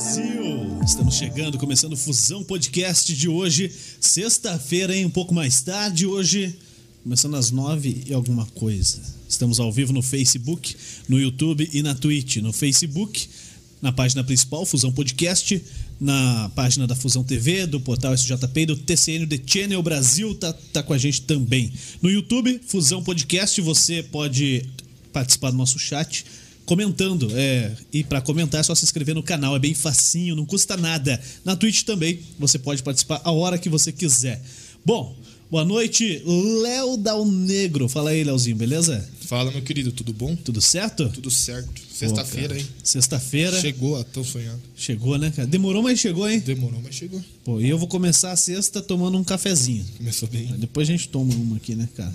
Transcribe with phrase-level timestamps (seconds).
[0.00, 0.80] Brasil!
[0.82, 5.04] Estamos chegando, começando o Fusão Podcast de hoje, sexta-feira, hein?
[5.04, 6.56] Um pouco mais tarde, hoje,
[7.02, 8.98] começando às nove e alguma coisa.
[9.28, 10.74] Estamos ao vivo no Facebook,
[11.06, 12.36] no YouTube e na Twitch.
[12.36, 13.28] No Facebook,
[13.82, 15.62] na página principal, Fusão Podcast,
[16.00, 20.54] na página da Fusão TV, do portal SJP e do TCN The Channel Brasil, tá,
[20.72, 21.70] tá com a gente também.
[22.00, 24.64] No YouTube, Fusão Podcast, você pode
[25.12, 26.24] participar do nosso chat
[26.70, 27.28] comentando.
[27.34, 30.76] É, e para comentar é só se inscrever no canal, é bem facinho, não custa
[30.76, 31.20] nada.
[31.44, 34.40] Na Twitch também, você pode participar a hora que você quiser.
[34.86, 35.16] Bom,
[35.50, 36.22] boa noite,
[36.62, 37.88] Léo Dal Negro.
[37.88, 39.04] Fala aí, Léozinho, beleza?
[39.22, 40.36] Fala, meu querido, tudo bom?
[40.36, 41.08] Tudo certo?
[41.08, 41.82] Tudo certo.
[41.92, 42.66] Sexta-feira, hein?
[42.84, 43.60] Sexta-feira.
[43.60, 44.60] Chegou a tão sonhado.
[44.76, 45.48] Chegou, né, cara?
[45.48, 46.38] Demorou, mas chegou, hein?
[46.38, 47.20] Demorou, mas chegou.
[47.44, 49.84] Pô, e eu vou começar a sexta tomando um cafezinho.
[49.98, 50.46] Começou bem.
[50.56, 52.14] Depois a gente toma uma aqui, né, cara?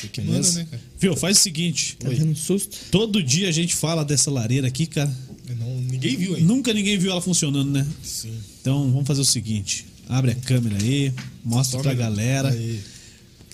[0.00, 0.48] Você que Beleza?
[0.48, 0.82] manda, né, cara?
[0.98, 1.96] Viu, faz o seguinte.
[1.98, 2.76] Tá dando susto?
[2.90, 5.14] Todo dia a gente fala dessa lareira aqui, cara.
[5.58, 6.46] Não, ninguém viu ainda.
[6.46, 7.86] Nunca ninguém viu ela funcionando, né?
[8.02, 8.36] Sim.
[8.60, 11.12] Então vamos fazer o seguinte: abre a câmera aí,
[11.44, 12.80] mostra pra Tome- galera Aí.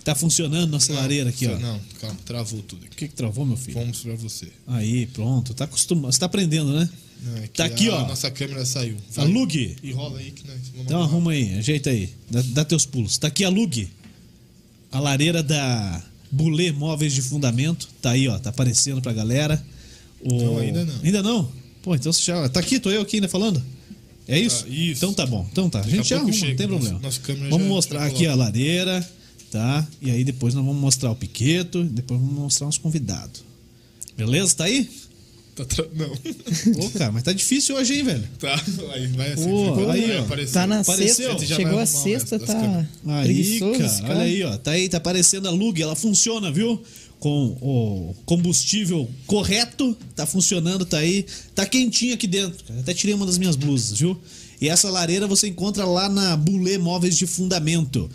[0.03, 1.59] tá funcionando nossa lareira aqui, ó.
[1.59, 2.97] Não, calma, travou tudo O aqui.
[2.97, 3.79] que, que travou, meu filho?
[3.79, 4.49] Vamos pra você.
[4.67, 5.53] Aí, pronto.
[5.55, 6.13] Tá acostumado.
[6.13, 6.89] Você tá aprendendo, né?
[7.25, 8.09] Não, é Tá aqui, a ó.
[8.09, 8.97] Nossa câmera saiu.
[9.17, 9.77] A Lug.
[9.83, 12.09] E rola aí que nós vamos Então arruma aí, ajeita aí.
[12.31, 13.17] Dá, dá teus pulos.
[13.19, 13.87] Tá aqui a Lug.
[14.91, 17.87] A lareira da Bulê Móveis de Fundamento.
[18.01, 18.39] Tá aí, ó.
[18.39, 19.63] Tá aparecendo pra galera.
[20.25, 20.43] O...
[20.43, 20.95] Não, ainda não.
[21.05, 21.53] Ainda não?
[21.83, 22.49] Pô, então você já.
[22.49, 23.63] Tá aqui, tô eu aqui ainda falando?
[24.27, 24.65] É isso?
[24.67, 25.05] Ah, isso.
[25.05, 25.47] Então tá bom.
[25.53, 25.81] Então tá.
[25.81, 26.99] A gente a já arruma, não tem problema.
[27.01, 29.07] nosso câmera vamos mostrar aqui a lareira,
[29.51, 29.87] tá?
[30.01, 33.43] E aí depois nós vamos mostrar o piqueto, depois vamos mostrar uns convidados.
[34.17, 34.55] Beleza?
[34.55, 34.89] Tá aí?
[35.55, 36.11] Tá tra- Não.
[36.87, 38.29] Ô, cara, mas tá difícil hoje, hein, velho?
[38.39, 38.55] tá.
[38.95, 39.45] Aí vai assim.
[39.45, 40.21] Pô, ficou- aí, ó.
[40.23, 40.53] aparecer.
[40.55, 41.39] Tá na Apareceu?
[41.39, 42.87] sexta, chegou a sexta, tá.
[43.07, 44.15] Aí, cara, cara.
[44.15, 44.57] olha aí, ó.
[44.57, 46.83] Tá aí, tá aparecendo a Lug, ela funciona, viu?
[47.21, 51.25] Com o combustível correto, tá funcionando, tá aí.
[51.55, 52.81] Tá quentinho aqui dentro, cara.
[52.81, 54.19] Até tirei uma das minhas blusas, viu?
[54.61, 58.09] E essa lareira você encontra lá na Bulê Móveis de Fundamento.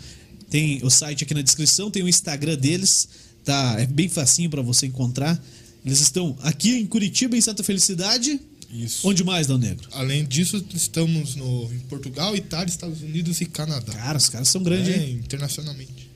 [0.50, 3.08] Tem o site aqui na descrição, tem o Instagram deles,
[3.44, 3.76] tá?
[3.78, 5.40] É bem facinho pra você encontrar.
[5.84, 8.40] Eles estão aqui em Curitiba, em Santa Felicidade.
[8.70, 9.08] Isso.
[9.08, 9.88] Onde mais, Dão Negro?
[9.92, 13.92] Além disso, estamos no, em Portugal, Itália, Estados Unidos e Canadá.
[13.94, 15.20] Cara, os caras são grandes, é, hein?
[15.24, 16.08] internacionalmente.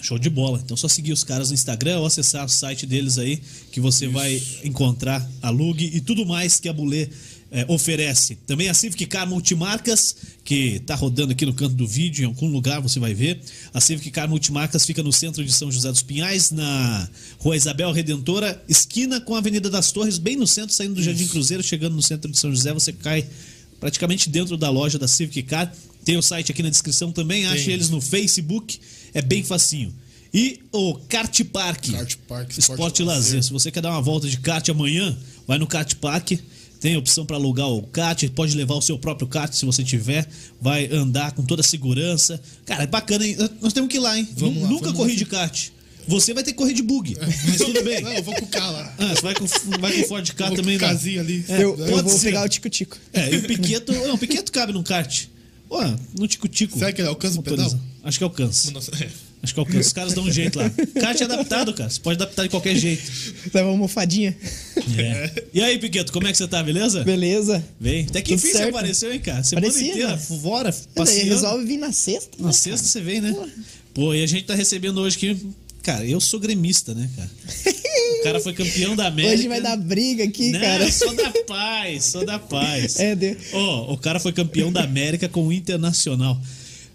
[0.00, 0.60] Show de bola.
[0.64, 3.42] Então só seguir os caras no Instagram ou acessar o site deles aí
[3.72, 7.08] que você vai encontrar a Lug e tudo mais que a Bulê
[7.52, 8.36] eh, oferece.
[8.46, 12.48] Também a Civic Car Multimarcas, que tá rodando aqui no canto do vídeo, em algum
[12.48, 13.40] lugar você vai ver.
[13.74, 17.08] A Civic Car Multimarcas fica no centro de São José dos Pinhais, na
[17.38, 21.26] Rua Isabel Redentora, esquina com a Avenida das Torres, bem no centro, saindo do Jardim
[21.26, 23.26] Cruzeiro, chegando no centro de São José, você cai
[23.80, 25.72] praticamente dentro da loja da Civic Car.
[26.04, 27.74] Tem o site aqui na descrição também, ache Tem.
[27.74, 28.78] eles no Facebook,
[29.12, 29.92] é bem facinho.
[30.32, 31.90] E o Kart Park.
[31.90, 33.24] Kart Park, Esporte, Esporte lazer.
[33.24, 33.42] Lazer.
[33.42, 35.16] Se você quer dar uma volta de kart amanhã,
[35.46, 36.32] vai no Kart Park.
[36.80, 39.84] Tem a opção para alugar o kart, pode levar o seu próprio kart se você
[39.84, 40.26] tiver.
[40.60, 42.40] Vai andar com toda a segurança.
[42.64, 43.36] Cara, é bacana, hein?
[43.60, 44.26] Nós temos que ir lá, hein?
[44.36, 45.18] Vamos lá, Nunca corri lá.
[45.18, 45.68] de kart.
[46.08, 47.16] Você vai ter que correr de bug.
[47.20, 48.00] Mas tudo bem.
[48.00, 48.94] Não, eu vou com o K lá.
[48.98, 49.46] Ah, você vai com,
[49.78, 51.18] vai com Ford K Eu vou também, com o né?
[51.18, 51.44] Ali.
[51.48, 52.26] É, eu, eu pode vou ser.
[52.28, 52.96] pegar o tico-tico.
[53.12, 53.92] É, e o Piqueto.
[53.92, 55.26] Não, o Piqueto cabe num kart.
[55.68, 55.78] Pô,
[56.18, 56.78] no tico-tico.
[56.78, 57.70] Será que ele alcança o pedal?
[58.02, 58.70] Acho que alcança.
[58.72, 59.08] Nossa, é.
[59.42, 59.76] Acho que.
[59.78, 60.70] Os caras dão um jeito lá.
[61.00, 61.88] Kart é adaptado, cara.
[61.88, 63.02] Você pode adaptar de qualquer jeito.
[63.54, 64.36] Leva uma almofadinha.
[64.98, 65.44] É.
[65.54, 67.02] E aí, Piqueto, como é que você tá, beleza?
[67.04, 67.64] Beleza.
[67.80, 68.04] Vem.
[68.04, 68.68] Até que Tudo enfim você certo.
[68.70, 69.42] apareceu, hein, cara?
[69.42, 70.18] Semana Parecia, inteira, né?
[70.18, 71.30] fora, passeando.
[71.30, 72.30] resolve vir na sexta.
[72.38, 72.88] Na né, sexta cara?
[72.88, 73.50] você vem, né?
[73.94, 75.36] Pô, e a gente tá recebendo hoje que...
[75.82, 77.30] Cara, eu sou gremista, né, cara?
[78.20, 79.34] O cara foi campeão da América.
[79.34, 80.92] Hoje vai dar briga aqui, Não, cara.
[80.92, 83.00] sou da paz, sou da paz.
[83.00, 83.34] É, deu.
[83.54, 86.38] Ó, o cara foi campeão da América com o Internacional.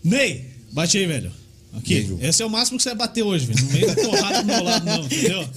[0.03, 1.31] Ney, bate aí, velho.
[1.77, 2.17] Aqui.
[2.21, 3.87] Esse é o máximo que você vai bater hoje, velho.
[3.87, 5.47] Não da porrada do meu lado, não, entendeu?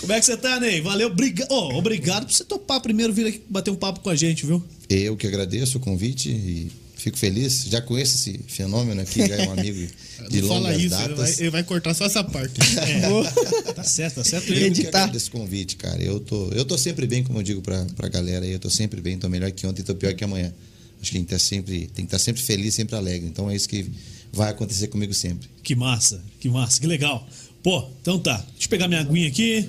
[0.00, 0.80] Como é que você tá, Ney?
[0.80, 1.46] Valeu, briga...
[1.50, 4.62] Ó, obrigado por você topar primeiro vir aqui bater um papo com a gente, viu?
[4.88, 7.64] Eu que agradeço o convite e fico feliz.
[7.68, 9.86] Já conheço esse fenômeno aqui, já é um amigo
[10.30, 11.16] de Não fala isso, ele datas.
[11.18, 12.54] vai, ele vai cortar só essa parte.
[13.74, 14.48] Tá certo, tá certo.
[14.48, 14.60] Eu Ele.
[14.60, 15.02] que editar.
[15.02, 16.02] agradeço convite, cara.
[16.02, 18.68] Eu tô, eu tô sempre bem, como eu digo pra, pra galera aí, eu tô
[18.68, 20.52] sempre bem, tô melhor que ontem, tô pior que amanhã.
[21.00, 23.26] Acho que a gente tá sempre, tem que estar sempre feliz, sempre alegre.
[23.26, 23.86] Então é isso que
[24.32, 25.48] vai acontecer comigo sempre.
[25.62, 27.26] Que massa, que massa, que legal.
[27.62, 28.36] Pô, então tá.
[28.52, 29.68] Deixa eu pegar minha aguinha aqui.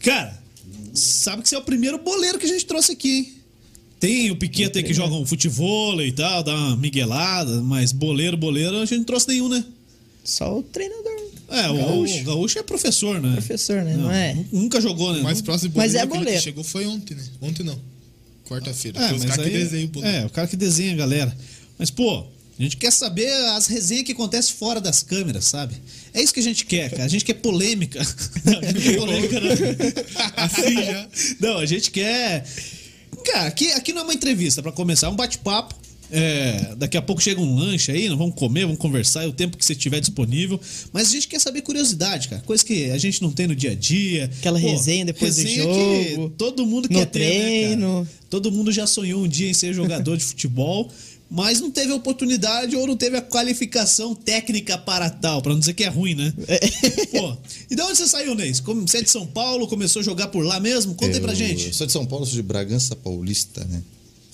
[0.00, 0.40] Cara,
[0.94, 3.32] sabe que você é o primeiro boleiro que a gente trouxe aqui, hein?
[4.00, 8.36] Tem o Piqueta aí que joga um futebol e tal, dá uma miguelada, mas boleiro,
[8.36, 9.64] boleiro, a gente não trouxe nenhum, né?
[10.22, 11.18] Só o treinador.
[11.50, 12.20] É, o Gaúcho.
[12.20, 13.32] o Gaúcho é professor, né?
[13.32, 13.96] Professor, né?
[13.96, 14.34] Não é?
[14.34, 15.20] nu- Nunca jogou, né?
[15.20, 16.40] O mais Não- próximo Mas é boleiro.
[16.40, 17.24] chegou foi ontem, né?
[17.40, 17.78] Ontem não.
[18.46, 19.00] Quarta-feira.
[19.00, 20.16] É, os mas caras que desenham o boleiro.
[20.16, 21.36] É, o cara que desenha a galera.
[21.78, 22.24] Mas, pô,
[22.58, 25.76] a gente quer saber as resenhas que acontecem fora das câmeras, sabe?
[26.12, 27.04] É isso que a gente quer, cara.
[27.04, 28.00] A gente quer polêmica.
[28.44, 29.50] Não, a gente não quer polêmica, não.
[30.36, 31.08] Assim já.
[31.38, 32.44] Não, a gente quer.
[33.24, 35.74] cara, aqui, aqui não é uma entrevista pra começar, é um bate-papo.
[36.10, 39.32] É, daqui a pouco chega um lanche aí, nós vamos comer, vamos conversar, é o
[39.32, 40.58] tempo que você tiver disponível.
[40.92, 42.42] Mas a gente quer saber curiosidade, cara.
[42.42, 44.24] Coisa que a gente não tem no dia a dia.
[44.38, 48.06] Aquela resenha depois do resenha jogo, que todo mundo no quer ter, né, treino.
[48.06, 48.18] cara?
[48.30, 50.90] Todo mundo já sonhou um dia em ser jogador de futebol,
[51.30, 55.74] mas não teve oportunidade ou não teve a qualificação técnica para tal, pra não dizer
[55.74, 56.32] que é ruim, né?
[57.10, 57.36] Pô,
[57.70, 58.60] e de onde você saiu, Neis?
[58.60, 60.94] Você é de São Paulo, começou a jogar por lá mesmo?
[60.94, 61.74] Conta aí pra Eu gente.
[61.74, 63.82] Sou de São Paulo, sou de Bragança Paulista, né?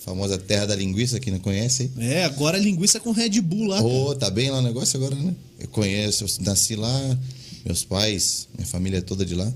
[0.04, 1.90] Famosa terra da linguiça, quem não conhece.
[1.98, 3.82] É, agora linguiça com Red Bull lá.
[3.82, 5.34] Ô, tá bem lá o negócio agora, né?
[5.58, 7.18] Eu conheço, eu nasci lá,
[7.64, 9.50] meus pais, minha família é toda de lá.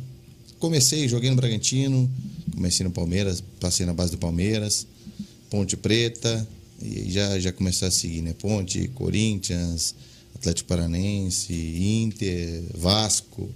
[0.58, 2.10] Comecei, joguei no Bragantino,
[2.52, 4.86] comecei no Palmeiras, passei na base do Palmeiras,
[5.50, 6.48] Ponte Preta,
[6.82, 8.34] e já, já comecei a seguir, né?
[8.38, 9.94] Ponte, Corinthians,
[10.34, 13.48] Atlético Paranense, Inter, Vasco,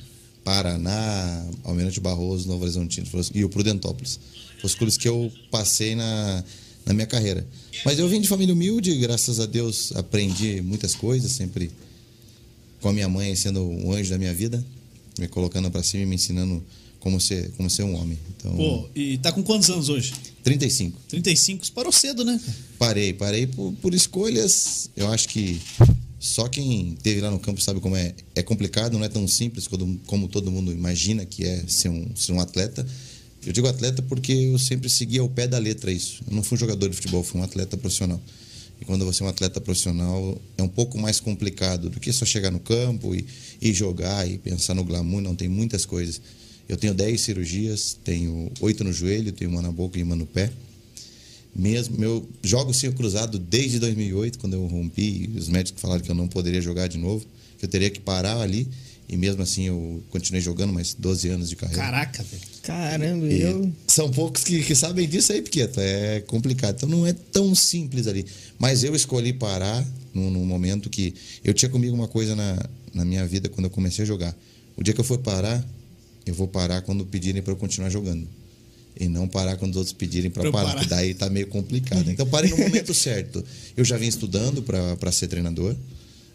[0.45, 4.19] Paraná, Almirante Barroso, Novo Horizontino e o Prudentópolis.
[4.63, 6.45] Os clubes que eu passei na,
[6.85, 7.47] na minha carreira.
[7.85, 11.71] Mas eu vim de família humilde, graças a Deus aprendi muitas coisas, sempre
[12.81, 14.65] com a minha mãe sendo um anjo da minha vida,
[15.19, 16.63] me colocando para cima e me ensinando
[17.03, 18.17] como ser, como ser um homem.
[18.37, 20.13] Então, Pô, e tá com quantos anos hoje?
[20.45, 20.99] 35.
[21.09, 22.41] 35, você parou cedo, né?
[22.79, 24.89] Parei, parei por, por escolhas.
[24.97, 25.61] Eu acho que
[26.21, 28.15] só quem teve lá no campo sabe como é.
[28.37, 32.15] É complicado, não é tão simples como, como todo mundo imagina que é ser um,
[32.15, 32.87] ser um atleta.
[33.45, 36.23] Eu digo atleta porque eu sempre segui ao pé da letra isso.
[36.29, 38.21] Eu não fui um jogador de futebol, fui um atleta profissional.
[38.81, 42.25] E quando você é um atleta profissional, é um pouco mais complicado do que só
[42.25, 43.27] chegar no campo e,
[43.61, 45.21] e jogar e pensar no glamour.
[45.21, 46.21] Não, tem muitas coisas.
[46.73, 50.27] Eu tenho 10 cirurgias, tenho 8 no joelho, tenho uma na boca e uma no
[50.27, 50.51] pé
[51.55, 56.11] mesmo meu jogo sem o cruzado desde 2008 quando eu rompi os médicos falaram que
[56.11, 57.27] eu não poderia jogar de novo
[57.59, 58.67] que eu teria que parar ali
[59.07, 62.43] e mesmo assim eu continuei jogando mais 12 anos de carreira Caraca, velho.
[62.63, 63.71] Caramba, E eu.
[63.87, 68.07] são poucos que, que sabem disso aí Piqueto é complicado então não é tão simples
[68.07, 68.25] ali
[68.59, 71.13] mas eu escolhi parar num, num momento que
[71.45, 72.59] eu tinha comigo uma coisa na,
[72.95, 74.35] na minha vida quando eu comecei a jogar
[74.75, 75.63] o dia que eu for parar
[76.27, 78.27] eu vou parar quando pedirem para eu continuar jogando
[78.99, 80.81] e não parar quando os outros pedirem para parar, parar.
[80.83, 82.11] que daí tá meio complicado.
[82.11, 83.43] Então parei no momento certo.
[83.77, 85.75] Eu já vinha estudando para ser treinador,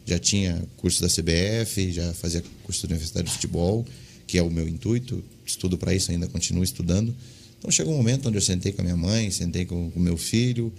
[0.05, 3.85] já tinha curso da CBF, já fazia curso da Universidade de Futebol,
[4.25, 7.13] que é o meu intuito, estudo para isso, ainda continuo estudando.
[7.59, 10.17] Então chegou um momento onde eu sentei com a minha mãe, sentei com o meu
[10.17, 10.71] filho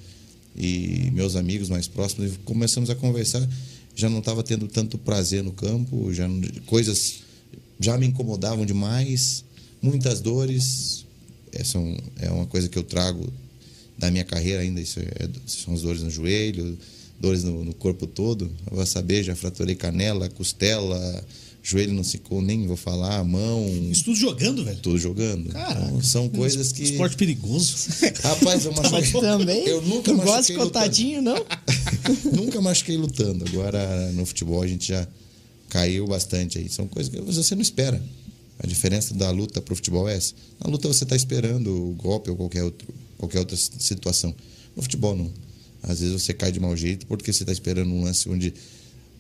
[0.57, 3.47] e meus amigos mais próximos e começamos a conversar.
[3.95, 7.21] Já não estava tendo tanto prazer no campo, já não- coisas
[7.81, 9.45] já me incomodavam demais,
[9.81, 11.05] muitas dores.
[11.53, 13.33] Essa é é uma coisa que eu trago
[13.97, 14.81] da minha carreira ainda.
[14.81, 16.79] Isso é- são as dores no joelho,
[17.21, 18.51] dores no, no corpo todo.
[18.71, 21.25] Eu vou saber, já fraturei canela, costela,
[21.63, 24.79] joelho não secou, nem vou falar, mão, Isso tudo jogando, velho.
[24.81, 25.51] tudo jogando.
[25.51, 25.81] Caraca.
[25.87, 26.83] Então, são coisas que.
[26.83, 27.77] Esporte perigoso.
[28.23, 29.21] Rapaz, eu Mas machuquei.
[29.21, 29.67] também.
[29.67, 30.73] Eu nunca não gosta de machuquei lutando.
[30.73, 31.47] cotadinho, não?
[32.33, 33.45] Nunca machuquei lutando.
[33.49, 35.07] Agora no futebol a gente já
[35.69, 36.69] caiu bastante aí.
[36.69, 38.03] São coisas que você não espera.
[38.59, 40.35] A diferença da luta pro futebol é essa.
[40.63, 44.35] Na luta você está esperando o golpe ou qualquer, outro, qualquer outra situação.
[44.75, 45.31] No futebol não.
[45.83, 48.53] Às vezes você cai de mau jeito porque você está esperando um lance onde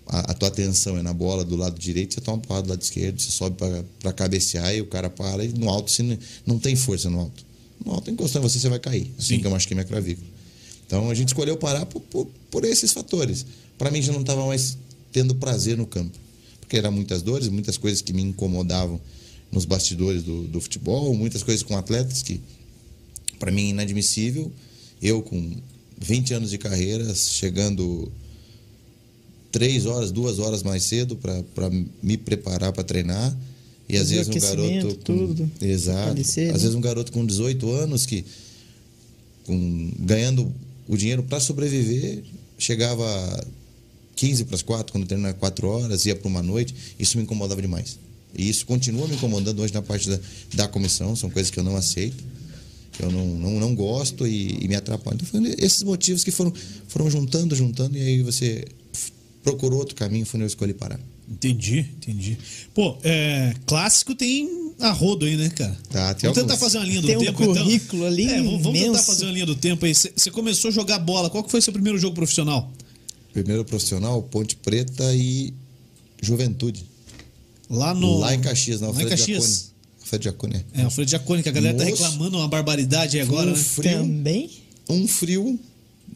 [0.06, 2.82] a, a tua atenção é na bola do lado direito, você toma porrada do lado
[2.82, 3.56] esquerdo, você sobe
[4.00, 7.20] para cabecear e o cara para e no alto você não, não tem força no
[7.20, 7.46] alto.
[7.84, 9.12] No alto encostando em você, você vai cair.
[9.18, 9.40] Assim Sim.
[9.40, 10.26] que eu machuquei minha clavícula.
[10.86, 13.46] Então a gente escolheu parar por, por, por esses fatores.
[13.76, 14.76] Para mim já não estava mais
[15.12, 16.18] tendo prazer no campo.
[16.68, 19.00] Porque eram muitas dores, muitas coisas que me incomodavam
[19.50, 22.42] nos bastidores do, do futebol, muitas coisas com atletas que,
[23.38, 24.52] para mim, inadmissível.
[25.00, 25.56] Eu, com
[25.98, 28.12] 20 anos de carreira, chegando
[29.50, 31.70] três horas, duas horas mais cedo para
[32.02, 33.34] me preparar para treinar.
[33.88, 34.94] E às Fazer vezes um garoto.
[34.96, 35.50] Com, tudo.
[35.62, 36.20] Exato.
[36.20, 36.52] Às né?
[36.52, 38.26] vezes um garoto com 18 anos que
[39.46, 40.52] com, ganhando
[40.86, 42.22] o dinheiro para sobreviver,
[42.58, 43.06] chegava
[44.18, 47.62] 15 para as 4, quando treinava 4 horas, ia para uma noite, isso me incomodava
[47.62, 47.98] demais.
[48.36, 50.18] E isso continua me incomodando hoje na parte da,
[50.54, 52.22] da comissão, são coisas que eu não aceito,
[52.92, 55.20] que eu não, não, não gosto e, e me atrapalham.
[55.22, 56.52] Então, foram esses motivos que foram,
[56.88, 58.64] foram juntando, juntando, e aí você
[59.44, 60.98] procurou outro caminho, foi onde eu escolhi parar.
[61.30, 62.36] Entendi, entendi.
[62.74, 65.78] Pô, é, clássico tem a rodo aí, né, cara?
[65.90, 66.58] Tá, tem vamos tentar alguns.
[66.58, 67.54] fazer uma linha do Tem um tempo, então.
[67.54, 69.94] currículo ali É, vamos, vamos tentar fazer uma linha do tempo aí.
[69.94, 71.30] Você você começou a jogar bola.
[71.30, 72.72] Qual que foi seu primeiro jogo profissional?
[73.32, 75.52] Primeiro profissional, Ponte Preta e
[76.20, 76.84] Juventude.
[77.70, 78.18] Lá no.
[78.18, 79.44] Lá em Caxias, na Lá em Alfredo Caxias.
[79.44, 79.68] Jacone.
[80.00, 80.66] Alfredo Jacone.
[80.72, 82.02] É, Alfredo Diacone, que a galera tá Moço.
[82.02, 83.58] reclamando uma barbaridade aí agora, um né?
[83.58, 84.50] frio, Também?
[84.88, 85.60] um frio,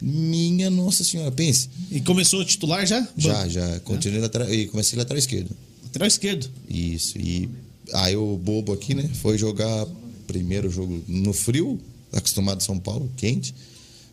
[0.00, 1.69] minha nossa senhora, pense.
[1.90, 3.07] E começou titular já?
[3.19, 5.50] Já, já, continuei lateral, e comecei lateral esquerdo.
[5.85, 6.49] Lateral esquerdo.
[6.71, 7.50] Isso, e
[7.92, 9.87] aí o bobo aqui, né, foi jogar
[10.26, 11.78] primeiro jogo no frio,
[12.12, 13.54] acostumado a São Paulo, quente.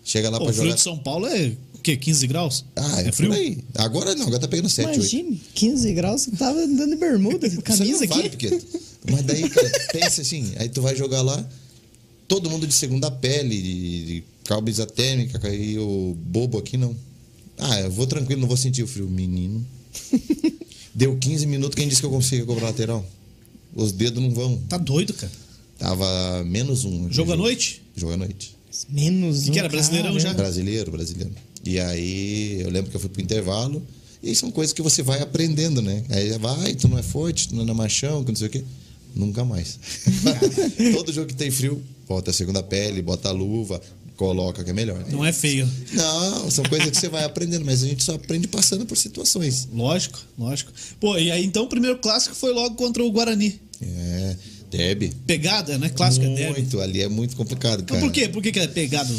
[0.04, 0.76] Chega lá Pô, pra o frio jogar.
[0.76, 1.98] de São Paulo é o quê?
[1.98, 2.66] 15 graus?
[2.76, 3.32] Ah, é, é frio?
[3.34, 3.58] aí.
[3.76, 4.98] Agora não, agora tá pegando 7, 8.
[5.00, 8.30] Imagine, 15 graus, você tava andando de bermuda, camisa não vale, aqui.
[8.30, 8.66] Piqueto.
[9.10, 11.48] Mas daí, cara, pensa assim, aí tu vai jogar lá,
[12.28, 16.96] todo mundo de segunda pele, de, de calma isotérmica, e o bobo aqui não.
[17.58, 19.08] Ah, eu vou tranquilo, não vou sentir o frio.
[19.10, 19.66] Menino.
[20.94, 23.06] Deu 15 minutos, quem disse que eu consigo cobrar lateral?
[23.76, 24.58] Os dedos não vão.
[24.68, 25.32] Tá doido, cara.
[25.78, 27.12] Tava menos um.
[27.12, 27.82] Jogo à noite?
[27.96, 28.56] Jogo à noite.
[28.90, 29.54] Menos E um.
[29.54, 30.20] que era Brasileirão cara.
[30.20, 30.34] já?
[30.34, 31.32] Brasileiro, brasileiro.
[31.66, 33.82] E aí eu lembro que eu fui pro intervalo.
[34.22, 36.04] E são coisas que você vai aprendendo, né?
[36.10, 38.64] Aí vai, tu não é forte, tu não é machão, que não sei o quê.
[39.16, 39.80] Nunca mais.
[40.94, 43.82] Todo jogo que tem frio, bota a segunda pele, bota a luva,
[44.18, 45.04] coloca que é melhor.
[45.10, 45.68] Não é feio.
[45.94, 49.68] Não, são coisas que você vai aprendendo, mas a gente só aprende passando por situações.
[49.74, 50.72] Lógico, lógico.
[51.00, 53.60] Pô, e aí então o primeiro clássico foi logo contra o Guarani.
[53.82, 54.36] É,
[54.70, 55.14] Deb.
[55.26, 55.90] Pegada, né?
[55.90, 56.62] Clássico é derby.
[56.62, 58.06] Muito, ali é muito complicado, Então cara.
[58.08, 58.28] por quê?
[58.28, 59.16] Por que, que é pegado?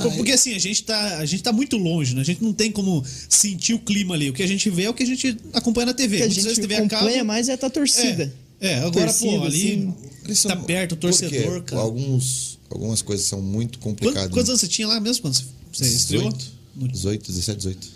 [0.00, 2.20] Por- Porque assim, a gente, tá, a gente tá muito longe, né?
[2.20, 4.30] A gente não tem como sentir o clima ali.
[4.30, 6.16] O que a gente vê é o que a gente acompanha na TV.
[6.16, 8.32] O que a Muitas vezes gente TV acaba- acompanha mais é a tua torcida.
[8.60, 9.94] É, é agora, Torcida, pô, ali
[10.30, 10.48] assim.
[10.48, 11.82] Tá perto, o torcedor, cara.
[11.82, 14.30] Alguns, algumas coisas são muito complicadas.
[14.32, 16.30] quantos anos você tinha lá mesmo quando você- você estreou?
[16.30, 17.88] 18, No- 18, 17, 18.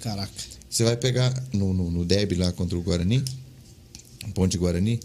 [0.00, 0.32] Caraca.
[0.68, 3.22] Você vai pegar no, no, no derby lá contra o Guarani,
[4.34, 5.00] Ponte Guarani.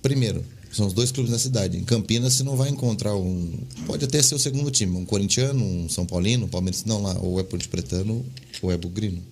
[0.00, 1.76] Primeiro, são os dois clubes na cidade.
[1.76, 3.52] Em Campinas você não vai encontrar um.
[3.86, 6.84] Pode até ser o segundo time, um corintiano, um São Paulino, um Palmeiras.
[6.84, 8.24] Não, lá, ou é Ponte Pretano
[8.62, 9.22] ou é Bugrino.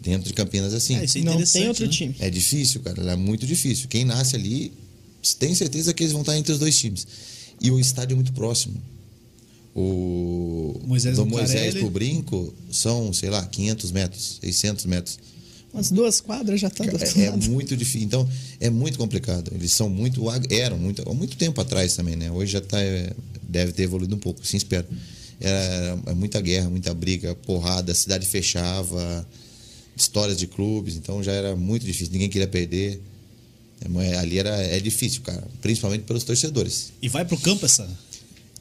[0.00, 0.96] Dentro de Campinas é assim.
[0.96, 1.90] É, isso é Não tem outro né?
[1.90, 2.14] time.
[2.18, 3.02] É difícil, cara.
[3.10, 3.88] É muito difícil.
[3.88, 4.72] Quem nasce ali
[5.38, 7.06] tem certeza que eles vão estar entre os dois times.
[7.60, 8.80] E o estádio é muito próximo.
[9.74, 11.26] O Moisés do.
[11.26, 15.18] Moisés pro Brinco são, sei lá, 500 metros, 600 metros.
[15.72, 18.06] Umas duas quadras já tá do outro É, é muito difícil.
[18.06, 19.52] Então, é muito complicado.
[19.54, 20.22] Eles são muito.
[20.50, 22.30] Eram muito, há muito tempo atrás também, né?
[22.30, 23.12] Hoje já tá, é,
[23.42, 24.86] deve ter evoluído um pouco, sim, espero.
[25.40, 29.26] Era, é muita guerra, muita briga, porrada, a cidade fechava,
[29.96, 33.00] histórias de clubes, então já era muito difícil, ninguém queria perder.
[33.98, 36.92] É, ali era, é difícil, cara, principalmente pelos torcedores.
[37.00, 37.88] E vai pro campo essa.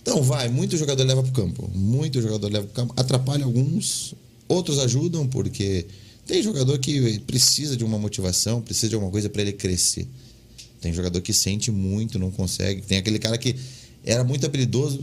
[0.02, 1.70] Então vai, muito jogador leva pro campo.
[1.76, 2.94] Muito jogador leva pro campo.
[2.96, 4.16] Atrapalha alguns,
[4.48, 5.86] outros ajudam, porque
[6.30, 10.08] tem jogador que precisa de uma motivação, precisa de alguma coisa para ele crescer.
[10.80, 12.82] Tem jogador que sente muito, não consegue.
[12.84, 13.56] Tem aquele cara que
[14.06, 15.02] era muito habilidoso,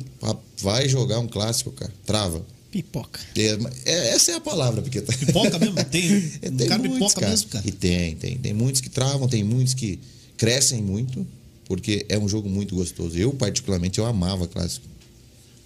[0.63, 1.93] vai jogar um clássico, cara.
[2.07, 2.47] Trava.
[2.71, 3.21] Pipoca.
[3.37, 3.59] É,
[3.91, 5.75] é- essa é a palavra, porque Pipoca mesmo?
[5.85, 6.11] Tem.
[6.43, 7.31] é, Um tem cara muitos, pipoca cara.
[7.31, 7.69] mesmo, cara.
[7.69, 8.39] E tem, tem.
[8.39, 9.99] Tem muitos que travam, tem muitos que
[10.37, 11.27] crescem muito,
[11.67, 13.19] porque é um jogo muito gostoso.
[13.19, 14.87] Eu, particularmente, eu amava clássico.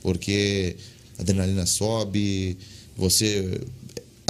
[0.02, 0.76] Porque
[1.18, 2.56] a adrenalina sobe,
[2.96, 3.60] você.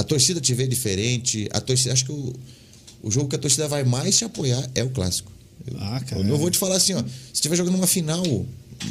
[0.00, 1.46] A torcida te vê diferente.
[1.52, 1.92] A torcida.
[1.92, 2.32] Acho que o,
[3.02, 5.30] o jogo que a torcida vai mais te apoiar é o clássico.
[5.66, 6.22] Eu, Ah, cara.
[6.22, 7.02] eu não vou te falar assim, ó.
[7.02, 8.24] Se estiver jogando uma final,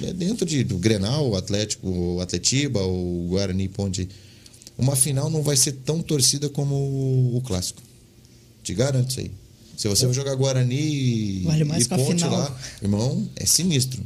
[0.03, 4.07] é dentro de, do Grenal, Atlético, Atletiba, o Guarani Ponte,
[4.77, 7.81] uma final não vai ser tão torcida como o, o clássico.
[8.63, 9.31] Te garanto isso aí.
[9.75, 14.03] Se você vai jogar Guarani e, Vale e Ponte lá, irmão, é sinistro.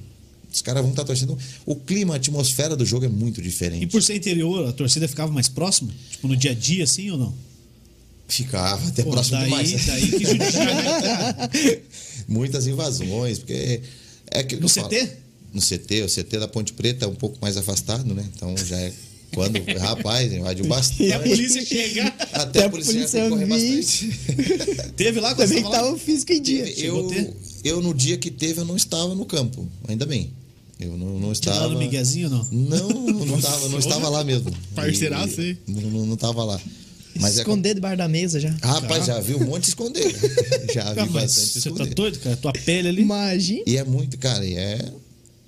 [0.53, 1.37] Os caras vão estar torcendo.
[1.65, 3.83] O clima, a atmosfera do jogo é muito diferente.
[3.83, 5.91] E por ser interior, a torcida ficava mais próxima?
[6.11, 7.33] Tipo, no dia a dia, assim ou não?
[8.27, 9.85] Ficava até Pô, próximo daí, demais.
[9.85, 11.49] daí que judiar, né?
[12.27, 13.81] Muitas invasões, porque
[14.31, 14.79] é No CT?
[14.79, 15.23] falo.
[15.53, 18.25] No CT, o CT da Ponte Preta é um pouco mais afastado, né?
[18.35, 18.91] Então já é
[19.35, 21.03] quando, rapaz, invadiu bastante.
[21.03, 22.07] E a polícia chega.
[22.07, 24.19] Até Até a polícia polícia correr bastante.
[24.97, 25.83] Teve lá quando Também você que tava lá?
[25.83, 26.67] tava o físico em dia.
[26.79, 27.09] Eu,
[27.63, 30.31] eu, no dia que teve, eu não estava no campo, ainda bem.
[30.83, 31.67] Eu não, não estava.
[31.67, 32.47] dando miguezinho, não?
[32.51, 34.51] Não, não estava, não estava lá mesmo.
[34.75, 35.57] Parceiraço, hein?
[35.67, 36.59] Não, não, não estava lá.
[37.19, 38.49] Mas é, Esconder debaixo da mesa já.
[38.63, 40.11] rapaz, já vi um monte esconder.
[40.73, 41.93] Já vi Ah, mas bastante você tá esconder.
[41.93, 42.35] doido, cara?
[42.37, 43.01] Tua pele ali.
[43.03, 43.61] Imagina.
[43.67, 44.91] E é muito, cara, e é,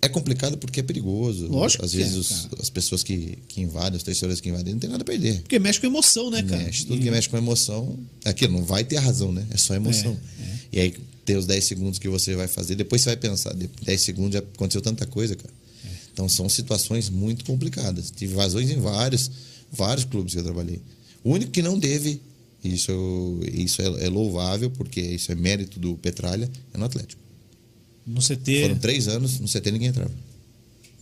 [0.04, 1.48] é complicado porque é perigoso.
[1.48, 4.74] Lógico Às que vezes é, os- as pessoas que, que invadem, os torcedores que invadem,
[4.74, 5.42] não tem nada a perder.
[5.42, 6.62] Porque mexe com emoção, né, cara?
[6.64, 7.98] Mexe, tudo E- que mexe com emoção.
[8.24, 9.44] é Aquilo não vai ter a razão, né?
[9.50, 10.16] É só emoção.
[10.40, 10.94] É, E aí
[11.26, 14.34] tem os 10 segundos que você vai fazer, depois você vai pensar, de- 10 segundos
[14.34, 15.54] já aconteceu tanta coisa, cara.
[15.86, 15.90] É.
[16.14, 18.12] Então são situações muito complicadas.
[18.16, 19.30] Tive invasões em vários,
[19.72, 20.80] vários clubes que eu trabalhei.
[21.24, 22.22] O único que não teve,
[22.64, 27.22] isso, isso é, é louvável, porque isso é mérito do Petralha, é no Atlético.
[28.06, 28.62] No CT.
[28.62, 30.12] Foram três anos, no CT ninguém entrava.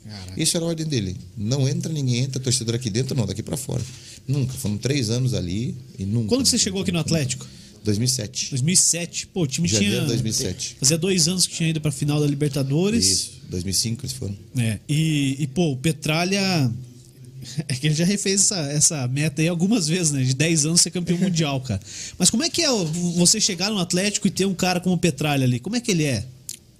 [0.05, 0.41] Caraca.
[0.41, 1.15] Isso era a ordem dele.
[1.37, 3.83] Não entra ninguém, entra torcedor aqui dentro, não, daqui pra fora.
[4.27, 4.53] Nunca.
[4.53, 6.29] Foram três anos ali e nunca.
[6.29, 7.43] Quando você nunca, chegou aqui no Atlético?
[7.45, 7.62] nunca.
[7.83, 8.49] 2007.
[8.51, 9.27] 2007.
[9.27, 10.01] Pô, o time Janeiro tinha.
[10.01, 10.77] de 2007.
[10.79, 13.05] Fazia dois anos que tinha ido pra final da Libertadores.
[13.05, 13.31] Isso.
[13.49, 14.35] 2005 eles foram.
[14.57, 16.71] É, e, e, pô, o Petralha.
[17.67, 20.23] É que ele já refez essa, essa meta aí algumas vezes, né?
[20.23, 21.81] De 10 anos ser campeão mundial, cara.
[22.17, 22.69] Mas como é que é
[23.15, 25.59] você chegar no Atlético e ter um cara como o Petralha ali?
[25.59, 26.25] Como é que ele é?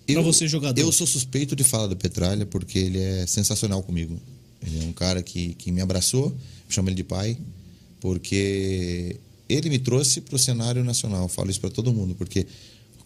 [0.07, 0.79] Pra você, jogador.
[0.79, 4.17] Eu sou suspeito de falar do Petralha porque ele é sensacional comigo.
[4.65, 6.33] Ele é um cara que, que me abraçou,
[6.69, 7.37] chamo ele de pai,
[7.99, 11.27] porque ele me trouxe para o cenário nacional.
[11.27, 12.45] Falo isso para todo mundo, porque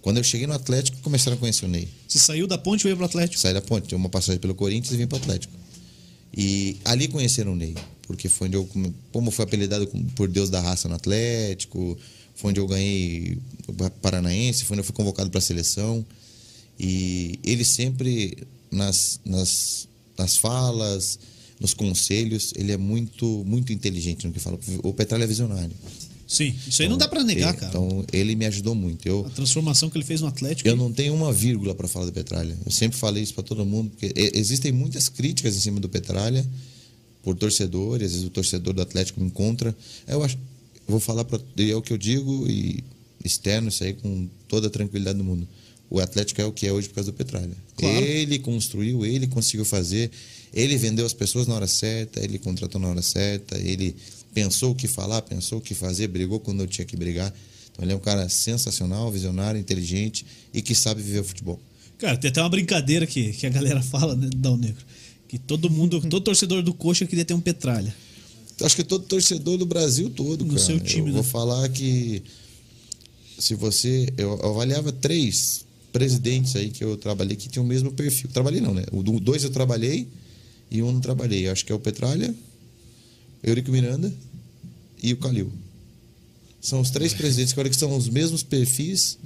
[0.01, 1.87] quando eu cheguei no Atlético, começaram a conhecer o Ney.
[2.07, 3.39] Você saiu da ponte e veio pro Atlético.
[3.39, 5.53] Saí da ponte, uma passagem pelo Corinthians e vim para o Atlético.
[6.35, 8.69] E ali conheceram o Ney, porque foi onde eu,
[9.11, 11.97] como foi apelidado por Deus da raça no Atlético,
[12.35, 16.05] foi onde eu ganhei o Paranaense, foi onde eu fui convocado para a seleção.
[16.79, 18.37] E ele sempre,
[18.71, 21.17] nas, nas, nas falas,
[21.59, 24.59] nos conselhos, ele é muito muito inteligente no que fala.
[24.83, 25.75] O Petralha é visionário.
[26.27, 27.69] Sim, isso aí não dá pra negar, ele, cara.
[27.69, 29.07] Então, ele me ajudou muito.
[29.07, 30.67] Eu, A transformação que ele fez no Atlético.
[30.67, 32.57] eu não tenho uma vírgula para falar do Petralha.
[32.65, 36.45] Eu sempre falei isso para todo mundo, porque existem muitas críticas em cima do Petralha
[37.23, 39.75] por torcedores, às vezes o torcedor do Atlético me encontra.
[40.07, 42.83] Eu acho, eu vou falar para é o que eu digo e
[43.23, 45.47] externo isso aí com toda a tranquilidade do mundo.
[45.89, 47.55] O Atlético é o que é hoje por causa do Petralha.
[47.77, 47.97] Claro.
[47.97, 50.11] Ele construiu, ele conseguiu fazer,
[50.53, 53.95] ele vendeu as pessoas na hora certa, ele contratou na hora certa, ele
[54.37, 57.33] pensou o que falar, pensou o que fazer, brigou quando eu tinha que brigar.
[57.71, 61.59] Então ele é um cara sensacional, visionário, inteligente e que sabe viver o futebol.
[61.97, 64.85] Cara, tem até uma brincadeira que, que a galera fala, né, Dal Negro.
[65.27, 67.93] Que todo mundo, todo torcedor do Coxa queria ter um Petralha.
[68.61, 70.65] Acho que todo torcedor do Brasil todo, No cara.
[70.65, 71.29] seu time, eu vou né?
[71.29, 72.21] falar que
[73.39, 74.07] se você.
[74.17, 78.29] Eu avaliava três presidentes aí que eu trabalhei que tinham o mesmo perfil.
[78.31, 78.83] Trabalhei não, né?
[78.91, 80.07] O do- dois eu trabalhei
[80.69, 81.47] e um não trabalhei.
[81.49, 82.33] Acho que é o Petralha,
[83.43, 84.11] Eurico Miranda
[85.01, 85.51] e o Calil.
[86.61, 89.17] São os três presidentes que olha que são os mesmos perfis,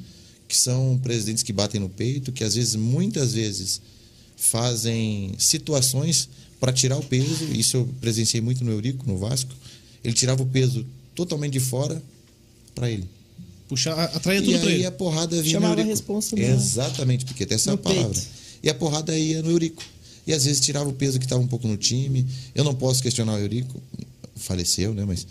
[0.47, 3.81] que são presidentes que batem no peito, que às vezes, muitas vezes,
[4.37, 7.45] fazem situações para tirar o peso.
[7.53, 9.53] Isso eu presenciei muito no Eurico, no Vasco.
[10.03, 10.85] Ele tirava o peso
[11.15, 12.01] totalmente de fora
[12.75, 13.05] para ele.
[13.67, 14.85] Puxar, atraía E tudo pra aí ele.
[14.85, 15.89] a porrada vinha Chamava no Eurico.
[15.89, 18.09] a responsa Exatamente, porque tem essa no palavra.
[18.09, 18.27] peito.
[18.63, 19.81] E a porrada ia no Eurico.
[20.27, 22.27] E às vezes tirava o peso que estava um pouco no time.
[22.53, 23.81] Eu não posso questionar o Eurico,
[24.35, 25.05] faleceu, né?
[25.05, 25.25] Mas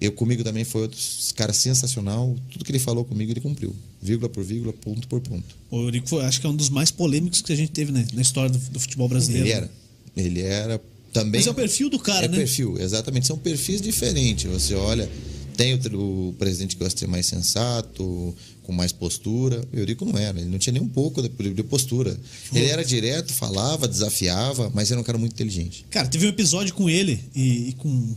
[0.00, 0.98] eu comigo também foi outro
[1.36, 2.34] cara sensacional.
[2.50, 5.54] Tudo que ele falou comigo ele cumpriu, vírgula por vírgula, ponto por ponto.
[5.70, 8.06] O Eurico foi, acho que é um dos mais polêmicos que a gente teve né,
[8.14, 9.46] na história do, do futebol brasileiro.
[9.46, 9.70] Ele era,
[10.16, 10.80] ele era
[11.12, 11.40] também.
[11.40, 12.38] Mas é o perfil do cara, é né?
[12.38, 13.26] perfil, exatamente.
[13.26, 14.50] São perfis diferentes.
[14.50, 15.10] Você olha,
[15.56, 19.62] tem o, o presidente que gosta de ser mais sensato, com mais postura.
[19.72, 22.16] O Eurico não era, ele não tinha nem um pouco de, de postura.
[22.54, 25.84] Ele era direto, falava, desafiava, mas era um cara muito inteligente.
[25.90, 28.14] Cara, teve um episódio com ele e, e com,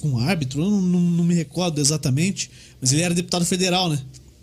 [0.00, 3.98] com árbitro, eu não, não, não me recordo exatamente, mas ele era deputado federal, né?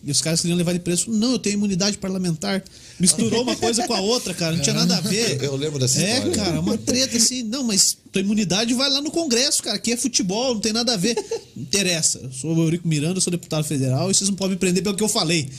[0.05, 1.09] E os caras queriam levar ele preso.
[1.09, 2.61] Não, eu tenho imunidade parlamentar.
[2.99, 4.53] Misturou uma coisa com a outra, cara.
[4.53, 5.41] Não tinha nada a ver.
[5.41, 6.35] Eu lembro dessa É, história.
[6.35, 7.41] cara, uma treta assim.
[7.43, 9.77] Não, mas tua imunidade vai lá no Congresso, cara.
[9.77, 11.15] Aqui é futebol, não tem nada a ver.
[11.55, 12.19] Não interessa.
[12.21, 14.83] Eu sou o Eurico Miranda, eu sou deputado federal e vocês não podem me prender
[14.83, 15.49] pelo que eu falei.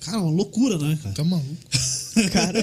[0.00, 1.14] Cara, uma loucura, né, cara?
[1.14, 1.56] Tá maluco.
[2.32, 2.62] Cara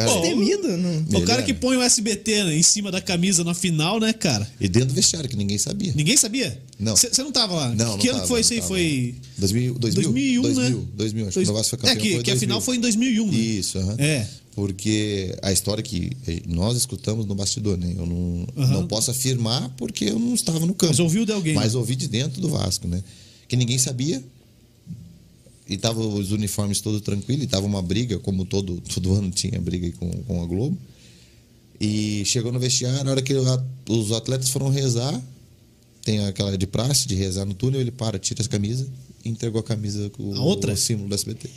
[0.00, 0.14] Cara.
[0.14, 0.18] Não...
[0.18, 1.42] O Ele cara era.
[1.42, 4.48] que põe o SBT né, em cima da camisa na final, né, cara?
[4.58, 5.92] E dentro do vestiário, que ninguém sabia.
[5.94, 6.58] Ninguém sabia?
[6.78, 6.96] Não.
[6.96, 7.68] Você não tava lá?
[7.74, 8.62] Não, que não ano tava, que foi isso aí?
[8.62, 10.86] Foi 2000, 2000, 2001, 2000, né?
[10.96, 11.92] 2000, acho que o Vasco foi campeão.
[11.92, 12.40] É, que, foi que a 2000.
[12.40, 13.36] final foi em 2001, né?
[13.36, 13.96] Isso, aham.
[13.98, 14.26] É.
[14.54, 16.10] Porque a história que
[16.46, 17.94] nós escutamos no bastidor, né?
[17.96, 18.72] Eu não, Aham.
[18.72, 20.92] não posso afirmar porque eu não estava no campo.
[20.92, 21.78] Mas ouviu de alguém, Mas né?
[21.78, 23.02] ouvi de dentro do Vasco, né?
[23.46, 24.22] Que ninguém sabia.
[25.70, 29.58] E tava os uniformes todos tranquilos, e tava uma briga, como todo, todo ano tinha
[29.60, 30.76] briga com, com a Globo.
[31.80, 33.32] E chegou no vestiário, na hora que
[33.88, 35.18] os atletas foram rezar,
[36.04, 38.86] tem aquela de praxe de rezar no túnel, ele para, tira as camisas
[39.24, 40.72] e entregou a camisa com A outra?
[40.72, 41.48] o símbolo do SBT.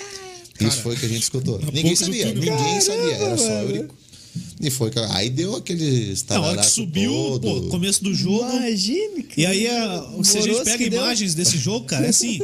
[0.60, 1.58] Isso foi o que a gente escutou.
[1.72, 3.50] Ninguém sabia, ninguém sabia, era só.
[3.62, 3.94] Eurico.
[4.60, 7.40] E foi, aí deu aquele Na hora que subiu, todo.
[7.40, 8.44] pô, começo do jogo.
[8.56, 9.26] Imagine.
[9.36, 12.38] E aí, a- se a gente pega imagens desse jogo, cara, é assim.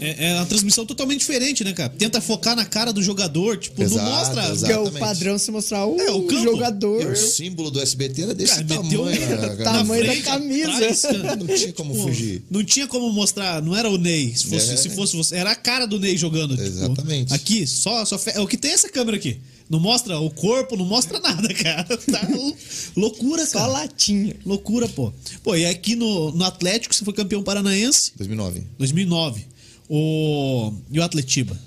[0.00, 1.88] É, é uma transmissão totalmente diferente, né, cara?
[1.90, 4.10] Tenta focar na cara do jogador, tipo, Exato, não
[4.44, 4.66] mostra.
[4.66, 6.42] Que é o padrão se mostrar o, É, o campo.
[6.42, 7.02] jogador.
[7.02, 9.04] E o símbolo do SBT era desse Cara, tamanho.
[9.04, 9.56] meteu cara?
[9.56, 10.70] tamanho da frente, camisa.
[10.74, 11.36] atrás, cara.
[11.36, 12.42] Não tinha como Pô, fugir.
[12.50, 14.34] Não tinha como mostrar, não era o Ney.
[14.36, 14.76] Se fosse, É.
[14.76, 16.56] se fosse você, era a cara do Ney jogando.
[16.56, 17.32] tipo, Exatamente.
[17.32, 18.18] aqui, só, só.
[18.18, 19.38] fe- É o que tem essa câmera aqui.
[19.68, 21.84] Não mostra o corpo, não mostra nada, cara.
[21.84, 22.56] Tá lou-
[22.96, 23.70] loucura, Só cara.
[23.72, 24.34] latinha.
[24.44, 25.12] Loucura, pô.
[25.44, 28.64] Pô, e aqui no, no Atlético você foi campeão paranaense 2009.
[28.78, 29.46] 2009.
[29.92, 31.58] O, e o Atletiba?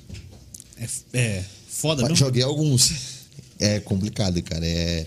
[0.77, 2.15] É, é foda, não?
[2.15, 2.93] Joguei alguns.
[3.59, 4.65] É complicado, cara.
[4.65, 5.05] É...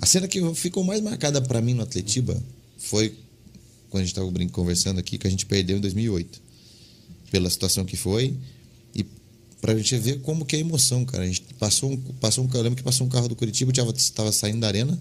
[0.00, 2.36] A cena que ficou mais marcada pra mim no Atletiba
[2.78, 3.16] foi
[3.88, 6.42] quando a gente tava brin- conversando aqui, que a gente perdeu em 2008.
[7.30, 8.36] Pela situação que foi.
[8.94, 9.04] E
[9.60, 11.22] pra gente ver como que é a emoção, cara.
[11.22, 13.92] A gente passou um, passou um, eu lembro que passou um carro do Curitiba, tava,
[14.14, 14.98] tava saindo da arena.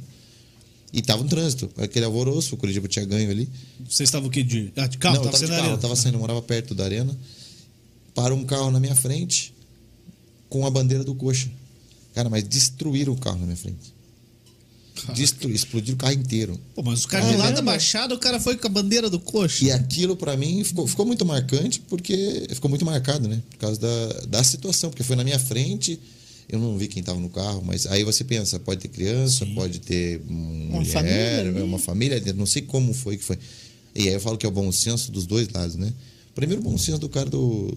[0.93, 3.49] E tava um trânsito, aquele alvoroço, o Curitiba tinha ganho ali.
[3.89, 4.43] Você estava o quê?
[4.43, 5.15] De, ah, de carro?
[5.15, 5.77] Não, eu tava tava de carro, arena.
[5.77, 7.17] tava saindo, eu morava perto da arena.
[8.13, 9.53] Para um carro na minha frente.
[10.49, 11.49] com a bandeira do coxa.
[12.13, 13.93] Cara, mas destruíram o carro na minha frente.
[15.13, 15.51] Destru...
[15.51, 16.59] Explodiram o carro inteiro.
[16.73, 19.19] Pô, mas o cara de lá da Baixada, o cara foi com a bandeira do
[19.19, 19.65] coxa.
[19.65, 23.41] E aquilo pra mim ficou, ficou muito marcante porque ficou muito marcado, né?
[23.51, 25.99] Por causa da, da situação, porque foi na minha frente,
[26.49, 29.79] eu não vi quem tava no carro, mas aí você pensa, pode ter criança, pode
[29.79, 31.61] ter Uma mulher, família ali.
[31.61, 33.37] uma família, não sei como foi que foi.
[33.95, 35.91] E aí eu falo que é o bom senso dos dois lados, né?
[36.35, 37.73] Primeiro o bom senso do cara do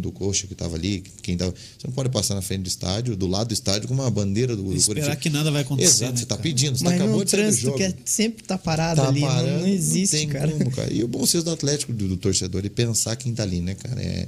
[0.00, 3.16] do coxa que tava ali, quem tava, você não pode passar na frente do estádio,
[3.16, 5.22] do lado do estádio com uma bandeira do, do Esperar Corinthians.
[5.22, 5.88] que nada vai acontecer.
[6.06, 6.42] Exato, né, você tá cara?
[6.42, 9.08] pedindo, você Mas acabou no de sair do jogo que é, sempre tá parado tá
[9.08, 10.50] ali, não- parando, não, existe, tem cara.
[10.50, 10.92] como, cara.
[10.92, 13.76] E o bom senso do Atlético, do, do torcedor, e pensar quem tá ali, né,
[13.76, 14.02] cara?
[14.02, 14.26] É,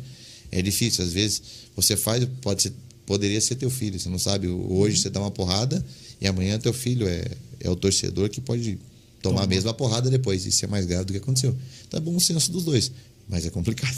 [0.52, 1.04] é difícil.
[1.04, 1.42] Às vezes
[1.74, 2.72] você faz, pode ser,
[3.09, 3.99] poderia ser teu filho.
[3.99, 4.47] Você não sabe.
[4.47, 5.83] Hoje você dá uma porrada
[6.21, 7.25] e amanhã teu filho é,
[7.59, 8.79] é o torcedor que pode
[9.23, 10.44] tomar a mesma porrada depois.
[10.44, 11.57] Isso é mais grave do que aconteceu.
[11.88, 12.92] Então é bom senso dos dois.
[13.27, 13.97] Mas é complicado.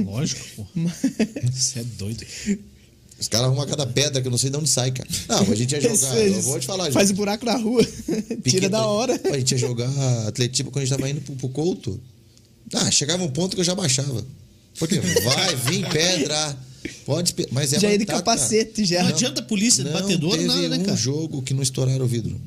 [0.00, 0.66] Lógico, pô.
[1.54, 2.26] Você é doido.
[3.20, 5.08] Os caras arrumam cada pedra que eu não sei de onde sai, cara.
[5.28, 6.16] Não, a gente ia jogar.
[6.18, 7.14] eu vou te falar, Faz gente.
[7.14, 7.86] o buraco na rua.
[8.44, 9.20] Tira da hora.
[9.32, 9.88] A gente ia jogar
[10.26, 12.00] Atletiba quando a gente tava indo pro, pro Couto.
[12.74, 14.26] Ah, chegava um ponto que eu já baixava.
[14.78, 16.67] Porque vai vir pedra.
[17.04, 19.02] Pode, mas é Já ia de capacete, já.
[19.02, 20.96] Não adianta a polícia, Não batedor, teve nada, né, um cara?
[20.96, 22.40] jogo que não estouraram o vidro.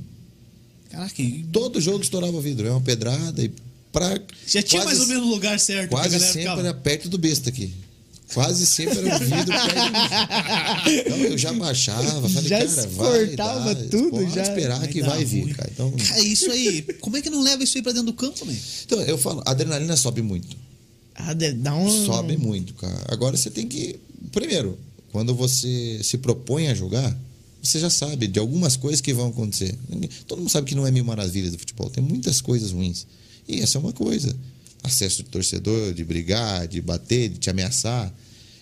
[0.89, 1.15] Caraca,
[1.51, 2.67] Todo jogo estourava o vidro.
[2.67, 3.51] É uma pedrada e
[3.91, 4.19] pra...
[4.47, 6.61] já tinha quase- mais ou menos o lugar certo Quase galera sempre ficava.
[6.61, 7.73] era perto do besta aqui.
[8.33, 13.21] Quase sempre era o vidro perto do- Então eu já baixava, falei, Já cara, vai
[13.23, 14.41] exportava dar, tudo, pode já.
[14.43, 15.69] esperar Vai que vai vir, cara.
[15.73, 18.45] Então, Cara, isso aí, como é que não leva isso aí pra dentro do campo,
[18.45, 18.57] né?
[18.85, 20.55] então eu falo, a adrenalina sobe muito.
[21.15, 22.05] Ah, dá um.
[22.05, 23.03] Sobe muito, cara.
[23.09, 23.99] Agora você tem que.
[24.31, 24.77] Primeiro,
[25.12, 27.17] quando você se propõe a jogar,
[27.62, 29.77] você já sabe de algumas coisas que vão acontecer.
[30.27, 31.89] Todo mundo sabe que não é mil maravilhas do futebol.
[31.89, 33.05] Tem muitas coisas ruins.
[33.47, 34.36] E essa é uma coisa.
[34.84, 38.12] Acesso de torcedor, de brigar, de bater, de te ameaçar.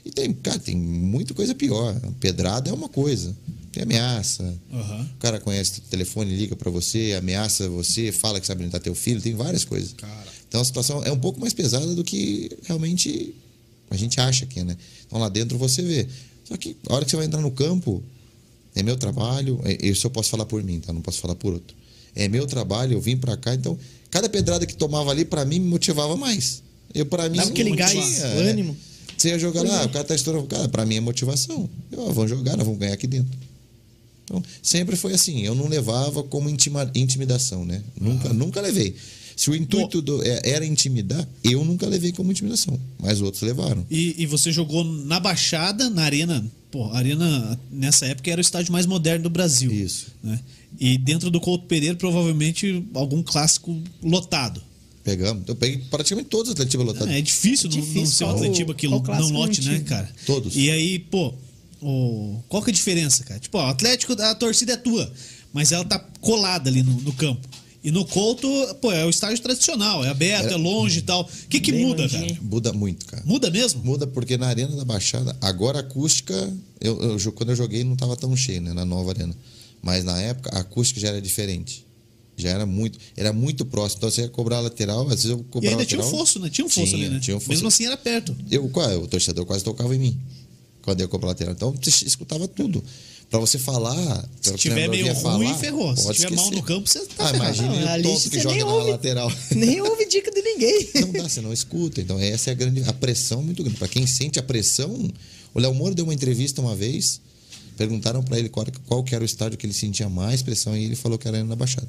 [0.04, 1.96] E tem, cara, tem muita coisa pior.
[2.20, 3.36] Pedrada é uma coisa.
[3.72, 4.54] Tem ameaça.
[4.74, 5.10] Aham.
[5.16, 8.96] O cara conhece o telefone, liga pra você, ameaça você, fala que sabe orientar teu
[8.96, 9.96] filho, tem várias coisas.
[10.48, 13.36] Então a situação é um pouco mais pesada do que realmente
[13.90, 14.78] a gente acha que é, né?
[15.06, 16.08] Então lá dentro você vê.
[16.46, 18.04] Só que a hora que você vai entrar no campo,
[18.76, 20.92] é meu trabalho, é- isso eu posso falar por mim, tá?
[20.94, 21.76] Não posso falar por outro.
[22.16, 23.78] É meu trabalho, eu vim pra cá, então
[24.10, 26.62] cada pedrada que tomava ali pra mim me motivava mais.
[26.94, 28.50] Eu para mim Dava aquele gás, o né?
[28.50, 28.76] ânimo.
[29.18, 31.70] Você ia jogar lá, o cara tá estourando, cara, pra mim é motivação.
[31.92, 33.38] Eu, ah, vamos jogar, nós vamos ganhar aqui dentro.
[34.24, 35.42] Então, sempre foi assim.
[35.42, 37.84] Eu não levava como intima- intimidação, né?
[38.00, 38.96] Nunca, nunca levei.
[39.40, 42.78] Se o intuito do- é- era intimidar, eu nunca levei como intimidação.
[43.00, 43.86] Mas outros levaram.
[43.90, 46.46] E, e você jogou na Baixada, na Arena.
[46.70, 49.72] Pô, a Arena, nessa época, era o estádio mais moderno do Brasil.
[49.72, 50.08] Isso.
[50.22, 50.38] Né?
[50.78, 54.62] E dentro do Couto Pereira, provavelmente, algum clássico lotado.
[55.06, 55.44] Pegamos.
[55.48, 57.08] Eu peguei praticamente todos os Atletiba lotados.
[57.08, 59.72] É, é difícil, É não- não difícil, ser um Atletiba que não clássico lote, não
[59.72, 60.10] né, cara?
[60.26, 60.54] Todos.
[60.58, 61.34] E aí, pô,
[61.82, 63.40] o, qual que é a diferença, cara?
[63.40, 65.10] Tipo, ó, o Atlético, a torcida é tua,
[65.54, 67.48] mas ela tá colada ali no, no campo.
[67.82, 68.48] E no Couto,
[68.82, 71.22] pô, é o estádio tradicional, é aberto, Era- é longe e tal.
[71.22, 72.28] O que que Bem muda, longinho.
[72.36, 72.40] cara?
[72.42, 73.24] Muda muito, cara.
[73.26, 73.82] Muda mesmo?
[73.84, 77.94] Muda porque na Arena da Baixada, agora a acústica, eu, eu quando eu joguei não
[77.94, 79.34] estava tão cheio, né, na nova arena.
[79.82, 81.86] Mas na época a acústica já era diferente.
[82.36, 84.00] Já era muito, era muito próximo.
[84.00, 86.20] Então você ia cobrar a lateral, às vezes eu E cobrava ainda tinha um lateral.
[86.26, 86.50] fosso, né?
[86.50, 87.20] Tinha um fosso Tinha, ali, né?
[87.22, 87.50] tinha um fosso.
[87.52, 88.36] Mesmo assim era perto.
[88.52, 90.18] Eu, qual- o torcedor quase tocava em mim
[90.82, 91.54] quando eu ia cobrar a lateral.
[91.54, 92.84] Então você escutava tudo.
[93.30, 95.96] Pra você falar, Se pra tiver meio ruim, falar, ferrou.
[95.96, 96.56] Se tiver mal esquecer.
[96.56, 98.92] no campo, você tá Ah, imagine Não, o tonto você que joga nem na ouve.
[98.92, 99.32] lateral.
[99.56, 100.90] Nem ouve dica de ninguém.
[100.96, 102.02] Não dá, você não escuta.
[102.02, 102.84] Então, essa é a grande.
[102.86, 103.78] A pressão é muito grande.
[103.78, 105.08] Para quem sente a pressão,
[105.54, 107.22] o Léo Moura deu uma entrevista uma vez,
[107.78, 110.84] perguntaram para ele qual, qual que era o estádio que ele sentia mais pressão e
[110.86, 111.88] ele falou que era a Arena da Baixada.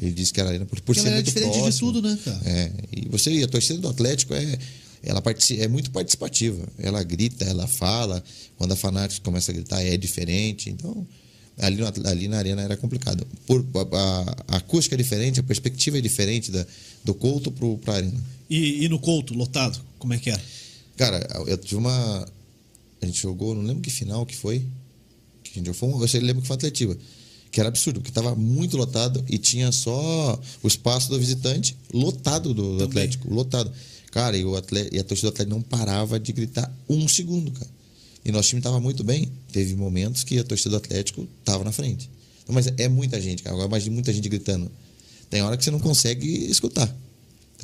[0.00, 1.92] Ele disse que era a Arena por, por ser ela é muito diferente de próximo.
[1.92, 2.40] tudo, né, cara?
[2.46, 4.58] É, e você e a torcida do Atlético é
[5.02, 5.22] ela
[5.58, 6.66] é muito participativa.
[6.78, 8.22] Ela grita, ela fala.
[8.56, 10.68] Quando a Fanáticos começa a gritar, é diferente.
[10.70, 11.06] Então,
[11.58, 13.26] ali, ali na arena era complicado.
[13.46, 13.96] Por, a,
[14.52, 16.66] a- acústica é diferente, a perspectiva é diferente da,
[17.04, 18.20] do Couto para a arena.
[18.50, 20.42] E, e no Couto, lotado, como é que era?
[20.96, 22.28] Cara, eu tive uma.
[23.00, 24.66] A gente jogou, não lembro que final que foi.
[25.44, 26.96] Que a gente foi, um- eu sei, lembro que foi Atletiva.
[27.50, 32.52] Que era absurdo, porque estava muito lotado e tinha só o espaço do visitante lotado
[32.52, 32.84] do, do.
[32.84, 33.72] Atlético, lotado.
[34.10, 37.50] Cara, e, o atleta, e a torcida do Atlético não parava de gritar um segundo,
[37.52, 37.70] cara.
[38.24, 39.30] E nosso time estava muito bem.
[39.52, 42.10] Teve momentos que a torcida do Atlético estava na frente.
[42.42, 43.54] Então, mas é muita gente, cara.
[43.54, 44.70] Agora imagina muita gente gritando.
[45.30, 46.86] Tem hora que você não consegue escutar.
[46.86, 46.96] Tem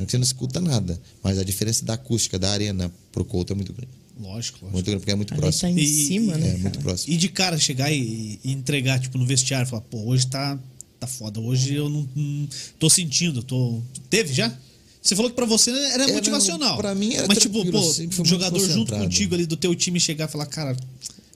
[0.02, 1.00] hora que você não escuta nada.
[1.22, 3.92] Mas a diferença da acústica da arena pro Couto é muito grande.
[4.20, 4.72] Lógico, lógico.
[4.72, 5.74] Muito grande, porque é muito Ali próximo.
[5.74, 6.48] tá em E- cima, né?
[6.48, 6.80] É, muito cara?
[6.82, 7.12] próximo.
[7.12, 10.58] E de cara chegar e, e entregar, tipo, no vestiário, falar, pô, hoje tá,
[11.00, 13.80] tá foda, hoje eu não, não tô sentindo, tô.
[14.08, 14.56] Teve já?
[15.04, 16.78] Você falou que pra você era, Era, motivacional.
[16.78, 20.00] pra mim era Mas, tipo, pô, fui um jogador junto contigo ali do teu time
[20.00, 20.74] chegar e falar, cara,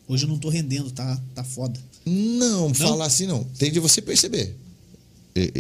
[0.09, 1.79] Hoje eu não tô rendendo, tá, tá foda.
[2.07, 3.45] Não, falar assim não.
[3.59, 4.57] Tem de você perceber.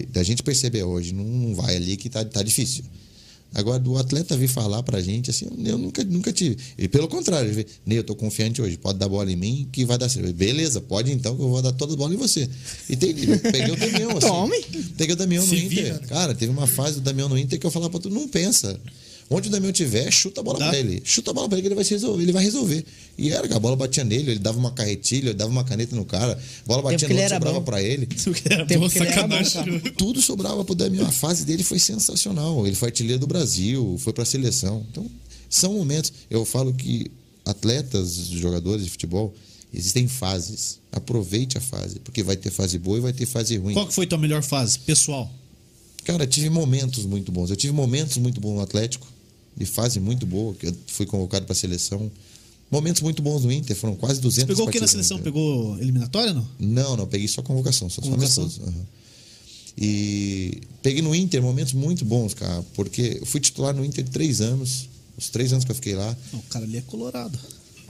[0.08, 2.82] Da gente perceber hoje, não, não vai ali que tá, tá difícil.
[3.54, 6.56] Agora, do atleta vir falar pra gente, assim, eu nunca, nunca tive.
[6.76, 9.84] E pelo contrário, ele Ney, eu tô confiante hoje, pode dar bola em mim que
[9.84, 10.32] vai dar certo.
[10.32, 12.48] Beleza, pode então, que eu vou dar todas as bolas em você.
[12.88, 14.28] E tem, peguei o Damião, assim.
[14.28, 14.64] Tome.
[14.96, 15.68] Peguei o Damião no Se Inter.
[15.68, 16.06] vira, né?
[16.08, 18.78] Cara, teve uma fase do Damião no Inter que eu falava pra tu, não pensa.
[19.30, 20.68] Onde o Damião tiver, chuta a bola Dá.
[20.70, 21.02] pra ele.
[21.04, 22.82] Chuta a bola pra ele que ele vai, se resolver, ele vai resolver.
[23.18, 25.94] E era, que a bola batia nele, ele dava uma carretilha, ele dava uma caneta
[25.94, 27.64] no cara, a bola batia que no ele outro, era sobrava bom.
[27.64, 28.06] pra ele.
[28.06, 29.80] Tempo Pô, bom, sacanagem.
[29.98, 31.06] Tudo sobrava pro Damião.
[31.06, 32.66] A fase dele foi sensacional.
[32.66, 34.86] Ele foi artilheiro do Brasil, foi pra seleção.
[34.90, 35.06] Então,
[35.50, 36.10] são momentos.
[36.30, 37.10] Eu falo que
[37.44, 39.34] atletas, jogadores de futebol,
[39.74, 40.78] existem fases.
[40.90, 43.74] Aproveite a fase, porque vai ter fase boa e vai ter fase ruim.
[43.74, 45.30] Qual que foi tua melhor fase, pessoal?
[46.04, 47.50] Cara, tive momentos muito bons.
[47.50, 49.06] Eu tive momentos muito bons no Atlético,
[49.58, 52.10] de fase muito boa, que eu fui convocado para a seleção.
[52.70, 55.18] Momentos muito bons no Inter, foram quase 200 Pegou o que na seleção?
[55.18, 56.46] Pegou eliminatória, não?
[56.58, 58.44] Não, não, peguei só convocação, só, Convocação.
[58.66, 58.74] aham.
[59.76, 64.40] E peguei no Inter momentos muito bons, cara, porque eu fui titular no Inter três
[64.40, 66.16] anos, os três anos que eu fiquei lá.
[66.32, 67.38] Não, o cara ali é colorado.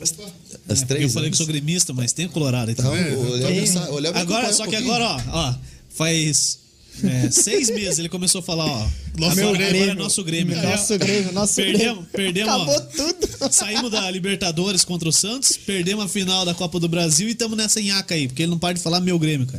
[0.00, 2.70] As É, três eu falei que sou gremista, mas tem colorado.
[2.70, 2.94] Então.
[2.96, 3.66] Então, o Léo Tem.
[3.66, 5.54] sa- o Léo me agora, só um que agora, ó, ó,
[5.88, 6.58] faz
[7.04, 8.86] é, seis meses ele começou a falar, ó.
[9.18, 9.82] Nosso agora, Grêmio.
[9.82, 10.54] agora é nosso Grêmio.
[10.54, 10.70] cara.
[10.70, 12.06] Nosso Grêmio, nosso Perdemos, Grêmio.
[12.12, 12.80] perdemos, Acabou ó.
[12.80, 13.52] tudo.
[13.52, 17.56] Saímos da Libertadores contra o Santos, perdemos a final da Copa do Brasil e estamos
[17.56, 19.58] nessa nhaca aí, porque ele não para de falar meu Grêmio, cara.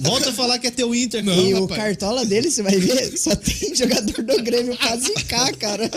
[0.00, 1.36] Volta a falar que é teu Inter, cara.
[1.36, 1.80] Não, e o rapaz.
[1.82, 5.90] cartola dele, você vai ver, só tem jogador do Grêmio pra zicar, cara.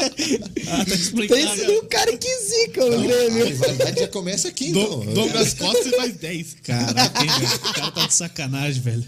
[0.68, 1.42] Ah, tá explicado.
[1.42, 3.46] Pense no cara que zica o A Grêmio.
[3.46, 5.00] rivalidade já começa aqui, então.
[5.02, 6.56] Do- Douglas Costa e mais 10.
[6.64, 7.56] Caraca, hein, velho?
[7.56, 9.06] o cara tá de sacanagem, velho.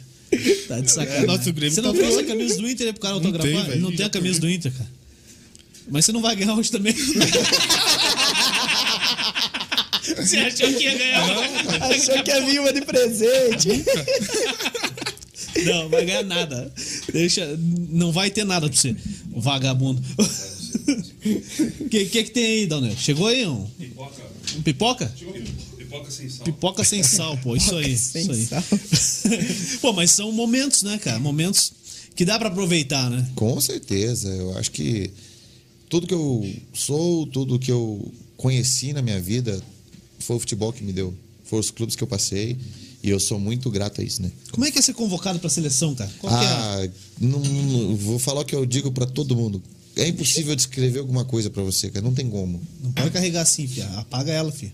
[0.68, 1.24] Tá de sacanagem.
[1.24, 3.20] É, nosso Grêmio você não tá trouxe a camisa do Inter aí pro cara Não
[3.26, 3.50] autografar?
[3.52, 3.82] tem, Ele velho.
[3.82, 4.90] não tem a camisa do Inter, cara.
[5.90, 6.94] Mas você não vai ganhar hoje também.
[10.16, 11.50] você achou que ia ganhar hoje?
[12.12, 13.70] Achou que havia uma de presente.
[15.66, 16.72] Não, vai ganhar nada.
[17.12, 17.58] Deixa,
[17.90, 18.96] não vai ter nada pra você,
[19.36, 20.02] vagabundo.
[21.80, 22.96] O que, que que tem aí, Daniel?
[22.98, 24.22] Chegou aí um, Pipoca.
[24.58, 25.06] um pipoca?
[25.18, 25.40] Pipoca
[26.10, 26.46] sem sal.
[26.46, 27.56] Pipoca sem sal, pô.
[27.56, 27.98] Isso aí.
[27.98, 28.46] Sem isso aí.
[28.46, 28.64] sal.
[29.82, 31.20] pô, mas são momentos, né, cara?
[31.20, 31.72] Momentos
[32.16, 33.30] que dá pra aproveitar, né?
[33.36, 34.30] Com certeza.
[34.30, 35.12] Eu acho que
[35.90, 39.62] tudo que eu sou, tudo que eu conheci na minha vida
[40.20, 41.14] foi o futebol que me deu.
[41.46, 42.58] Foram os clubes que eu passei.
[43.04, 44.32] E eu sou muito grato a isso, né?
[44.52, 46.12] Como é que é ser convocado pra seleção, cara?
[46.20, 46.48] Qual que é?
[46.48, 46.90] a- Ah,
[47.22, 49.62] não, não- vou falar o que eu digo pra todo mundo.
[49.96, 52.04] É impossível descrever alguma coisa pra você, cara.
[52.04, 52.60] Não tem como.
[52.84, 53.88] Não pode carregar assim, filha.
[53.98, 54.74] Apaga ela, filha.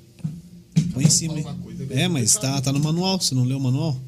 [0.93, 1.39] Põe em cima.
[1.39, 1.45] hein?
[1.89, 3.19] É, mas tá, tá no manual.
[3.19, 3.99] Você não leu o manual?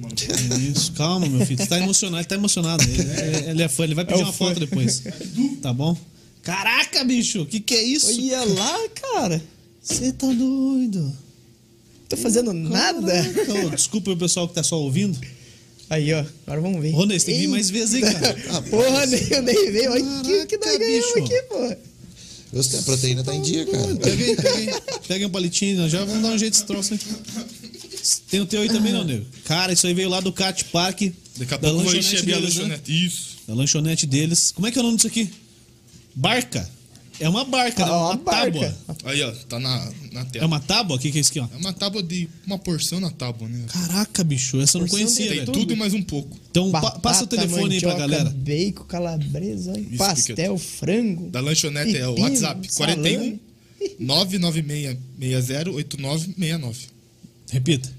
[0.00, 1.58] É Isso, calma, meu filho.
[1.60, 2.82] Você tá emocionado, ele tá emocionado.
[2.84, 4.46] Ele, ele- ele é fã, ele vai pedir É o uma fã.
[4.48, 5.02] foto depois.
[5.60, 5.96] Tá bom?
[6.42, 8.06] Caraca, bicho, que que é isso?
[8.08, 8.78] Olha lá,
[9.12, 9.42] cara.
[9.82, 11.12] Você tá doido.
[12.08, 13.12] Tô fazendo nada.
[13.22, 15.18] Caraca, ô, desculpa o pessoal que tá só ouvindo.
[15.90, 16.24] Aí, ó.
[16.46, 16.94] Agora vamos ver.
[16.94, 18.36] Ô, Ney, você tem que vir mais vezes aí, cara.
[18.50, 19.90] Ah, Porra, nem, eu nem veio.
[19.92, 21.24] Olha que, que nós Caraca, ganhamos bicho.
[21.24, 21.76] aqui, pô.
[22.52, 23.94] Eu sei, a proteína tá em dia, cara.
[23.96, 24.68] Pega aí, pega aí.
[25.06, 27.00] Pega um palitinho, já vamos dar um jeito desse troço aí.
[28.30, 29.26] Tem o teu aí também, não, nego?
[29.44, 31.02] Cara, isso aí veio lá do Cat Park.
[31.36, 32.62] Daqui a da pouco lanchonete encher a minha deles, né?
[32.62, 33.06] lanchonete.
[33.06, 33.36] Isso.
[33.46, 34.52] Da lanchonete deles.
[34.52, 35.30] Como é que é o nome disso aqui?
[36.14, 36.68] Barca.
[37.20, 37.90] É uma barca, né?
[37.90, 38.50] Ah, Uma, uma barca.
[38.52, 38.76] tábua.
[39.04, 40.46] Aí, ó, tá na, na É tela.
[40.46, 40.96] uma tábua?
[40.96, 41.48] O que, que é isso aqui, ó?
[41.52, 42.28] É uma tábua de.
[42.46, 43.64] Uma porção na tábua, né?
[43.68, 45.52] Caraca, bicho, essa eu não Porção conhecia, Tem velho.
[45.52, 46.36] tudo e mais um pouco.
[46.50, 48.30] Então Batata, passa o telefone aí pra galera.
[48.30, 51.28] Bacon, calabresa, Isso, pastel, frango.
[51.30, 52.72] Da lanchonete é o pepino, WhatsApp.
[52.72, 52.96] salame.
[52.96, 53.38] 41
[53.98, 56.78] 99660 8969.
[57.50, 57.92] Repita.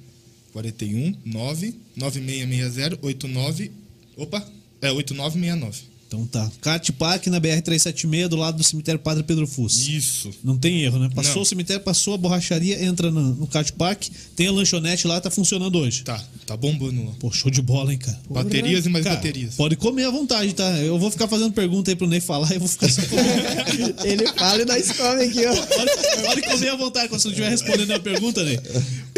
[0.53, 3.71] 41 99660 89.
[4.17, 4.45] Opa!
[4.81, 5.88] É 8969.
[6.09, 6.51] Então tá.
[6.59, 9.87] Cat Park na BR-376, do lado do cemitério Padre Pedro Fuss.
[9.87, 10.31] Isso.
[10.43, 11.07] Não tem erro, né?
[11.13, 11.41] Passou Não.
[11.43, 15.77] o cemitério, passou a borracharia, entra no, no Park, tem a lanchonete lá, tá funcionando
[15.77, 16.03] hoje.
[16.03, 17.11] Tá, tá bombando lá.
[17.19, 18.19] Pô, show de bola, hein, cara?
[18.27, 19.53] Baterias e mais Cara, baterias.
[19.53, 20.67] Pode comer à vontade, tá?
[20.79, 23.95] Eu vou ficar fazendo pergunta aí pro Ney falar e eu vou ficar só comendo.
[24.03, 25.55] Ele fala e nós comemos aqui, ó.
[25.55, 25.91] Pode,
[26.25, 28.59] pode comer à vontade quando você não estiver respondendo a pergunta, Ney.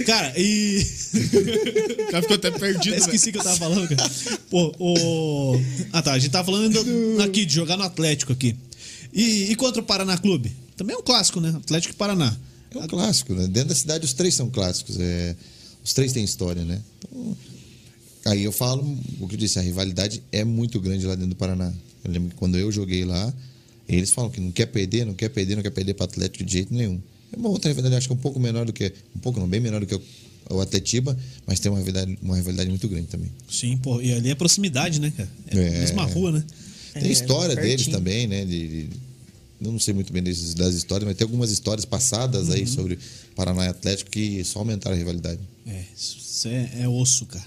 [0.05, 0.85] Cara, e.
[2.01, 2.99] O cara ficou até perdido, Até velho.
[2.99, 4.11] esqueci o que eu tava falando, cara.
[4.49, 5.61] Pô, o.
[5.93, 6.80] Ah tá, a gente tava falando
[7.23, 8.55] aqui de jogar no Atlético aqui.
[9.13, 10.51] E, e contra o Paraná Clube?
[10.77, 11.49] Também é um clássico, né?
[11.55, 12.35] Atlético e Paraná.
[12.73, 13.47] É um clássico, né?
[13.47, 14.97] Dentro da cidade os três são clássicos.
[14.99, 15.35] É...
[15.83, 16.79] Os três têm história, né?
[16.99, 17.37] Então,
[18.25, 18.83] aí eu falo
[19.19, 21.73] o que eu disse, a rivalidade é muito grande lá dentro do Paraná.
[22.03, 23.33] Eu lembro que quando eu joguei lá,
[23.89, 26.51] eles falam que não quer perder, não quer perder, não quer perder para Atlético de
[26.53, 26.99] jeito nenhum.
[27.33, 28.93] É uma outra rivalidade, acho que um pouco menor do que.
[29.15, 30.01] Um pouco não, bem menor do que o,
[30.51, 31.17] o Atletiba,
[31.47, 33.29] mas tem uma rivalidade, uma rivalidade muito grande também.
[33.49, 34.01] Sim, pô.
[34.01, 35.29] E ali é proximidade, né, cara?
[35.47, 35.79] É, a É.
[35.81, 36.43] mesma rua, né?
[36.93, 38.45] Tem É, história deles também, né?
[38.45, 38.89] De, de-
[39.59, 42.53] não sei muito bem desses, das histórias, mas tem algumas histórias passadas Uhum.
[42.55, 42.97] aí sobre
[43.35, 45.39] Paraná e Atlético que só aumentaram a rivalidade.
[45.67, 47.45] É, isso é, é osso, cara.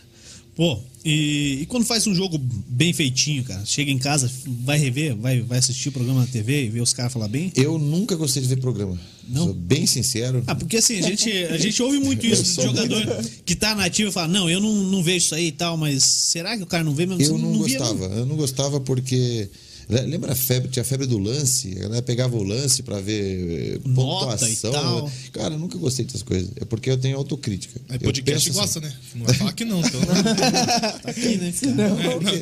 [0.56, 3.64] Pô, e, e quando faz um jogo bem feitinho, cara?
[3.66, 6.92] Chega em casa, vai rever, vai, vai assistir o programa na TV e ver os
[6.92, 7.52] caras falar bem?
[7.56, 8.98] Eu nunca gostei de ver programa.
[9.28, 9.46] Não?
[9.46, 10.42] Sou bem sincero.
[10.46, 14.10] Ah, porque assim, a gente, a gente ouve muito isso de jogador que tá nativo
[14.10, 16.66] e fala, não, eu não, não vejo isso aí e tal, mas será que o
[16.66, 17.22] cara não vê mesmo?
[17.22, 18.04] Eu Você não, via, gostava.
[18.14, 19.50] Eu não gostava porque.
[19.88, 20.68] Le- Lembra a febre?
[20.70, 21.72] Tinha a febre do lance.
[21.76, 24.70] A galera pegava o lance pra ver eh, Nota pontuação.
[24.70, 25.12] e tal.
[25.32, 26.50] Cara, eu nunca gostei dessas coisas.
[26.56, 27.80] É porque eu tenho autocrítica.
[27.90, 28.92] Eu podcast gosta, né?
[29.14, 30.00] Não vai falar que não, então.
[31.02, 31.72] Tá aqui, né, cara?
[31.72, 31.88] É,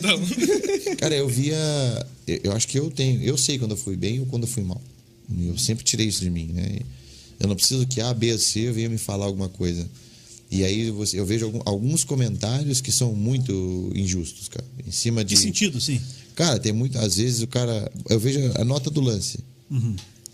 [0.02, 0.22] não, não.
[0.22, 2.06] assim, Cara, eu via.
[2.26, 3.22] Eu, acho que eu tenho.
[3.22, 4.80] Eu sei quando eu fui bem ou quando eu fui mal.
[5.44, 6.78] Eu sempre tirei isso de mim, né?
[7.40, 9.88] Eu não preciso que A, B C venha me falar alguma coisa.
[10.54, 14.66] E aí você- eu vejo alguns comentários que são muito injustos, cara.
[14.86, 15.34] Em cima de.
[15.34, 15.98] Que sentido, sim.
[16.36, 16.98] Cara, tem muito.
[16.98, 17.90] Às vezes o cara.
[18.10, 19.38] Eu vejo a nota do lance.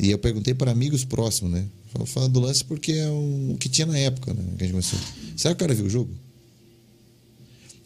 [0.00, 1.64] E eu perguntei para amigos próximos, né?
[2.06, 4.42] Falando do lance porque é o que tinha na época, né?
[4.58, 4.98] Que a gente começou.
[5.36, 6.10] Será que o cara viu o jogo?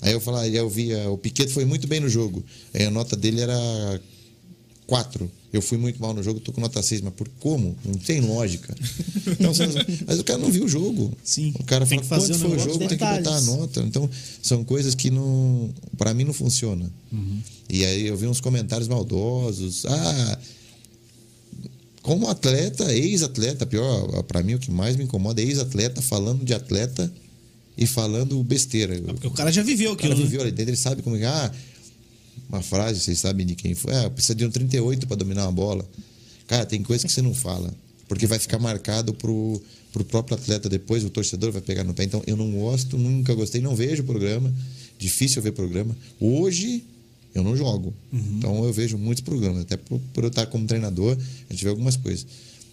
[0.00, 1.10] Aí eu falava, eu via.
[1.10, 2.42] O Piquet foi muito bem no jogo.
[2.74, 4.00] Aí a nota dele era
[4.86, 5.30] 4.
[5.52, 7.76] Eu fui muito mal no jogo, tô com nota 6, mas por como?
[7.84, 8.74] Não tem lógica.
[9.38, 9.52] Então,
[10.06, 11.12] mas o cara não viu o jogo.
[11.22, 11.52] Sim.
[11.60, 13.80] O cara Tem fala, quanto foi o jogo, tem que botar a nota.
[13.82, 14.08] Então,
[14.42, 15.70] são coisas que não.
[15.98, 16.90] Pra mim não funciona.
[17.68, 19.84] E aí eu vi uns comentários maldosos.
[19.84, 20.38] Ah.
[22.00, 26.52] Como atleta, ex-atleta, pior, pra mim o que mais me incomoda é ex-atleta falando de
[26.52, 27.12] atleta
[27.78, 28.98] e falando besteira.
[29.00, 30.24] Porque o cara já viveu O cara aquilo, né?
[30.26, 31.24] viveu ali dentro, ele sabe como é.
[31.24, 31.52] Ah,
[32.48, 33.94] uma frase, vocês sabem de quem foi.
[33.94, 35.88] Ah, precisa de um 38 para dominar uma bola.
[36.46, 37.72] Cara, tem coisa que você não fala.
[38.06, 39.60] Porque vai ficar marcado pro,
[39.92, 42.04] pro próprio atleta depois, o torcedor vai pegar no pé.
[42.04, 44.52] Então, eu não gosto, nunca gostei, não vejo programa.
[44.98, 45.96] Difícil ver programa.
[46.20, 46.84] Hoje,
[47.34, 47.94] eu não jogo.
[48.36, 49.62] Então, eu vejo muitos programas.
[49.62, 51.16] Até por, por eu estar como treinador,
[51.48, 52.26] a gente vê algumas coisas.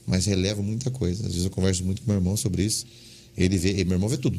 [0.05, 1.21] Mas releva muita coisa.
[1.25, 2.85] Às vezes eu converso muito com meu irmão sobre isso.
[3.37, 4.37] Ele vê, e meu irmão vê tudo.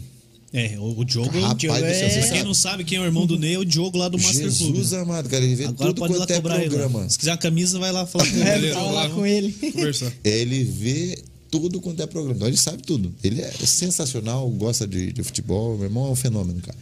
[0.53, 1.29] É, o, Diogo.
[1.31, 2.09] Rapaz o Diogo é...
[2.21, 4.19] Pra quem não sabe quem é o irmão do Ney, é o Diogo lá do
[4.19, 4.75] Master Club.
[4.75, 6.43] Jesus amado, cara, ele vê Agora tudo pode quanto é ele.
[6.43, 7.09] programa.
[7.09, 8.73] Se quiser uma camisa, vai lá falar com É, ele.
[8.75, 9.53] fala lá com ele.
[9.53, 10.13] Conversar.
[10.25, 11.19] Ele vê
[11.51, 12.35] tudo quanto é programa.
[12.37, 13.15] Então ele sabe tudo.
[13.23, 15.77] Ele é sensacional, gosta de, de futebol.
[15.77, 16.77] Meu irmão é um fenômeno, cara.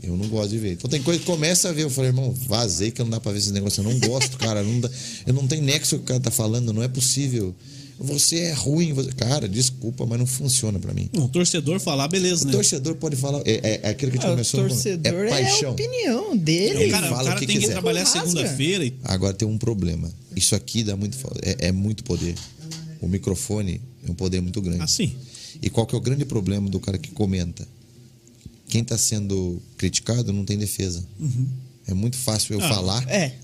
[0.00, 0.72] Eu não gosto de ver.
[0.74, 1.82] Então tem coisa que começa a ver.
[1.82, 3.80] Eu falei, irmão, vazei que não dá pra ver esse negócio.
[3.82, 4.62] Eu não gosto, cara.
[4.62, 4.88] Não dá,
[5.26, 6.72] eu não tenho nexo com o que o cara tá falando.
[6.72, 7.52] Não é possível.
[7.98, 8.92] Você é ruim.
[8.92, 9.10] Você...
[9.12, 11.10] Cara, desculpa, mas não funciona pra mim.
[11.14, 12.52] Um torcedor falar, beleza, O né?
[12.52, 13.40] torcedor pode falar.
[13.44, 15.30] É, é, é aquilo que a gente Ah, o começou no- torcedor É é, a
[15.30, 15.72] paixão.
[15.72, 16.86] opinião dele.
[16.86, 17.72] O cara, o fala cara o que tem que quiser.
[17.72, 18.20] trabalhar Rasga.
[18.20, 20.10] segunda-feira e Agora tem um problema.
[20.36, 21.18] Isso aqui dá muito.
[21.42, 22.34] É, é muito poder.
[23.00, 24.82] O microfone é um poder muito grande.
[24.82, 25.14] assim.
[25.60, 27.66] E qual que é o grande problema do cara que comenta?
[28.68, 31.04] Quem está sendo criticado não tem defesa.
[31.86, 33.34] É muito fácil eu Ah, falar, É.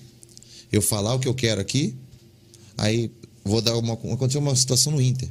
[0.71, 1.93] eu falar o que eu quero aqui,
[2.77, 3.09] aí
[3.45, 3.93] vou dar uma.
[3.93, 5.29] Aconteceu uma situação no Inter.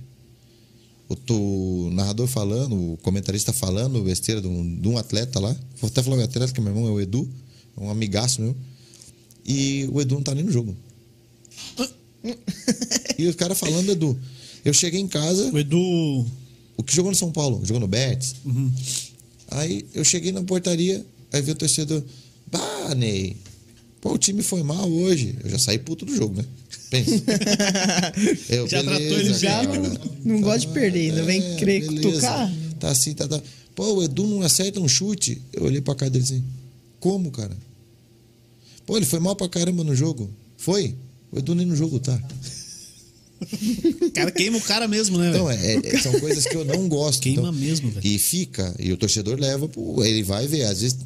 [1.29, 5.55] O, narrador falando, o comentarista falando besteira de um, de um atleta lá.
[5.81, 7.29] Vou até falar o atleta, que meu irmão é o Edu,
[7.77, 8.57] é um amigaço meu.
[9.45, 10.75] E o Edu não tá nem no jogo.
[13.19, 14.19] e o cara falando, Edu.
[14.65, 16.27] Eu cheguei em casa, O Edu.
[16.77, 18.35] o que jogou no São Paulo, jogou no Betis.
[19.49, 22.03] Aí eu cheguei na portaria, aí vi o torcedor,
[22.51, 23.37] bah, Ney,
[24.01, 25.37] pô, o time foi mal hoje.
[25.45, 26.45] Eu já saí puto do jogo, né?
[26.95, 27.23] Pensa.
[28.49, 29.79] Eu, Já tratou ele já, cara.
[29.81, 32.03] não- não gosta de perder, ainda vem querer beleza.
[32.09, 32.53] cutucar?
[32.79, 33.41] Tá assim, tá, tá.
[33.75, 35.41] Pô, o Edu não acerta um chute.
[35.53, 36.43] Eu olhei pra cara dele assim,
[37.01, 37.57] como, cara?
[38.87, 40.31] Pô, ele foi mal pra caramba no jogo.
[40.57, 40.95] Foi?
[41.33, 42.19] O Edu nem no jogo tá.
[43.41, 45.31] O cara queima o cara mesmo, né?
[45.31, 47.23] Então, é- é- são coisas que eu não gosto.
[47.23, 48.07] Queima Então, mesmo, velho.
[48.07, 50.63] E fica, e o torcedor leva, pro- ele vai ver.
[50.65, 50.97] Às vezes,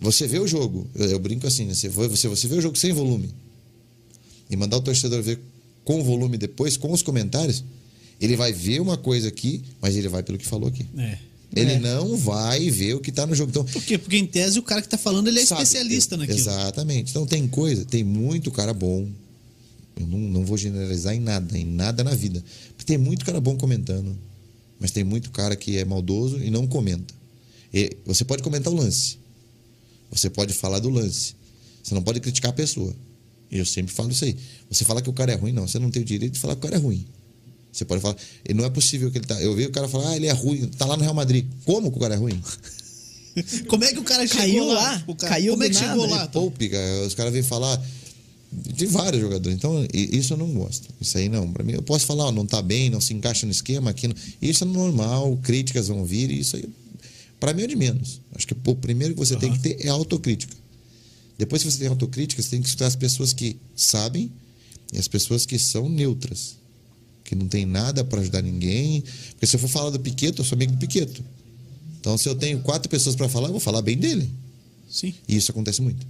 [0.00, 1.74] você vê o jogo, eu, eu brinco assim, né?
[1.74, 3.28] Você, você, você vê o jogo sem volume
[4.52, 5.40] e mandar o torcedor ver
[5.84, 7.64] com volume depois, com os comentários,
[8.20, 10.86] ele vai ver uma coisa aqui, mas ele vai pelo que falou aqui.
[10.96, 11.18] É.
[11.54, 11.80] Ele É.
[11.80, 13.50] não vai ver o que tá no jogo.
[13.50, 13.98] Então, Por quê?
[13.98, 16.38] Porque em tese o cara que tá falando, ele é sabe, especialista naquilo.
[16.38, 17.10] Exatamente.
[17.10, 19.08] Então tem coisa, tem muito cara bom.
[19.98, 22.42] Eu não, não vou generalizar em nada, em nada na vida.
[22.76, 24.16] Porque tem muito cara bom comentando.
[24.78, 27.12] Mas tem muito cara que é maldoso e não comenta.
[27.72, 29.18] E você pode comentar o lance.
[30.10, 31.34] Você pode falar do lance.
[31.82, 32.94] Você não pode criticar a pessoa.
[33.52, 34.34] E eu sempre falo isso aí.
[34.70, 35.68] Você fala que o cara é ruim, não.
[35.68, 37.04] Você não tem o direito de falar que o cara é ruim.
[37.70, 38.16] Você pode falar.
[38.48, 39.40] E não é possível que ele tá.
[39.42, 41.46] Eu vi o cara falar, ah, ele é ruim, tá lá no Real Madrid.
[41.64, 42.40] Como que o cara é ruim?
[43.68, 44.74] Como é que o cara chegou Caiu lá?
[44.74, 45.04] lá?
[45.06, 46.14] O cara- Caiu Como é que chegou nada.
[46.22, 46.26] lá?
[46.26, 46.40] Tom?
[46.42, 47.06] Poupe, cara.
[47.06, 47.82] Os caras vêm falar
[48.52, 49.56] de vários jogadores.
[49.56, 50.88] Então, isso eu não gosto.
[51.00, 51.50] Isso aí não.
[51.50, 54.06] Pra mim, eu posso falar, ó, não tá bem, não se encaixa no esquema aqui.
[54.08, 56.64] não- Isso é normal, críticas vão vir, e isso aí,
[57.40, 58.20] pra mim é de menos.
[58.34, 60.54] Acho que pô, o primeiro que você tem que ter é autocrítica.
[61.42, 64.30] Depois que você tem autocrítica, você tem que escutar as pessoas que sabem
[64.92, 66.56] e as pessoas que são neutras,
[67.24, 69.02] que não tem nada para ajudar ninguém.
[69.30, 71.20] Porque se eu for falar do Piqueto, eu sou amigo do Piqueto.
[71.98, 74.30] Então, se eu tenho quatro pessoas para falar, eu vou falar bem dele.
[74.88, 75.12] Sim.
[75.26, 76.06] E isso acontece muito.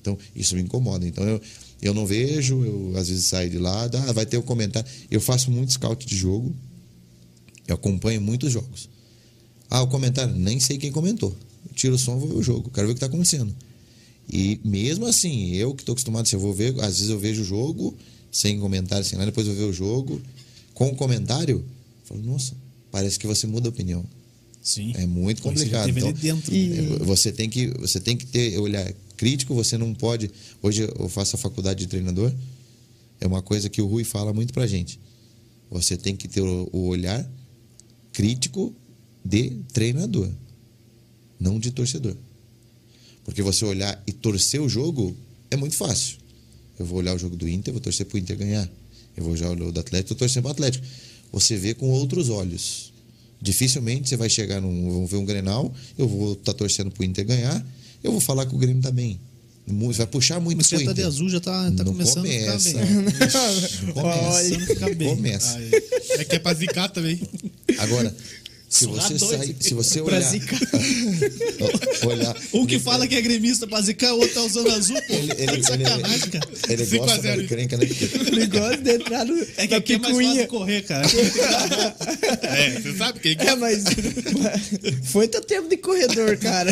[0.00, 1.04] Então, isso me incomoda.
[1.04, 1.42] Então, eu,
[1.82, 4.88] eu não vejo, eu às vezes saio de lado, ah, vai ter um comentário.
[5.10, 6.54] Eu faço muito scout de jogo,
[7.66, 8.88] eu acompanho muitos jogos.
[9.68, 11.36] Ah, o comentário, nem sei quem comentou.
[11.68, 13.52] Eu tiro o som, vou ver o jogo, quero ver o que está acontecendo.
[14.30, 17.42] E mesmo assim, eu que estou acostumado, se eu vou ver, às vezes eu vejo
[17.42, 17.96] o jogo
[18.30, 20.20] sem comentário, sem nada, depois eu ver o jogo
[20.74, 21.64] com o comentário, eu
[22.04, 22.54] falo, nossa,
[22.90, 24.04] parece que você muda a opinião.
[24.62, 24.92] Sim.
[24.96, 25.88] É muito você complicado.
[25.88, 26.54] ali Então, dentro.
[26.54, 29.54] E- é, Você tem que você tem que ter olhar crítico.
[29.54, 30.30] Você não pode.
[30.62, 32.30] Hoje eu faço a faculdade de treinador.
[33.20, 35.00] É uma coisa que o Rui fala muito pra gente.
[35.70, 37.26] Você tem que ter o olhar
[38.12, 38.74] crítico
[39.24, 40.28] de treinador,
[41.40, 42.14] não de torcedor.
[43.28, 45.14] Porque você olhar e torcer o jogo
[45.50, 46.16] é muito fácil.
[46.78, 48.66] Eu vou olhar o jogo do Inter, vou torcer pro Inter ganhar.
[49.14, 50.86] Eu vou olhar o do Atlético, vou torcer pro Atlético.
[51.30, 52.90] Você vê com outros olhos.
[53.38, 54.90] Dificilmente você vai chegar num.
[54.90, 57.66] Vamos ver um Grenal, eu vou estar torcendo pro Inter ganhar,
[58.02, 59.20] eu vou falar que o Grêmio tá bem.
[59.66, 61.06] Vai puxar muito Mas pro tá de Inter.
[61.06, 62.70] azul, já tá, tá começando a começa.
[62.70, 64.62] ficar bem.
[64.64, 65.08] A ficar bem.
[65.14, 65.58] Começa.
[65.58, 65.70] Aí.
[66.12, 67.20] É que é pra zicar também.
[67.76, 68.16] Agora,
[68.68, 70.60] se você sair, se você Pra olhar, zicar.
[72.06, 75.14] olhar, Um que fala que é gremista pra zicar, o outro tá usando azul, pô.
[75.14, 76.48] ele, ele, Tá de sacanagem, ele, cara.
[76.68, 77.36] ele 5 a gosta 0.
[77.36, 77.86] da encrenca, né?
[78.28, 81.06] Ele gosta de entrar no, É que aqui é mais fácil correr, cara.
[82.42, 83.84] É, você sabe quem É, mas
[85.04, 86.70] foi teu tempo de corredor, cara.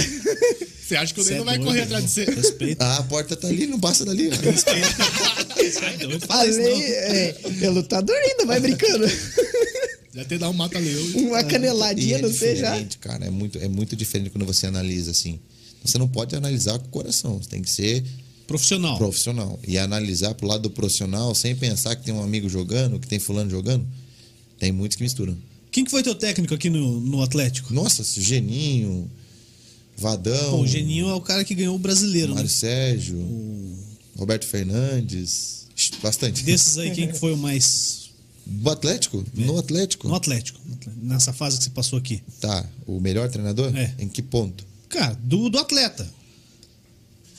[0.86, 1.84] Você acha que o Ney é não vai doido, correr né?
[1.84, 2.24] atrás de você?
[2.24, 2.84] Respeita.
[2.84, 4.30] Ah, a porta tá ali, não passa dali.
[5.72, 6.82] Sai doido, A fala isso lei não.
[6.82, 9.04] é, é lutador ainda, vai brincando.
[10.16, 11.04] Já ter dar um mata-leão.
[11.28, 12.70] Uma E caneladinha, é não sei já.
[12.70, 13.26] diferente, cara.
[13.26, 15.38] É muito, é muito diferente quando você analisa assim.
[15.84, 17.36] Você não pode analisar com o coração.
[17.40, 18.02] Você tem que ser
[18.46, 18.96] Profissional.
[18.96, 19.60] profissional.
[19.66, 23.18] E analisar pro lado do profissional sem pensar que tem um amigo jogando, que tem
[23.18, 23.86] fulano jogando.
[24.58, 25.36] Tem muitos que misturam.
[25.70, 27.74] Quem que foi teu técnico aqui no, no Atlético?
[27.74, 29.10] Nossa, Geninho,
[29.98, 32.36] Vadão, Pô, o Geninho é o cara que ganhou o brasileiro, né?
[32.36, 33.18] Mário Sérgio,
[34.16, 35.66] Roberto Fernandes.
[36.02, 36.42] Bastante.
[36.42, 38.05] Desses aí, quem que foi o mais.
[38.46, 39.24] Do Atlético?
[39.34, 40.06] No Atlético?
[40.08, 40.60] No Atlético.
[40.64, 42.22] no Atlético, Nessa fase que você passou aqui.
[42.40, 42.64] Tá.
[42.86, 43.76] O melhor treinador?
[43.76, 43.92] É.
[43.98, 44.64] Em que ponto?
[44.88, 46.08] Cara, do, do atleta.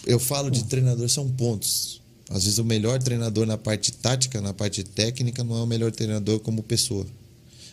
[0.06, 2.02] Eu falo de treinador são pontos.
[2.30, 5.92] Às vezes o melhor treinador na parte tática, na parte técnica, não é o melhor
[5.92, 7.06] treinador como pessoa.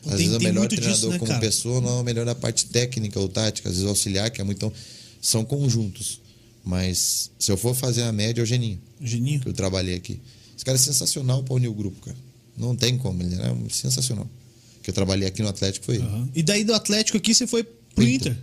[0.07, 1.41] Às Tem- vezes o melhor muito disso, treinador né, como cara?
[1.41, 3.69] pessoa não é o melhor na parte técnica ou tática.
[3.69, 4.59] Às vezes o auxiliar, que é muito.
[4.59, 4.73] Então,
[5.21, 6.21] são conjuntos.
[6.65, 9.41] Mas se eu for fazer a média, é o Geninho, Geninho.
[9.41, 10.21] que eu trabalhei aqui.
[10.57, 12.17] Esse cara é sensacional para unir o grupo, cara.
[12.57, 14.29] Não tem como, ele é um sensacional.
[14.83, 16.05] Que eu trabalhei aqui no Atlético foi ele.
[16.05, 16.29] Aham.
[16.35, 18.33] E daí do Atlético aqui você foi pro Inter.
[18.33, 18.39] Inter.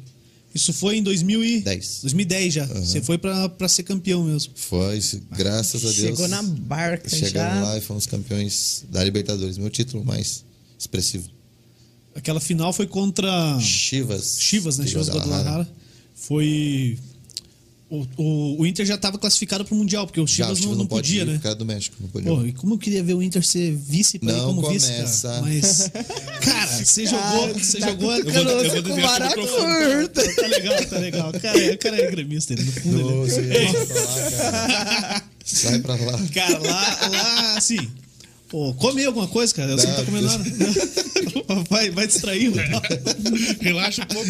[0.53, 1.63] Isso foi em 2010.
[1.63, 1.99] 10.
[2.01, 2.65] 2010 já.
[2.65, 4.51] Você foi pra, pra ser campeão mesmo.
[4.55, 4.99] Foi,
[5.31, 5.95] graças a Deus.
[5.95, 7.63] Chegou na barca Chegamos já.
[7.63, 9.57] lá e fomos campeões da Libertadores.
[9.57, 10.43] Meu título mais
[10.77, 11.29] expressivo.
[12.13, 14.37] Aquela final foi contra Chivas.
[14.41, 14.85] Chivas, né?
[14.85, 15.67] Chivas Guadalajara.
[16.13, 16.97] Foi.
[17.91, 20.71] O, o, o Inter já estava classificado pro Mundial, porque o Já, Chivas, o Chivas
[20.71, 21.33] não, não pode podia, ir né?
[21.35, 21.97] por causa do México.
[21.99, 22.31] Não podia.
[22.31, 25.27] Pô, e como eu queria ver o Inter ser vice ir Não como vice, começa.
[25.27, 25.41] cara.
[25.41, 25.91] Mas,
[26.41, 27.53] cara, você jogou.
[27.53, 28.23] Você tá jogou.
[28.23, 30.35] com vou- eu vou com curta.
[30.35, 31.29] Tá legal, tá legal.
[31.31, 32.97] O cara, é- o cara é gremista, ele no fundo.
[32.97, 35.23] ele- Ô, você vai pra lá, cara.
[35.43, 36.19] Sai pra lá.
[36.33, 37.89] Cara, lá, lá, assim.
[38.47, 39.75] Pô, come alguma coisa, cara.
[39.75, 40.43] Você não tá Não, comendo nada.
[41.69, 42.57] Vai, vai distraindo.
[43.59, 44.29] Relaxa um pouco.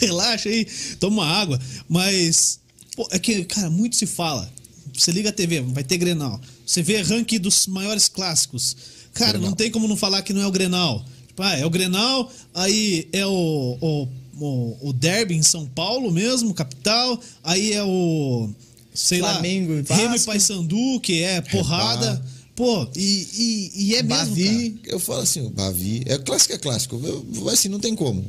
[0.00, 0.66] Relaxa aí,
[1.00, 1.60] toma uma água.
[1.88, 2.60] Mas,
[2.98, 4.50] pô, é que, cara, muito se fala.
[4.92, 6.40] Você liga a TV, vai ter Grenal.
[6.66, 8.76] Você vê ranking dos maiores clássicos.
[9.14, 9.50] Cara, Grenal.
[9.50, 11.04] não tem como não falar que não é o Grenal.
[11.28, 14.08] Tipo, ah, é o Grenal, aí é o, o,
[14.40, 17.20] o, o Derby em São Paulo mesmo, capital.
[17.44, 18.50] Aí é o,
[18.92, 20.26] sei Flamengo lá, Remo e Vasco.
[20.26, 22.20] Paysandu, que é porrada.
[22.56, 24.70] Pô, e, e, e é mesmo, Bavi.
[24.82, 24.94] cara.
[24.96, 26.02] Eu falo assim, o Bavi.
[26.06, 27.00] É clássico, é clássico.
[27.04, 28.24] Eu- Assim, não tem como.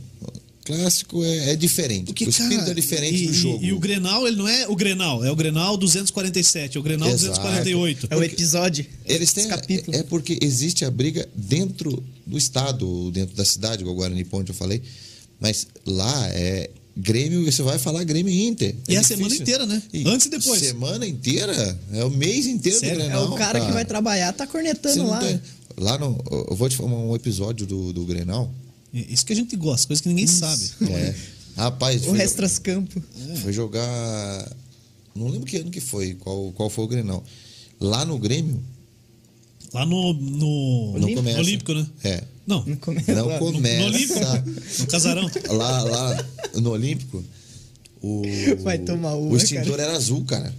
[0.69, 2.05] Clássico é, é diferente.
[2.05, 3.63] Porque, o espírito cara, é diferente e, do e- jogo.
[3.65, 7.09] E, o Grenal, ele não é o Grenal, é o Grenal 247, é o Grenal
[7.09, 7.27] Exato.
[7.39, 8.07] 248.
[8.11, 8.85] É o episódio.
[9.05, 9.47] Eles têm.
[9.47, 9.97] Capítulo.
[9.97, 14.55] É porque existe a briga dentro do estado, dentro da cidade, igual Guarani Ponte eu
[14.55, 14.81] falei.
[15.39, 18.75] Mas lá é Grêmio, você vai falar Grêmio e Inter.
[18.87, 19.81] E é a semana inteira, né?
[20.05, 20.61] Antes e depois.
[20.61, 21.79] Semana inteira?
[21.93, 22.97] É o mês inteiro Sério?
[22.97, 23.31] do É Grenal.
[23.31, 25.19] o cara que vai trabalhar, tá cornetando lá.
[25.19, 25.41] tem-
[25.77, 26.21] Lá no.
[26.49, 28.53] Eu vou te falar um episódio do, do Grenal.
[28.93, 30.69] É Isso que a gente gosta, coisa que ninguém sabe.
[30.89, 31.15] É.
[31.55, 33.01] Rapaz, O Restras Campo.
[33.41, 34.51] foi jogar.
[35.15, 37.23] Não lembro que ano que foi, qual, qual foi o Grenal.
[37.79, 38.61] Lá no Grêmio,
[39.73, 41.39] Lá no, no, não começa.
[41.39, 41.85] Olímpico, né?
[42.03, 42.23] É.
[42.47, 43.13] Não, Não começa.
[43.13, 43.39] Não lá.
[43.39, 43.85] no, no começa.
[43.85, 44.19] Olímpico,
[44.79, 45.29] no Casarão.
[45.49, 46.25] lá, lá
[46.55, 47.23] no Olímpico,
[48.01, 48.23] o,
[48.63, 50.53] Vai tomar uma, o extintor era azul, cara.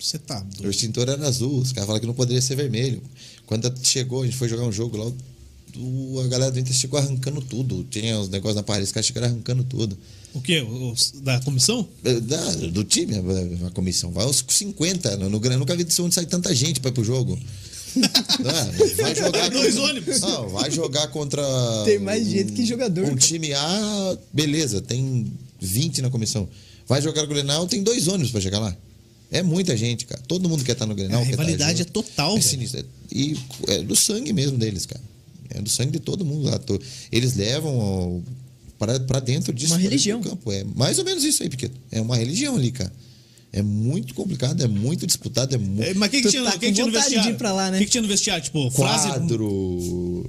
[0.00, 0.70] Você tá O doido.
[0.70, 3.00] extintor era azul, os caras falaram que não poderia ser vermelho.
[3.46, 5.12] Quando chegou, a gente foi jogar um jogo lá,
[5.76, 7.84] o- a galera do Inter chegou arrancando tudo.
[7.90, 9.96] Tinha os negócios na parede, os caras chegaram arrancando tudo.
[10.32, 10.60] O quê?
[10.62, 11.86] Os da comissão?
[12.04, 14.10] Eh, Da, do time, a, a comissão.
[14.10, 15.16] Vai aos 50.
[15.16, 17.38] No, no, nunca vi de onde sai tanta gente pra ir pro jogo.
[17.96, 18.70] Ah,
[19.00, 20.20] vai jogar Dois contra- ônibus.
[20.20, 21.42] Não, vai jogar contra.
[21.84, 26.48] Tem mais gente que jogador, Um time A, beleza, tem 20 na comissão.
[26.88, 28.76] Vai jogar o Grenal, tem dois ônibus pra chegar lá.
[29.30, 30.20] É muita gente, cara.
[30.26, 31.22] Todo mundo quer estar no Grenal.
[31.22, 32.84] A quer estar rivalidade é total, É sinistro.
[33.12, 33.36] E
[33.68, 35.00] é do sangue mesmo deles, cara.
[35.54, 36.60] É do sangue de todo mundo lá.
[37.12, 38.22] Eles levam
[38.78, 39.72] pra pra dentro disso.
[39.72, 40.20] Uma pra religião.
[40.20, 40.50] campo.
[40.52, 41.70] É mais ou menos isso aí, Piquet.
[41.90, 42.92] É uma religião ali, cara.
[43.52, 45.82] É muito complicado, é muito disputado, é muito.
[45.88, 47.36] É, Mas o que, tinha, tá que que com tinha no vontade de vestiário?
[47.36, 47.76] ir pra lá, né?
[47.76, 48.42] O que, que tinha no vestiário?
[48.44, 49.08] Tipo, frase.
[49.08, 50.26] quadro.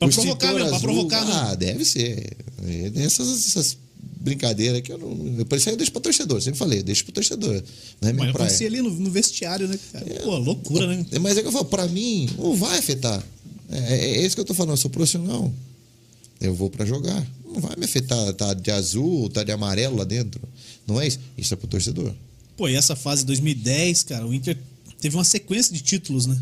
[0.00, 1.40] pra o provocar mesmo, pra provocar mesmo.
[1.40, 2.36] Ah, deve ser.
[2.66, 3.78] É, Essas, essas
[4.20, 5.44] brincadeiras que eu não.
[5.44, 6.42] Por isso aí eu deixo pro torcedor.
[6.42, 7.62] Sempre falei, deixa pro torcedor.
[8.02, 8.46] Não é minha Mas praia.
[8.48, 10.04] acontecia ali no, no vestiário, né, cara?
[10.24, 11.06] Pô, loucura, né?
[11.12, 13.24] É, Mas é que eu falo, pra mim, não vai afetar.
[13.70, 15.52] É, é, é isso que eu tô falando, eu sou profissional.
[16.40, 17.26] Eu vou pra jogar.
[17.44, 20.40] Não vai me afetar, tá de azul, tá de amarelo lá dentro.
[20.86, 21.18] Não é isso.
[21.36, 22.12] Isso é pro torcedor.
[22.56, 24.56] Pô, e essa fase 2010, cara, o Inter
[25.00, 26.38] teve uma sequência de títulos, né?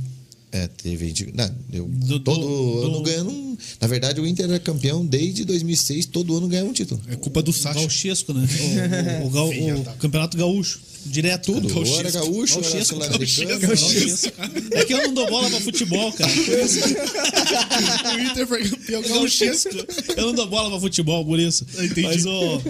[0.56, 1.08] É, teve.
[1.08, 3.56] gente- Não, eu, Do- todo do- ano do- ganhando um.
[3.80, 7.00] Na verdade, o Inter era campeão desde 2006, todo ano ganhava um título.
[7.08, 7.80] É culpa do O Sacha.
[7.80, 8.46] Gauchesco, né?
[9.24, 10.78] O, o, o, Filha o Campeonato Gaúcho.
[11.06, 11.52] Direto.
[11.52, 11.76] Tudo.
[11.76, 13.60] Ou era gaúcho, era Gauchesco, sul-americano.
[13.60, 14.32] Gauchesco.
[14.70, 16.32] É que eu não dou bola pra futebol, cara.
[18.14, 19.70] O Inter foi campeão Gauchesco.
[19.74, 20.12] gauchesco.
[20.16, 21.66] Eu não dou bola pra futebol, por isso.
[21.78, 22.02] Entendi.
[22.02, 22.60] Mas, ô.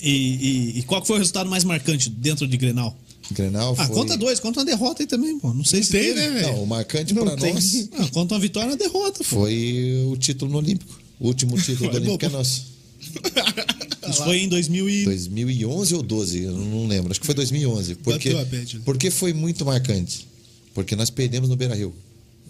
[0.00, 2.96] E, e, e qual foi o resultado mais marcante dentro de Grenal?
[3.30, 3.94] Grenal Ah, foi...
[3.94, 5.52] conta dois, conta uma derrota aí também, pô.
[5.52, 6.14] Não sei se Tem, teve.
[6.20, 6.46] né, velho?
[6.48, 7.52] Não, o marcante Não pra tem.
[7.54, 9.24] nós Ah, conta uma vitória e uma derrota, pô.
[9.24, 10.98] foi o título no Olímpico.
[11.20, 12.64] O último título do Olímpico é nosso.
[14.08, 15.04] Isso foi em 2000 e...
[15.04, 17.10] 2011 ou 12, eu não lembro.
[17.10, 17.96] Acho que foi 2011.
[17.96, 18.46] Porque, né?
[18.84, 20.26] porque foi muito marcante.
[20.72, 21.94] Porque nós perdemos no Beira-Rio.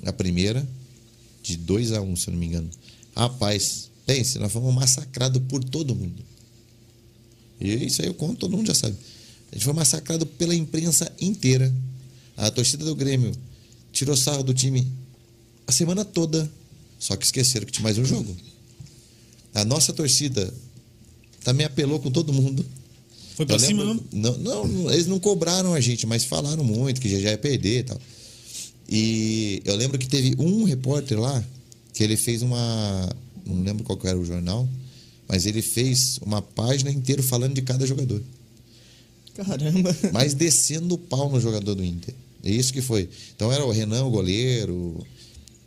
[0.05, 0.67] A primeira,
[1.43, 2.71] de 2 a 1 se eu não me engano.
[3.17, 6.23] Rapaz, pense, nós fomos massacrados por todo mundo.
[7.61, 8.95] E isso aí eu conto, todo mundo já sabe.
[9.51, 11.73] A gente foi massacrado pela imprensa inteira.
[12.37, 13.33] A torcida do Grêmio
[13.93, 14.87] tirou sarro do time
[15.67, 16.51] a semana toda.
[16.99, 18.37] Só que esqueceram que tinha mais um jogo.
[19.55, 20.53] A nossa torcida
[21.45, 22.65] também apelou com todo mundo.
[23.37, 24.23] Foi pra Eu cima lembro- mesmo?
[24.23, 27.79] Não, não, não, eles não cobraram a gente, mas falaram muito que já, ia perder
[27.81, 28.01] e tal.
[28.89, 31.43] E eu lembro que teve um repórter lá
[31.95, 33.09] que ele fez uma.
[33.47, 34.69] Não lembro qual era o jornal,
[35.29, 38.23] mas ele fez uma página inteira falando de cada jogador.
[39.45, 39.97] Caramba.
[40.13, 42.15] Mas descendo o pau no jogador do Inter.
[42.43, 43.09] É isso que foi.
[43.35, 45.07] Então era o Renan, o goleiro.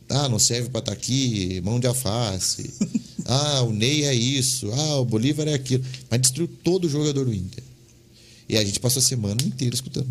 [0.09, 2.73] Ah, não serve pra estar aqui, mão de alface.
[3.25, 4.69] Ah, o Ney é isso.
[4.73, 5.83] Ah, o Bolívar é aquilo.
[6.09, 7.63] Mas destruiu todo o jogador do Inter.
[8.49, 10.09] E a gente passou a semana inteira escutando.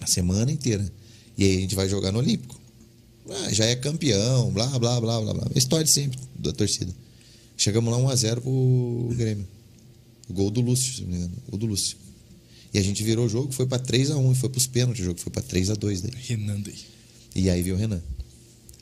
[0.00, 0.90] A semana inteira.
[1.38, 2.58] E aí a gente vai jogar no Olímpico.
[3.28, 5.46] Ah, já é campeão, blá, blá, blá, blá, blá.
[5.54, 6.92] História de sempre da torcida.
[7.56, 9.46] Chegamos lá 1x0 pro Grêmio.
[10.28, 11.34] O gol do Lúcio, se não me engano.
[11.52, 12.05] O do Lúcio.
[12.74, 15.20] E a gente virou o jogo, foi pra 3x1 e foi pros pênaltis o jogo,
[15.20, 16.12] foi pra 3x2 daí.
[16.26, 16.74] Renan daí.
[17.34, 18.02] E aí veio o Renan.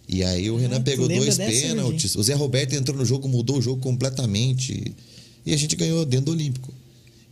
[0.09, 2.15] E aí o Renan Ah, pegou dois pênaltis.
[2.17, 4.95] O Zé Roberto entrou no jogo, mudou o jogo completamente.
[5.47, 6.73] E a gente ganhou dentro do Olímpico.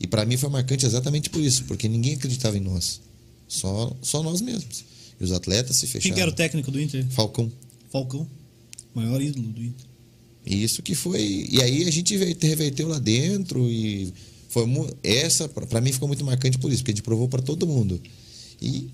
[0.00, 3.00] E pra mim foi marcante exatamente por isso, porque ninguém acreditava em nós.
[3.46, 4.84] Só, só nós mesmos.
[5.20, 6.02] E os atletas se fecharam.
[6.02, 7.06] Quem que era o técnico do Inter?
[7.10, 7.50] Falcão.
[7.90, 8.26] Falcão.
[8.94, 9.86] Maior ídolo do Inter.
[10.44, 11.46] E Isso que foi.
[11.50, 14.12] E aí a gente ve- reverteu lá dentro e
[14.52, 14.64] foi
[15.02, 17.66] essa pra pra mim ficou muito marcante por isso, porque a gente provou pra todo
[17.66, 18.00] mundo.
[18.60, 18.88] E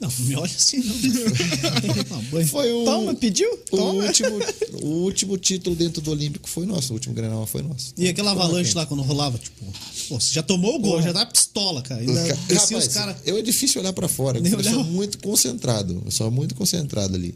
[0.00, 2.44] Não, não me olha assim, não.
[2.46, 3.52] foi o Toma, pediu?
[3.52, 4.04] o Toma.
[4.04, 4.38] último
[4.82, 7.92] o último título dentro do Olímpico foi nosso, o último Grenal foi nosso.
[7.96, 9.64] E aquela avalanche lá quando rolava, tipo,
[10.08, 12.00] pô, você já tomou o gol, já tá pistola, cara.
[12.00, 13.16] Ainda Rapaz, os caras.
[13.24, 14.74] eu é difícil olhar pra fora, eu sou olhar.
[14.84, 17.34] muito concentrado, eu sou muito concentrado ali.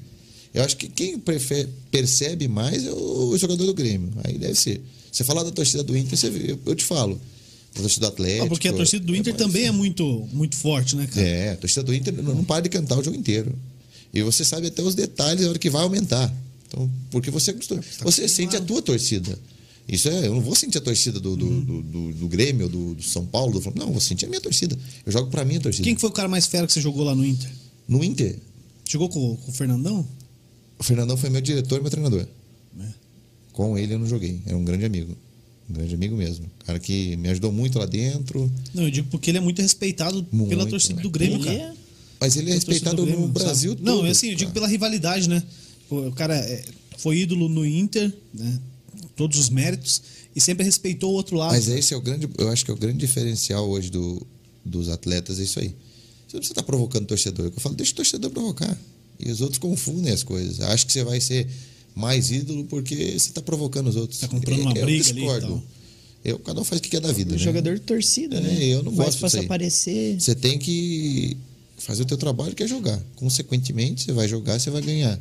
[0.53, 1.19] Eu acho que quem
[1.91, 4.11] percebe mais é o jogador do Grêmio.
[4.25, 4.83] Aí deve ser.
[5.17, 7.19] Você falar da torcida do Inter, você eu, eu te falo.
[7.75, 8.45] A torcida do Atlético.
[8.45, 11.27] Ah, porque a torcida do Inter mais- também é muito, muito forte, né, cara?
[11.27, 13.55] É, a torcida do Inter não não para de cantar o jogo inteiro.
[14.13, 16.31] E você sabe até os detalhes da hora que vai aumentar.
[16.69, 19.39] Então, porque você acostuma- Você sente a tua torcida.
[19.89, 22.71] Isso é, eu não vou sentir a torcida do, do, do, do- do Grêmio, ou
[22.71, 23.87] do, do São Paulo, do Flamengo.
[23.87, 24.77] Não, vou sentir a minha torcida.
[25.07, 25.83] Eu jogo pra minha torcida.
[25.85, 27.51] Quem que foi o cara mais fera que você jogou lá no Inter?
[27.89, 28.37] No Inter,
[28.87, 30.07] Jogou com, com o Fernandão?
[30.79, 32.27] o Fernandão foi meu diretor e meu treinador.
[33.63, 33.67] É.
[33.67, 34.41] Com ele eu não joguei.
[34.47, 35.17] Era um grande amigo.
[35.69, 36.47] Um grande amigo mesmo.
[36.65, 38.51] Cara que me ajudou muito lá dentro.
[38.73, 41.03] Não, eu digo porque ele é muito respeitado Muito, pela torcida né?
[41.03, 41.57] do Grêmio, cara.
[41.57, 41.73] é-
[42.21, 43.83] Mas ele é respeitado do Grêmio, no Brasil sabe?
[43.83, 43.97] todo.
[43.97, 44.55] Não, é assim, eu digo cara.
[44.55, 45.43] pela rivalidade, né?
[45.91, 46.65] O cara é,
[46.99, 48.61] foi ídolo no Inter, né?
[49.17, 50.03] Todos os méritos.
[50.35, 51.53] E sempre respeitou o outro lado.
[51.53, 54.25] Mas esse é o grande, eu acho que é o grande diferencial hoje do,
[54.65, 55.69] dos atletas é isso aí.
[55.69, 57.47] Você não precisa estar provocando o torcedor.
[57.47, 58.79] Eu falo, deixa o torcedor provocar.
[59.19, 60.61] E os outros confundem as coisas.
[60.61, 61.49] Acho que você vai ser
[61.97, 64.21] mais ídolo porque você está provocando os outros.
[64.21, 65.47] Tá comprando uma eu briga ali e discordo.
[65.49, 65.63] tal.
[66.25, 67.31] Eu, cada um faz o que quer da vida.
[67.31, 67.39] O né?
[67.39, 68.65] jogador de torcida, É, né?
[68.65, 69.45] eu não Faz gosto pra disso se aí.
[69.47, 70.21] aparecer.
[70.21, 71.37] Você tem que
[71.79, 73.01] fazer o teu trabalho que é jogar.
[73.17, 75.19] Consequentemente, você vai jogar, você vai ganhar.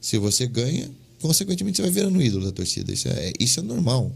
[0.00, 0.90] Se você ganha,
[1.20, 2.92] consequentemente você vai virando ídolo da torcida.
[2.92, 4.10] Isso é, isso é normal.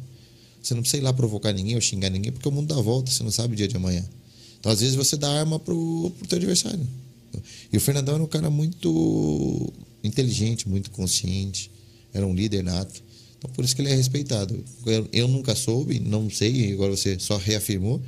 [0.62, 3.11] Você não precisa ir lá provocar ninguém ou xingar ninguém, porque o mundo dá volta,
[3.12, 4.05] você não sabe o dia de amanhã.
[4.59, 6.84] Então, às vezes, você dá arma pro, pro teu adversário.
[7.72, 9.72] E o Fernandão era um cara muito
[10.03, 11.70] inteligente, muito consciente,
[12.17, 13.03] era um líder nato.
[13.39, 14.59] Então, por isso que ele é respeitado.
[14.85, 18.01] Eu, eu nunca soube, não sei, agora você só reafirmou,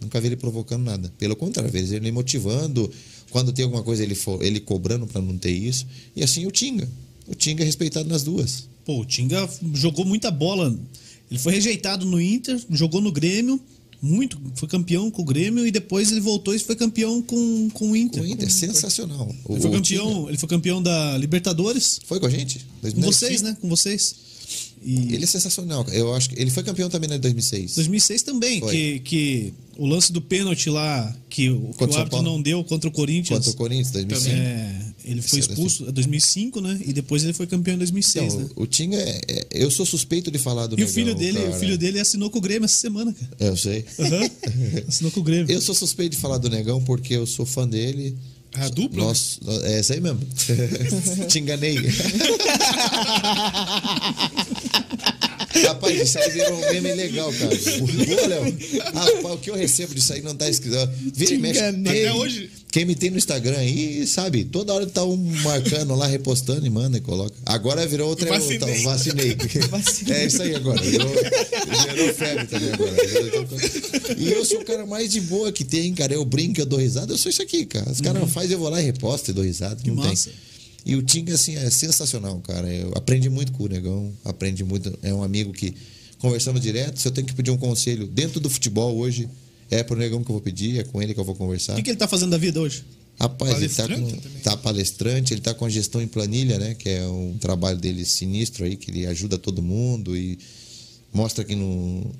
[0.00, 1.12] nunca vi ele provocando nada.
[1.18, 2.90] Pelo contrário, às vezes ele motivando,
[3.30, 5.86] quando tem alguma coisa ele, for, ele cobrando para não ter isso.
[6.14, 6.88] E assim o Tinga.
[7.26, 8.68] O Tinga é respeitado nas duas.
[8.84, 10.78] Pô, o Tinga jogou muita bola.
[11.30, 13.60] Ele foi rejeitado no Inter, jogou no Grêmio,
[14.00, 17.90] muito, foi campeão com o Grêmio e depois ele voltou e foi campeão com, com
[17.90, 18.22] o Inter.
[18.22, 19.34] O Inter é sensacional.
[19.44, 22.60] O, Ele foi o campeão, Tinga ele foi campeão da Libertadores foi com a gente?
[22.60, 23.14] com 2009?
[23.14, 23.56] vocês, né?
[23.60, 24.27] Com vocês.
[24.82, 25.86] E Ele é sensacional.
[25.92, 27.74] Eu acho que ele foi campeão também em 2006.
[27.74, 28.72] 2006 também, Foi.
[28.72, 32.88] que, que o lance do pênalti lá que, o- que o árbitro não deu contra
[32.88, 33.38] o Corinthians.
[33.38, 34.36] Contra o Corinthians, 2005.
[34.36, 36.80] É, ele foi expulso em 2005, né?
[36.86, 38.50] E depois ele foi campeão em 2006, Então, né?
[38.56, 41.38] o Tinga é, é- Eu sou suspeito de falar do E o Negão, filho dele,
[41.38, 41.50] cara.
[41.50, 43.30] o filho dele assinou com o Grêmio essa semana, cara.
[43.38, 43.84] É, Eu sei.
[43.98, 44.30] Aham.
[44.88, 45.46] assinou com o Grêmio.
[45.52, 48.16] Eu sou suspeito de falar do Negão porque eu sou fã dele.
[48.54, 49.04] A dupla?
[49.04, 50.20] Nós, é essa aí mesmo.
[51.28, 51.76] Te enganei.
[55.64, 57.56] Rapaz, isso aí virou um meme legal, cara.
[58.06, 58.58] Boa, Léo.
[58.94, 60.76] Rapaz, o que eu recebo disso aí não tá escrito.
[61.14, 61.60] Vira e mexe.
[61.60, 62.06] enganei.
[62.06, 62.50] Até hoje.
[62.78, 66.70] Quem me tem no Instagram aí, sabe, toda hora tá um marcando lá, repostando e
[66.70, 67.34] manda e coloca.
[67.44, 68.28] Agora virou outra.
[68.28, 68.60] Vacinei.
[69.32, 70.16] outra- vacinei.
[70.16, 70.80] É isso aí agora.
[70.80, 72.94] Virou, virou febre também agora.
[74.16, 76.14] E eu sou o cara mais de boa que tem, cara.
[76.14, 77.12] Eu brinco, eu dou risada.
[77.12, 77.90] Eu sou isso aqui, cara.
[77.90, 79.80] Os caras fazem, eu vou lá e reposto e dou risada.
[79.84, 80.04] Não Uhum.
[80.04, 80.30] massa.
[80.30, 80.38] tem.
[80.86, 82.72] E o Tinga, assim, é sensacional, cara.
[82.72, 84.12] Eu aprendi muito com o Negão.
[84.24, 84.96] Aprendi muito.
[85.02, 85.74] É um amigo que
[86.18, 87.00] conversamos direto.
[87.00, 89.28] Se eu tenho que pedir um conselho dentro do futebol hoje,
[89.70, 91.74] é pro Negão que eu vou pedir, é com ele que eu vou conversar.
[91.74, 92.84] O que, que ele tá fazendo da vida hoje?
[93.20, 96.74] Rapaz, ele tá, Palestrante com, tá palestrante, ele tá com a gestão em planilha, né?
[96.74, 100.38] Que é um trabalho dele sinistro aí, que ele ajuda todo mundo e
[101.12, 102.12] mostra que não,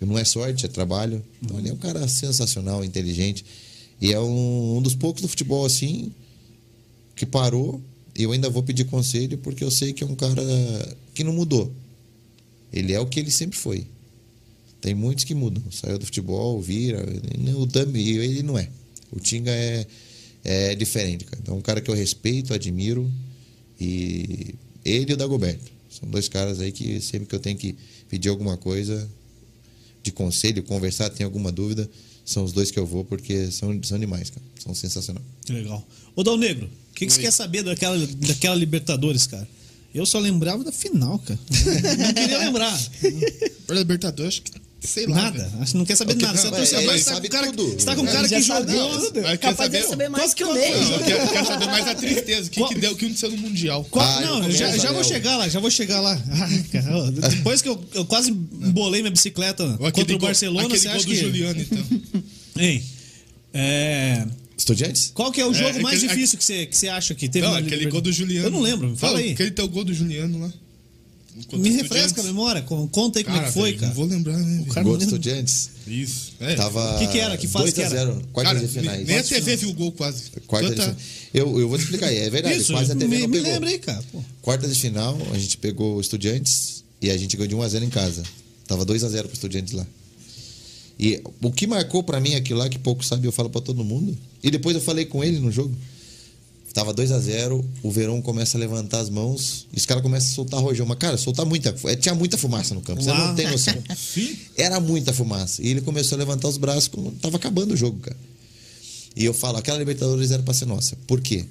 [0.00, 1.22] não é sorte, é trabalho.
[1.42, 3.44] Então ele é um cara sensacional, inteligente.
[4.00, 6.12] E é um, um dos poucos do futebol assim
[7.16, 7.82] que parou.
[8.16, 10.42] E eu ainda vou pedir conselho porque eu sei que é um cara
[11.14, 11.72] que não mudou.
[12.72, 13.86] Ele é o que ele sempre foi.
[14.82, 15.62] Tem muitos que mudam.
[15.70, 16.98] Saiu do futebol, vira.
[17.56, 18.68] O Dami, ele não é.
[19.12, 19.86] O Tinga é,
[20.44, 21.38] é diferente, cara.
[21.40, 23.10] Então, é um cara que eu respeito, admiro.
[23.80, 25.70] E ele e o Dagoberto.
[25.88, 27.76] São dois caras aí que sempre que eu tenho que
[28.08, 29.08] pedir alguma coisa
[30.02, 31.88] de conselho, conversar, tem alguma dúvida,
[32.24, 34.44] são os dois que eu vou, porque são, são demais, cara.
[34.58, 35.24] São sensacionais.
[35.44, 35.86] Que legal.
[36.16, 39.48] Ô, Dal Negro, o que, que você quer saber daquela, daquela Libertadores, cara?
[39.94, 41.38] Eu só lembrava da final, cara.
[41.98, 42.90] Não queria lembrar.
[43.70, 44.50] Libertadores, acho que
[44.84, 45.14] sei lá.
[45.16, 45.38] Nada.
[45.38, 45.50] velho.
[45.62, 46.36] Acho que não quer saber de nada.
[46.38, 47.70] Você é torcedor, ele você tá com sabe um cara, tudo.
[47.78, 49.12] você tá com um cara que jogou.
[49.12, 50.72] quer Capaz de saber- saber mais que o Ney.
[50.72, 52.46] Eu quero, quero saber mais a tristeza.
[52.48, 53.84] O que, que deu, o que aconteceu no Mundial?
[53.90, 56.20] Qual- Ah, não, já, já vou chegar lá, já vou chegar lá.
[56.92, 60.96] Ó, depois que eu, eu quase embolei minha bicicleta contra o Barcelona, aquele você gol
[60.96, 61.16] acha do que.
[61.20, 62.22] Juliano, então.
[62.58, 62.82] Hein?
[63.54, 64.26] É,
[64.56, 65.10] Estudiantes?
[65.14, 67.28] Qual que é o jogo É, mais aquele- difícil que você, que você acha que
[67.28, 67.92] teve Não, aquele Libertadores?
[67.92, 68.46] gol do Juliano.
[68.46, 69.32] Eu não lembro, fala Não, aí.
[69.32, 70.52] Aquele teu gol do Juliano lá.
[71.54, 73.86] Me refresca a memória, con- conta aí como é Cara, que foi, cara.
[73.88, 74.56] Não vou lembrar, né?
[74.58, 74.66] velho?
[74.66, 75.06] cara Gol lembra.
[75.06, 75.70] Estudiantes.
[75.86, 76.32] Isso.
[76.40, 76.54] É.
[76.54, 77.36] Tava Que que era?
[77.38, 78.06] Que fase que era?
[78.14, 79.06] 2x0, quartas Cara, de finais.
[79.06, 80.24] nem a de TV viu o gol quase.
[80.46, 81.08] Quartas de Tanta- finais.
[81.32, 82.58] Eu, eu vou te explicar aí, é verdade.
[82.60, 83.52] Isso, quase a TV me, não me pegou.
[83.52, 84.02] lembra aí, cara.
[84.12, 84.22] Pô.
[84.42, 88.22] Quartas de final, a gente pegou Estudiantes e a gente ganhou de 1x0 em casa.
[88.66, 89.86] Tava 2x0 pro Estudiantes lá.
[90.98, 93.82] E o que marcou pra mim aquilo lá, que pouco sabe, eu falo pra todo
[93.82, 94.16] mundo.
[94.42, 95.74] E depois eu falei com ele no jogo.
[96.72, 100.60] Tava 2x0, o Verão começa a levantar as mãos e os caras começam a soltar
[100.60, 100.86] rojão.
[100.86, 101.74] Mas, cara, soltar muita.
[101.84, 103.02] é, Tinha muita fumaça no campo.
[103.02, 103.28] Você Lá.
[103.28, 103.74] não tem noção.
[103.96, 104.36] Sim.
[104.56, 105.62] Era muita fumaça.
[105.62, 108.16] E ele começou a levantar os braços como tava acabando o jogo, cara.
[109.14, 110.96] E eu falo, aquela Libertadores era pra ser nossa.
[111.06, 111.44] Por quê?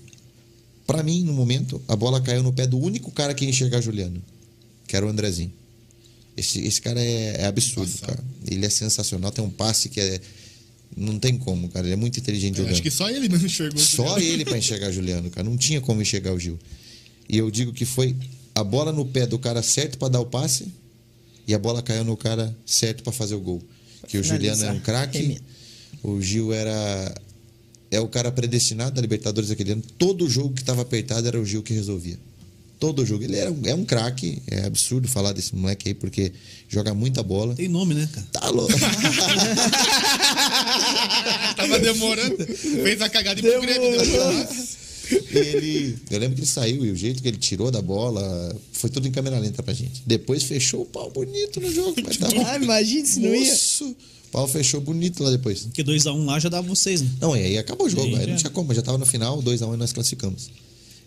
[0.87, 3.79] Pra mim, no momento, a bola caiu no pé do único cara que ia enxergar
[3.79, 4.19] Juliano,
[4.87, 5.53] que era o Andrezinho.
[6.35, 8.23] Esse, esse cara é, é absurdo, cara.
[8.47, 10.19] Ele é sensacional, tem um passe que é.
[10.95, 11.85] Não tem como, cara.
[11.85, 12.73] Ele é muito inteligente jogando.
[12.73, 13.79] acho que só ele mesmo enxergou.
[13.79, 14.33] Só Juliano.
[14.33, 15.47] ele pra enxergar Juliano, cara.
[15.47, 16.59] Não tinha como enxergar o Gil.
[17.29, 18.15] E eu digo que foi
[18.53, 20.67] a bola no pé do cara certo pra dar o passe
[21.47, 23.61] e a bola caiu no cara certo pra fazer o gol.
[24.07, 24.23] Que o.
[24.23, 25.39] Juliano é um craque,
[26.03, 27.15] o Gil era
[27.91, 29.83] é o cara predestinado da Libertadores daquele ano.
[29.97, 32.17] Todo jogo que tava apertado era o Gil que resolvia.
[32.79, 33.23] Todo jogo.
[33.23, 34.41] Ele era, é um craque.
[34.47, 36.31] É absurdo falar desse moleque aí, porque
[36.67, 37.53] joga muita bola.
[37.53, 38.27] Tem nome, né, cara?
[38.31, 38.73] Tá louco.
[41.55, 42.37] Tava demorando.
[42.45, 43.97] Fez a cagada e pro Grêmio.
[43.99, 44.47] Demorou.
[45.11, 48.55] E ele, eu lembro que ele saiu e o jeito que ele tirou da bola
[48.71, 50.01] foi tudo em câmera lenta pra gente.
[50.05, 51.95] Depois fechou o pau bonito no jogo.
[52.03, 52.33] Mas tava...
[52.49, 53.53] Ah, imagina se não ia.
[53.83, 53.95] O
[54.31, 55.63] pau fechou bonito lá depois.
[55.63, 57.09] Porque 2x1 lá já dava vocês, né?
[57.19, 58.03] Não, e aí acabou o jogo.
[58.07, 60.49] Aí Aí não já- tinha como, já tava no final, 2x1 e nós classificamos.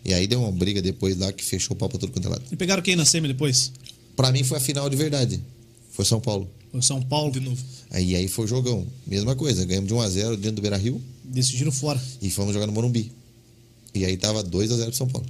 [0.04, 2.30] E aí deu uma briga depois lá que fechou o pau pra todo quanto é
[2.30, 2.42] lado.
[2.52, 3.72] E pegaram quem na semi depois?
[4.14, 5.40] Pra mim foi a final de verdade.
[5.92, 6.46] Foi São Paulo.
[6.74, 7.32] O São Paulo.
[7.32, 7.62] De novo.
[7.90, 8.86] Aí, aí foi o jogão.
[9.06, 12.02] Mesma coisa, ganhamos de 1x0 dentro do Beira Rio Decidiram fora.
[12.20, 13.12] e fomos jogar no Morumbi.
[13.94, 15.26] E aí tava 2x0 pro São Paulo.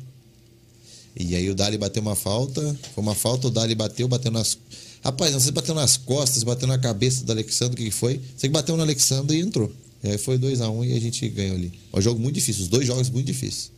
[1.17, 2.61] E aí o Dali bateu uma falta,
[2.95, 4.59] foi uma falta, o Dali bateu, bateu nas.
[5.03, 7.97] Rapaz, não sei se bateu nas costas, bateu na cabeça do Alexandre, o que que
[7.97, 8.21] foi?
[8.37, 9.71] Sei que bateu no Alexandre e entrou.
[10.03, 11.73] E aí foi 2x1 e a gente ganhou ali.
[11.93, 13.71] Um jogo muito difícil, os dois jogos muito difíceis.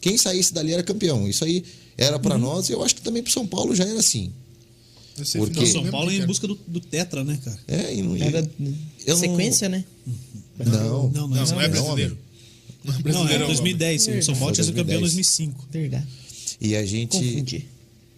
[0.00, 1.28] Quem saísse dali era campeão.
[1.28, 1.62] Isso aí
[1.96, 4.32] era pra nós e eu acho que também pro São Paulo já era assim.
[5.22, 5.68] Esse Por final quê?
[5.68, 7.58] eu São Paulo em busca do, do Tetra, né, cara?
[7.68, 8.40] É, e não Era
[9.06, 9.84] eu não- sequência, né?
[10.58, 11.92] Não, Não, Não, não é Não, brasileiro.
[11.92, 12.18] amigo.
[12.84, 13.44] Não é Não, brasileiro.
[13.44, 14.02] é 2010.
[14.02, 14.18] sim.
[14.18, 15.36] O São Paulo tinha sido campeão em 2010.
[15.38, 15.68] 2005.
[15.70, 16.06] Verdade.
[16.60, 17.16] E a gente.
[17.18, 17.66] Confundi.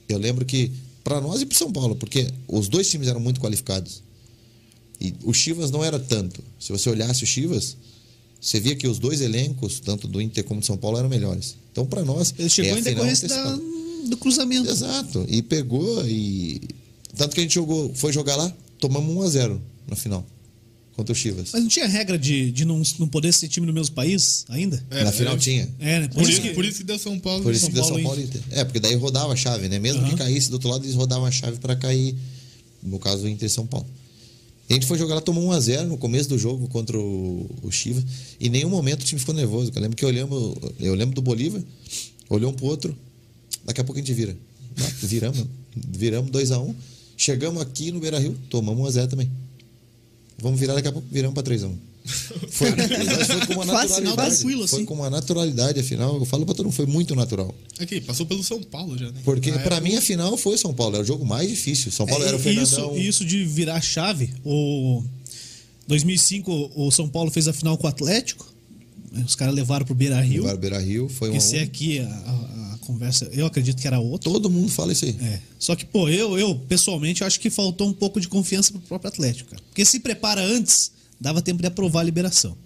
[0.09, 0.70] Eu lembro que,
[1.05, 4.03] para nós e para São Paulo, porque os dois times eram muito qualificados.
[5.00, 6.42] E o Chivas não era tanto.
[6.61, 7.76] Se você olhasse o Chivas,
[8.40, 11.57] você via que os dois elencos, tanto do Inter como do São Paulo, eram melhores.
[11.72, 12.34] Então, para nós.
[12.38, 13.57] Ele chegou é em decorrência da,
[14.09, 14.68] do cruzamento.
[14.70, 15.24] Exato.
[15.28, 16.61] E pegou e.
[17.16, 20.26] Tanto que a gente jogou, foi jogar lá, tomamos 1x0 na final.
[20.94, 21.50] Contra o Chivas.
[21.52, 24.82] Mas não tinha regra de, de não, não poder ser time no mesmo país ainda?
[24.90, 25.38] É, na final é.
[25.38, 25.68] tinha.
[25.80, 26.08] É, né?
[26.08, 27.42] Por, isso, que, por isso que deu São Paulo.
[27.42, 28.42] Por isso São que deu Paulo São Paulo Inter.
[28.50, 29.78] É, porque daí rodava a chave, né?
[29.78, 30.10] Mesmo Aham.
[30.10, 32.14] que caísse do outro lado, eles rodavam a chave para cair.
[32.82, 33.86] No caso Inter São Paulo.
[34.68, 37.70] E a gente foi jogar lá, tomou 1x0 no começo do jogo contra o, o
[37.70, 38.04] Chivas.
[38.38, 39.72] E em nenhum momento o time ficou nervoso.
[39.74, 41.62] Eu lembro que olhamos, eu lembro do Bolívar,
[42.28, 42.96] olhou um pro outro,
[43.64, 44.36] daqui a pouco a gente vira.
[45.02, 45.44] Viramos,
[45.74, 46.74] viramos 2x1.
[47.23, 49.31] Chegamos aqui no Beira Rio, tomamos 1x0 também.
[50.41, 51.73] Vamos virar daqui a pouco, viramos pra 3x1.
[52.51, 54.43] Foi, foi com uma Fácil, naturalidade.
[54.43, 54.85] foi assim.
[54.85, 56.16] com uma naturalidade, afinal.
[56.16, 57.55] Eu falo pra todo mundo, foi muito natural.
[57.79, 59.20] Aqui, passou pelo São Paulo já, né?
[59.25, 61.93] Porque Na pra época- mim a final foi São Paulo, era o jogo mais difícil.
[61.93, 62.45] São Paulo É, era o isso,
[62.75, 62.97] Fernandão.
[62.99, 64.31] isso de virar chave.
[64.45, 65.05] O
[65.87, 68.53] 2005 o São Paulo fez a final com o Atlético.
[69.12, 69.23] né?
[69.25, 70.39] Os caras levaram pro Beira Rio.
[70.43, 71.35] Levaram o Beira Rio, foi um.
[71.35, 74.30] a Esse aqui, a, a- a conversa, eu acredito que era outro.
[74.30, 75.16] Todo mundo fala isso aí.
[75.20, 75.39] É.
[75.59, 79.09] Só que, pô, eu, eu pessoalmente acho que faltou um pouco de confiança pro próprio
[79.09, 79.62] Atlético, cara.
[79.68, 82.57] Porque se prepara antes, dava tempo de aprovar a liberação.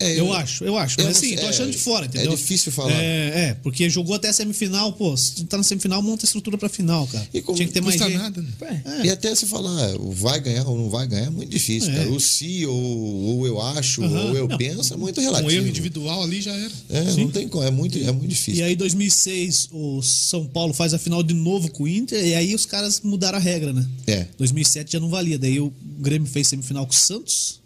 [0.00, 1.00] É, eu, eu- acho, eu acho.
[1.00, 2.30] eu Mas assim, tô é, achando de fora, é entendeu?
[2.34, 2.92] difícil falar.
[2.92, 6.26] É, é, porque jogou até a semifinal, pô, se tu tá na semifinal, monta a
[6.26, 7.26] estrutura pra final, cara.
[7.32, 8.14] E como Tinha que ter mais gente.
[8.16, 8.48] nada, né?
[8.60, 11.90] Ué, E até se falar, o vai ganhar ou não vai ganhar é muito difícil,
[11.90, 11.96] É.
[11.96, 12.10] cara.
[12.10, 14.58] O se ou, ou eu acho ou eu não.
[14.58, 15.50] penso é muito Um relativo.
[15.52, 16.72] erro individual ali já era.
[16.90, 18.60] É, não tem como, é muito, é muito difícil.
[18.60, 22.34] E aí, 2006, o São Paulo faz a final de novo com o Inter, e
[22.34, 23.86] aí os caras mudaram a regra, né?
[24.06, 24.26] É.
[24.38, 25.38] 2007 já não valia.
[25.38, 27.62] Daí o Grêmio fez semifinal com o Santos.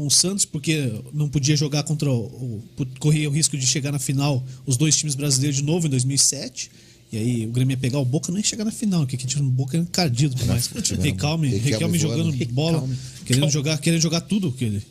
[0.00, 2.62] Com o Santos, porque não podia jogar contra o.
[2.78, 5.90] o corria o risco de chegar na final os dois times brasileiros de novo em
[5.90, 6.70] 2007.
[7.12, 9.48] E aí o Grêmio ia pegar o Boca nem chegar na final, porque tinha um
[9.50, 10.70] Boca encardido demais.
[11.02, 12.46] Riquelme Riquelme jogando voando.
[12.46, 12.88] bola,
[13.26, 14.50] querendo jogar, querendo jogar tudo.
[14.52, 14.82] Que ele,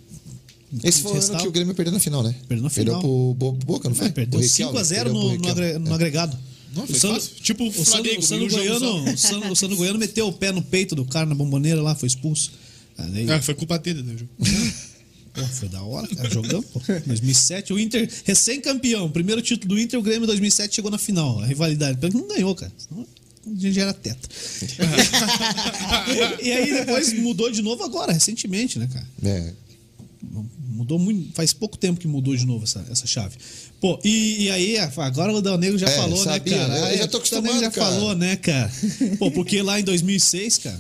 [0.83, 2.35] Esse foi o ano que o Grêmio perdeu na final, né?
[2.47, 3.01] Perdeu na final.
[3.01, 4.07] Perdeu pro Bo- Boca, não foi?
[4.07, 5.29] É, perdeu O Riquelme, 5x0 perdeu pro no,
[5.79, 6.37] no, no agregado.
[6.75, 7.19] Não, o.
[7.41, 11.25] Tipo o Flamengo, o Goiano, o o Goiano meteu o pé no peito do cara
[11.25, 12.51] na bomboneira lá, foi expulso.
[12.97, 14.13] Ah, daí- É, foi culpa dele, né?
[15.39, 16.81] Pô, foi da hora, cara, jogando, pô.
[17.05, 21.39] 2007, o Inter, recém-campeão, primeiro título do Inter, o Grêmio em 2007 chegou na final,
[21.39, 21.97] a rivalidade.
[21.97, 22.71] Pelo que não ganhou, cara.
[22.77, 23.05] Senão
[23.47, 24.27] a gente já era teta.
[26.41, 29.07] e aí depois mudou de novo agora, recentemente, né, cara?
[29.23, 29.53] É.
[30.71, 33.35] Mudou muito, faz pouco tempo que mudou de novo essa, essa chave.
[33.81, 36.93] Pô, e, e aí, agora o Dal Negro já É, falou, sabia, né, cara?
[36.93, 37.91] eu- já tô o Dal Negro acostumado, já cara.
[37.91, 38.71] falou, né, cara?
[39.17, 40.79] Pô, porque lá em 2006, cara,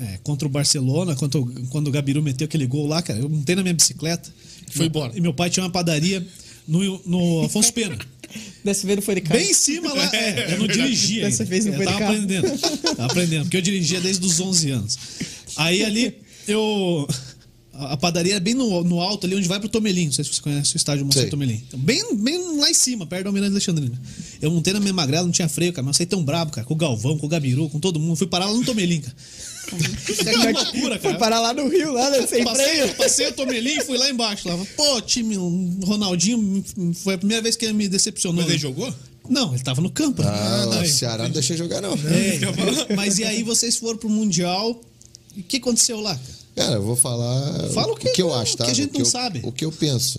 [0.00, 3.56] é, contra o Barcelona, quando, quando o Gabiru meteu aquele gol lá, cara, eu montei
[3.56, 4.32] na minha bicicleta.
[4.70, 5.16] Foi embora.
[5.16, 6.26] E meu pai tinha uma padaria
[6.66, 7.98] no, no Afonso Pena.
[8.64, 9.40] dessa vez não foi de casa.
[9.40, 10.14] Bem em cima lá.
[10.14, 11.24] É, eu não dirigia.
[11.24, 12.14] Dessa vez não eu foi de tava carro.
[12.14, 12.58] aprendendo.
[12.82, 14.98] Tava aprendendo, porque eu dirigia desde os 11 anos.
[15.56, 16.14] Aí ali,
[16.46, 17.08] eu.
[17.72, 20.06] A padaria é bem no, no alto ali, onde vai pro Tomelim.
[20.06, 21.30] Não sei se você conhece o estádio Monsenhor Sei.
[21.30, 21.62] Tomelim.
[21.68, 24.00] Então, bem, bem lá em cima, perto do Almirante Alexandrina.
[24.42, 25.84] Eu montei na minha magrela, não tinha freio, cara.
[25.84, 28.16] Mas eu saí tão brabo, cara, com o Galvão, com o Gabiru, com todo mundo.
[28.16, 29.14] Fui parar lá no Tomelim, cara.
[29.68, 31.18] Que loucura, Foi cara.
[31.18, 32.94] parar lá no Rio, lá, né, sem Passei, freio.
[32.94, 34.48] passei o Tomelim e fui lá embaixo.
[34.48, 34.56] Lá.
[34.76, 36.64] Pô, time, o Ronaldinho,
[36.94, 38.36] foi a primeira vez que ele me decepcionou.
[38.42, 38.58] Mas ele né?
[38.60, 38.92] jogou?
[39.28, 40.22] Não, ele tava no campo.
[40.22, 40.28] né?
[40.30, 41.92] Ah, o Daí- Ceará não deixa jogar, não.
[41.92, 44.80] É, mas e aí vocês foram pro Mundial.
[45.36, 46.14] E o que aconteceu lá?
[46.14, 46.38] cara?
[46.56, 48.64] Cara, eu vou falar Fala o que eu não- acho, tá?
[48.64, 49.40] que a gente O não eu- sabe.
[49.44, 50.18] O que eu penso.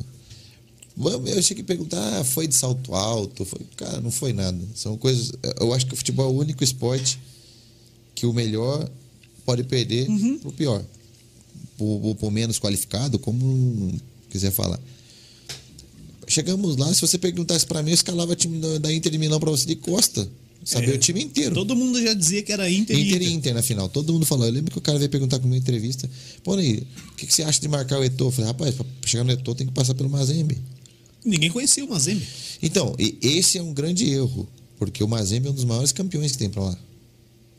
[1.02, 3.46] Eu achei que perguntar, ah, foi de salto alto.
[3.46, 3.60] Foi...
[3.78, 4.60] Cara, não foi nada.
[4.76, 5.32] São coisas.
[5.60, 7.20] Eu acho que o futebol é o único esporte
[8.14, 8.88] que o melhor
[9.50, 10.38] pode perder Uhum.
[10.38, 10.86] pro pior.
[11.76, 13.92] Pro, pro- menos qualificado, como
[14.30, 14.80] quiser falar.
[16.28, 19.50] Chegamos lá, se você perguntasse pra mim, eu escalava time da- Inter de Milão pra
[19.50, 20.30] você de costa.
[20.64, 20.96] Saber É.
[20.96, 21.56] o time inteiro.
[21.56, 23.28] Todo mundo já dizia que era Inter, e Inter Inter.
[23.28, 23.88] e Inter na final.
[23.90, 24.46] Todo mundo falou.
[24.46, 26.08] Eu lembro que o cara veio perguntar comigo em entrevista:
[26.44, 28.28] Pô, Ney, o que, que você acha de marcar o Eto'o?
[28.28, 30.58] Eu falei: Rapaz, pra chegar no Eto'o tem que passar pelo Mazembe.
[31.26, 32.28] Ninguém conhecia o Mazembe.
[32.62, 34.48] Então, e esse é um grande erro,
[34.78, 36.78] porque o Mazembe é um dos maiores campeões que tem pra lá.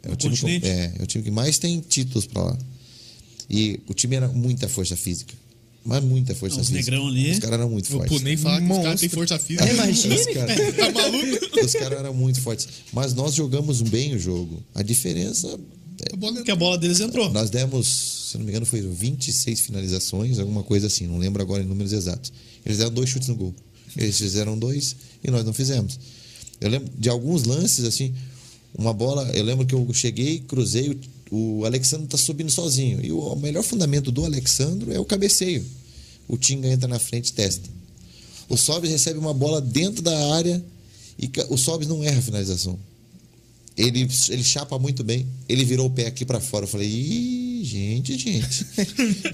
[0.02, 0.66] É o, time, continente?
[0.66, 2.58] é, é o time que mais tem títulos pra lá.
[3.48, 5.34] E o time era muita força física.
[5.84, 6.90] Mas muita força Os física.
[6.90, 7.30] negrão ali.
[7.32, 8.18] Os caras eram muito fortes.
[8.18, 9.70] Punei falar que os caras têm força física.
[9.72, 10.14] Imagine.
[10.14, 11.60] Os caras- Tá maluco?
[11.64, 12.68] os caras eram muito fortes.
[12.92, 14.62] Mas nós jogamos bem o jogo.
[14.74, 15.58] A diferença
[16.12, 17.30] A bola Porque a bola deles entrou.
[17.32, 17.86] Nós demos,
[18.30, 21.92] se não me engano, foi 26 finalizações, alguma coisa assim, não lembro agora em números
[21.92, 22.32] exatos.
[22.64, 23.54] Eles deram dois chutes no gol.
[23.96, 25.98] Eles fizeram dois e nós não fizemos.
[26.60, 28.14] Eu lembro de alguns lances, assim,
[28.76, 29.28] uma bola.
[29.34, 30.98] Eu lembro que eu cheguei, cruzei,
[31.30, 33.04] o, o Alexandre tá subindo sozinho.
[33.04, 35.64] E o, o melhor fundamento do Alexandre é o cabeceio.
[36.28, 37.68] O Tinga entra na frente e testa.
[38.48, 40.62] O Sobis recebe uma bola dentro da área
[41.18, 42.78] e o Sobis não erra a finalização.
[43.76, 45.26] Ele, ele chapa muito bem.
[45.48, 46.64] Ele virou o pé aqui pra fora.
[46.64, 48.66] Eu falei, ih, gente, gente.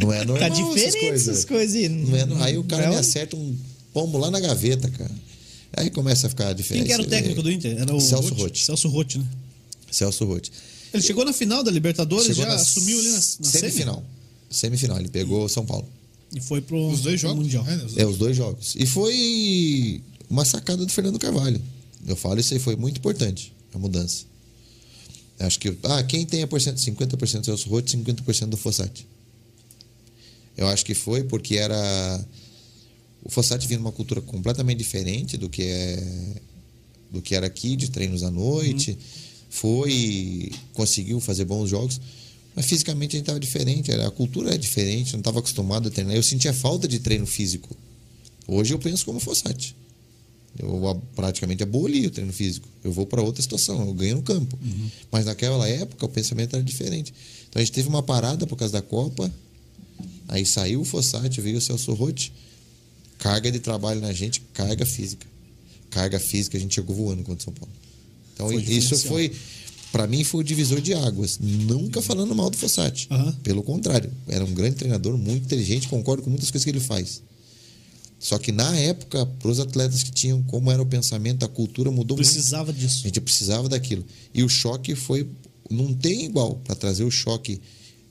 [0.00, 1.28] Não é normal Tá essas diferente coisas.
[1.28, 1.88] essas coisas aí.
[1.88, 3.00] Não é, aí o cara Não me é?
[3.00, 3.56] acerta um
[3.92, 5.10] pombo lá na gaveta, cara.
[5.72, 6.86] Aí começa a ficar Quem diferente.
[6.86, 7.76] que era o técnico do Inter?
[7.78, 8.64] Era o Celso Rotti?
[8.64, 9.26] Celso Rotti, né?
[9.90, 10.50] Celso Rotti.
[10.92, 14.04] Ele chegou na final da Libertadores, Chegou já na assumiu ali na, na semifinal.
[14.48, 14.98] Semifinal.
[14.98, 15.86] Ele pegou São Paulo.
[16.34, 17.44] e foi pro, Os dois pro jogos?
[17.44, 17.66] Mundial.
[17.68, 18.74] É, né, os- É, os dois jogos.
[18.78, 21.60] E foi uma sacada do Fernando Carvalho.
[22.06, 24.24] Eu falo isso aí, foi muito importante, a mudança.
[25.38, 25.76] Acho que.
[25.82, 26.78] Ah, quem tem a porcento?
[26.80, 29.06] 50% do Celso Rotti, 50% do Fossati.
[30.56, 32.24] Eu acho que foi porque era.
[33.26, 36.00] O Fossati vinha numa cultura completamente diferente do que é
[37.10, 38.96] do que era aqui, de treinos à noite.
[39.50, 42.00] Foi, conseguiu fazer bons jogos,
[42.54, 46.14] mas fisicamente a gente estava diferente, a cultura é diferente, não estava acostumado a treinar.
[46.14, 47.76] Eu sentia falta de treino físico.
[48.46, 49.74] Hoje eu penso como Fossati.
[50.56, 52.68] Eu praticamente abolio o treino físico.
[52.84, 54.56] Eu vou para outra situação, eu ganho no campo.
[55.10, 57.12] Mas naquela época o pensamento era diferente.
[57.48, 59.32] Então a gente teve uma parada por causa da Copa.
[60.28, 62.32] Aí saiu o Fossati, veio o Celso Rotti.
[63.18, 65.26] Carga de trabalho na gente, carga física.
[65.90, 67.72] Carga física, a gente chegou voando contra o São Paulo.
[68.34, 69.32] Então Foi isso foi,
[69.90, 71.38] para mim, foi o divisor de águas.
[71.40, 73.06] Nunca falando mal do Fossati.
[73.10, 73.32] Aham.
[73.42, 77.22] Pelo contrário, era um grande treinador, muito inteligente, concordo com muitas coisas que ele faz.
[78.18, 81.90] Só que na época, para os atletas que tinham como era o pensamento, a cultura
[81.90, 82.26] mudou muito.
[82.28, 83.02] Precisava A disso.
[83.02, 84.04] gente precisava daquilo.
[84.34, 85.26] E o choque foi.
[85.70, 86.56] Não tem igual.
[86.64, 87.60] Para trazer o choque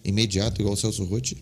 [0.03, 1.37] imediato, igual o Celso Rotti,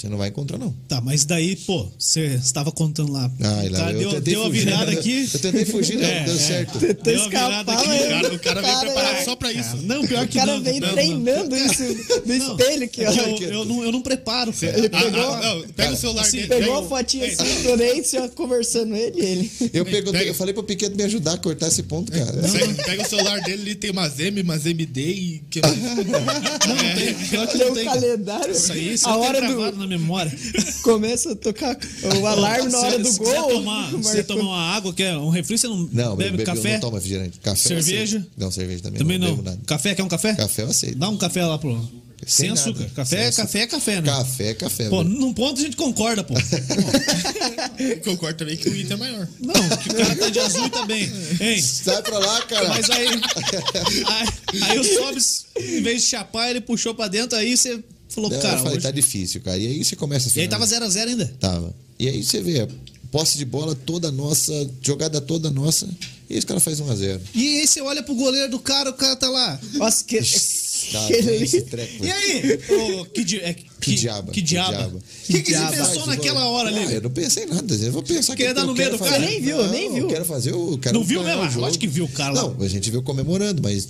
[0.00, 0.72] você não vai encontrar, não.
[0.88, 3.26] Tá, mas daí, pô, você estava contando lá.
[3.38, 5.28] O lá, cara eu deu, tentei deu a virada aqui.
[5.32, 6.38] Eu tentei fugir, não É, deu é.
[6.38, 6.78] certo.
[6.78, 6.94] Deu
[7.28, 9.24] virada escapar, aqui, O cara, o cara veio preparado é.
[9.24, 9.76] só pra isso.
[9.82, 10.62] Não, pior O que cara não.
[10.62, 10.94] veio não, não.
[10.94, 11.82] treinando isso
[12.24, 12.50] no Não.
[12.56, 13.10] espelho aqui, ó.
[13.12, 14.78] Eu, eu não, eu não preparo, cara.
[14.78, 16.48] Ele Ah, pegou, ah, não, pega o celular assim, dele.
[16.48, 19.50] pegou a o- fotinha assim do ó, conversando ele e ele.
[19.72, 20.22] Eu, Pega.
[20.24, 22.32] eu falei pro Piquet me ajudar a cortar esse ponto, cara.
[22.32, 25.42] Pega, pega o celular dele, ele tem umas M, umas MD e.
[25.50, 25.60] Que...
[25.60, 27.14] Não, tem,
[27.46, 27.84] que não o tem.
[27.84, 28.52] calendário.
[28.52, 29.40] Isso aí, isso a aí tem hora
[29.76, 29.88] do.
[29.98, 30.32] Memória.
[30.82, 31.76] Começa a tocar
[32.20, 33.26] o alarme na hora do gol.
[33.26, 34.24] quiser tomar, Marcou.
[34.24, 36.72] tomar uma água, quer um refri, você não, Não, bebe bebe, café?
[36.74, 37.38] não tomo refrigerante.
[37.40, 38.26] Café Cerveja?
[38.36, 39.36] Não, cerveja também, Também não.
[39.36, 39.56] não.
[39.66, 40.34] Café, quer um café?
[40.34, 40.96] Café eu aceito.
[40.98, 41.78] Dá um café lá pro.
[42.26, 42.80] Sem, Sem açúcar.
[42.80, 42.92] nada.
[42.96, 43.42] Café, Sem açúcar.
[43.42, 44.06] café é café, né?
[44.12, 44.88] Café é café.
[44.90, 45.08] Pô, velho.
[45.18, 46.34] num ponto a gente concorda, pô.
[48.04, 49.26] Concordo também que o Inter é maior.
[49.40, 51.10] Não, que o cara tá de azul e tá bem.
[51.40, 51.62] Hein?
[51.62, 52.68] Sai pra lá, cara.
[52.68, 53.06] Mas aí,
[54.06, 54.62] aí.
[54.62, 58.54] Aí o Sobs, em vez de chapar, ele puxou pra dentro, aí você falou, cara.
[58.54, 59.58] eu falei, hoje- tá difícil, cara.
[59.58, 61.26] E aí você começa a E aí tava 0x0 ainda.
[61.40, 61.74] Tava.
[61.98, 62.66] E aí você vê,
[63.10, 64.52] posse de bola toda nossa,
[64.82, 65.88] jogada toda nossa,
[66.28, 67.20] e os caras fazem 1x0.
[67.34, 69.60] E aí você olha pro goleiro do cara, o cara tá lá.
[69.74, 70.18] Nossa, que.
[70.92, 72.04] Tá, esse treco.
[72.04, 72.58] E aí?
[72.70, 74.86] Ô, que, di- é, que, diaba, Que que diaba.
[74.96, 75.76] O que, que, Que você diaba.
[75.76, 76.78] pensou Faz naquela hora ali?
[76.78, 77.74] Ah, eu não pensei nada.
[77.74, 79.10] Eu vou pensar Queria que dar no meio do fazer.
[79.10, 79.26] cara?
[79.26, 80.04] Nem viu, Não, nem viu.
[80.04, 80.78] Eu quero fazer o.
[80.78, 81.44] Quero Não viu mesmo?
[81.50, 81.60] jogo.
[81.60, 82.42] lógico que viu o cara lá.
[82.44, 83.88] Não, a gente viu comemorando, mas.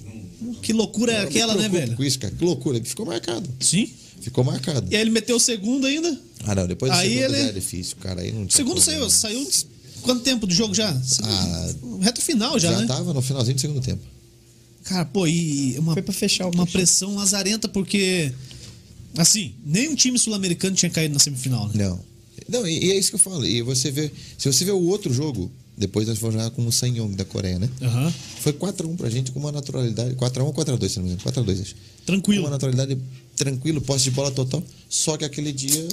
[0.60, 1.96] Que loucura é aquela, né, velho?
[1.96, 2.34] Com isso, cara.
[2.36, 2.80] Que loucura.
[2.82, 3.48] Ficou marcado.
[3.60, 3.88] Sim.
[4.30, 4.86] Ficou marcado.
[4.90, 6.16] E aí ele meteu o segundo ainda.
[6.44, 6.66] Ah, não.
[6.68, 8.20] Depois do Aí segundo ele- já é difícil, cara.
[8.22, 9.10] Aí não segundo saiu, né?
[9.10, 9.50] saiu.
[10.02, 10.88] Quanto tempo do jogo já?
[11.22, 12.86] Ah, Reto final já, já né?
[12.86, 14.02] tava no finalzinho do segundo tempo.
[14.84, 16.78] Cara, pô, e uma, Foi pra fechar o uma fechar.
[16.78, 18.32] pressão lazarenta, porque.
[19.16, 21.74] Assim, nenhum time sul-americano tinha caído na semifinal, né?
[21.84, 22.00] Não.
[22.48, 23.44] Não, e, e é isso que eu falo.
[23.44, 24.10] E você vê.
[24.38, 27.58] Se você vê o outro jogo, depois nós fomos jogar com o Sanyong da Coreia,
[27.58, 27.68] né?
[27.82, 28.12] Aham.
[28.40, 30.14] Foi 4x1 pra gente com uma naturalidade.
[30.14, 31.22] 4x1 ou 4x2, se não me engano.
[31.30, 31.74] 4x2, acho.
[32.06, 32.42] Tranquilo.
[32.42, 32.96] Com uma naturalidade
[33.44, 34.62] tranquilo, posse de bola total.
[34.88, 35.88] Só que aquele dia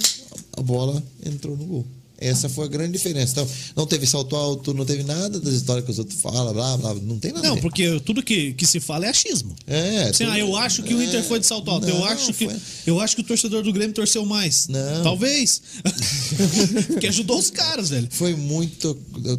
[0.56, 1.86] a bola entrou no gol.
[2.20, 3.30] Essa foi a grande diferença.
[3.30, 6.76] Então, não teve salto alto, não teve nada das histórias que os outros falam, blá,
[6.76, 7.46] blá, não tem nada.
[7.46, 9.54] Não, porque tudo que, que se fala é achismo.
[9.68, 11.86] É, Assim, tudo- ah, eu acho que o Inter é, foi de salto alto.
[11.88, 12.56] eu, não, acho que, foi-
[12.88, 14.66] eu acho que o torcedor do Grêmio torceu mais.
[14.66, 15.04] Não.
[15.04, 15.62] Talvez.
[16.88, 18.08] Porque ajudou os caras, velho.
[18.10, 18.94] Foi muito.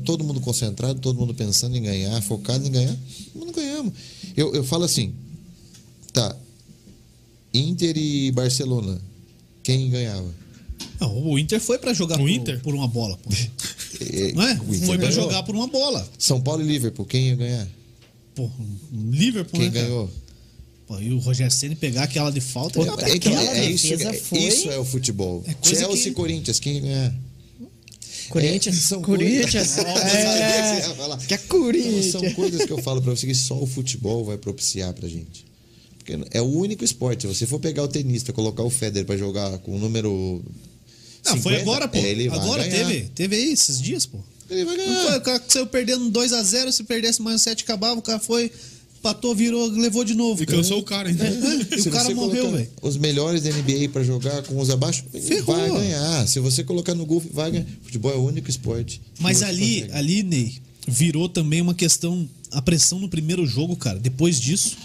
[0.06, 2.96] Todo mundo concentrado, todo mundo pensando em ganhar, focado em ganhar.
[3.36, 3.92] Não ganhamos.
[4.38, 5.14] Eu, eu falo assim:
[6.14, 6.34] tá.
[7.54, 9.00] Inter e Barcelona.
[9.64, 10.34] Quem ganhava?
[11.00, 12.60] Não, o Inter foi pra jogar O por, Inter?
[12.62, 13.18] por uma bola.
[13.18, 13.30] Pô.
[14.02, 14.56] É, Não é?
[14.56, 15.12] Foi pra ganhou.
[15.12, 16.08] jogar por uma bola.
[16.18, 17.68] São Paulo e Liverpool, quem ia ganhar?
[18.34, 18.50] Pô,
[18.94, 20.10] Liverpool, Quem né, ganhou?
[20.88, 22.76] Pô, e o Rogério Ceni pegar aquela de falta.
[22.80, 25.44] Pô, já- Aquela Então, é isso, é- foi- isso é o futebol.
[25.46, 27.16] É Chelsea que- e Corinthians, quem ia ganhar?
[28.30, 28.78] Corinthians.
[28.78, 29.76] É, são Corinthians.
[29.76, 32.06] coisas- É, que é Corinthians.
[32.06, 35.46] São coisas que eu falo pra você que só o futebol vai propiciar pra gente.
[36.10, 37.22] Porque é o único esporte.
[37.22, 40.42] Se você for pegar o tenista, colocar o Federer pra jogar com o número.
[41.26, 41.98] Não, foi 50, agora, pô.
[41.98, 42.88] Ele vai agora ganhar.
[42.88, 43.10] teve.
[43.14, 44.18] Teve aí esses dias, pô.
[44.50, 45.18] Ele vai foi, ganhar.
[45.18, 48.52] o cara saiu perdendo 2x0, se perdesse mais um 7 acabava, o cara foi,
[49.02, 50.42] patou, virou, levou de novo.
[50.42, 50.58] E cara.
[50.58, 51.24] cansou o cara ainda.
[51.24, 52.68] É, e Se o cara morreu, velho.
[52.82, 55.56] Os melhores da NBA pra jogar com os abaixo, Ferrou.
[55.56, 56.28] vai ganhar.
[56.28, 57.68] Se você colocar no golfe, vai ganhar.
[57.84, 59.02] Futebol é o único esporte.
[59.20, 59.98] Mas ali, consegue.
[59.98, 60.54] ali, Ney,
[60.88, 62.28] virou também uma questão.
[62.52, 64.76] A pressão no primeiro jogo, cara, depois disso,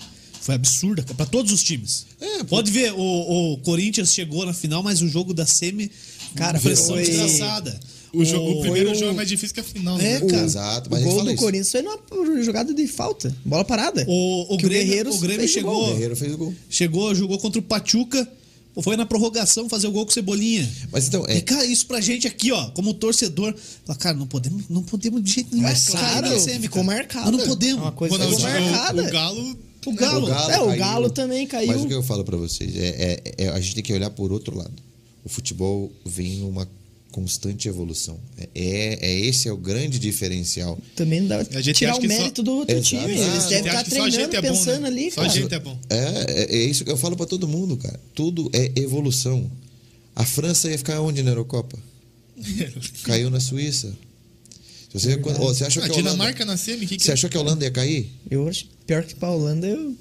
[0.45, 2.05] foi absurda cara, pra todos os times.
[2.20, 2.45] É.
[2.45, 5.90] Pode ver, o, o Corinthians chegou na final, mas o jogo da Semi.
[6.34, 7.80] Cara, pressão foi- desgraçada.
[8.12, 9.99] O, jogo, o primeiro foi o- jogo é mais difícil que a final.
[9.99, 10.26] É, né?
[10.30, 10.45] cara.
[10.45, 11.42] Exato, O mas a gente gol do isso.
[11.42, 13.34] Corinthians foi numa jogada de falta.
[13.45, 14.05] Bola parada.
[14.07, 15.72] O, o, o Grêmio, Guerreiros o Grêmio fez o chegou.
[15.74, 15.84] gol.
[15.86, 16.55] O Guerreiro fez o gol.
[16.70, 18.28] Chegou, jogou contra o Pachuca.
[18.82, 20.68] Foi na prorrogação fazer o gol com o Cebolinha.
[20.90, 24.26] Mas então, é, E, cara, isso pra gente aqui, ó, como torcedor, fala, cara, não
[24.26, 25.62] podemos, não podemos de jeito nenhum.
[25.62, 27.30] Mas, claro, semi, ficou marcado.
[27.30, 27.78] Não podemos.
[27.78, 29.03] É uma coisa Quando ficou o, marcada.
[29.03, 29.59] o, o Galo.
[29.87, 30.28] O Galo.
[30.30, 31.68] É, o Galo também caiu.
[31.68, 34.11] Mas o que eu falo pra vocês é, é- é- a gente tem que olhar
[34.11, 34.72] por outro lado.
[35.24, 36.68] O futebol vem numa
[37.11, 38.18] constante evolução.
[38.37, 40.76] É, é- é- esse é o grande diferencial.
[40.97, 42.89] Também não dá A pra gente tirar o que só- mérito do outro Exato.
[42.89, 43.03] time.
[43.05, 44.89] Ah, Eles você devem Você estar treinando, é bom, pensando né?
[44.89, 45.41] ali, Só a cara.
[45.41, 45.78] gente é bom.
[45.89, 45.97] É,
[46.28, 48.01] é, é isso que eu falo pra todo mundo, cara.
[48.14, 49.49] Tudo é evolução.
[50.16, 51.78] A França ia ficar onde na Eurocopa?
[53.05, 53.95] Caiu na Suíça.
[54.95, 57.12] Você, quando- ó, você achou A que a Holanda, Dinamarca na semi, que que você
[57.12, 58.11] achou que a Holanda ia cair?
[58.30, 59.95] Eu acho pior que pra Holanda, eu...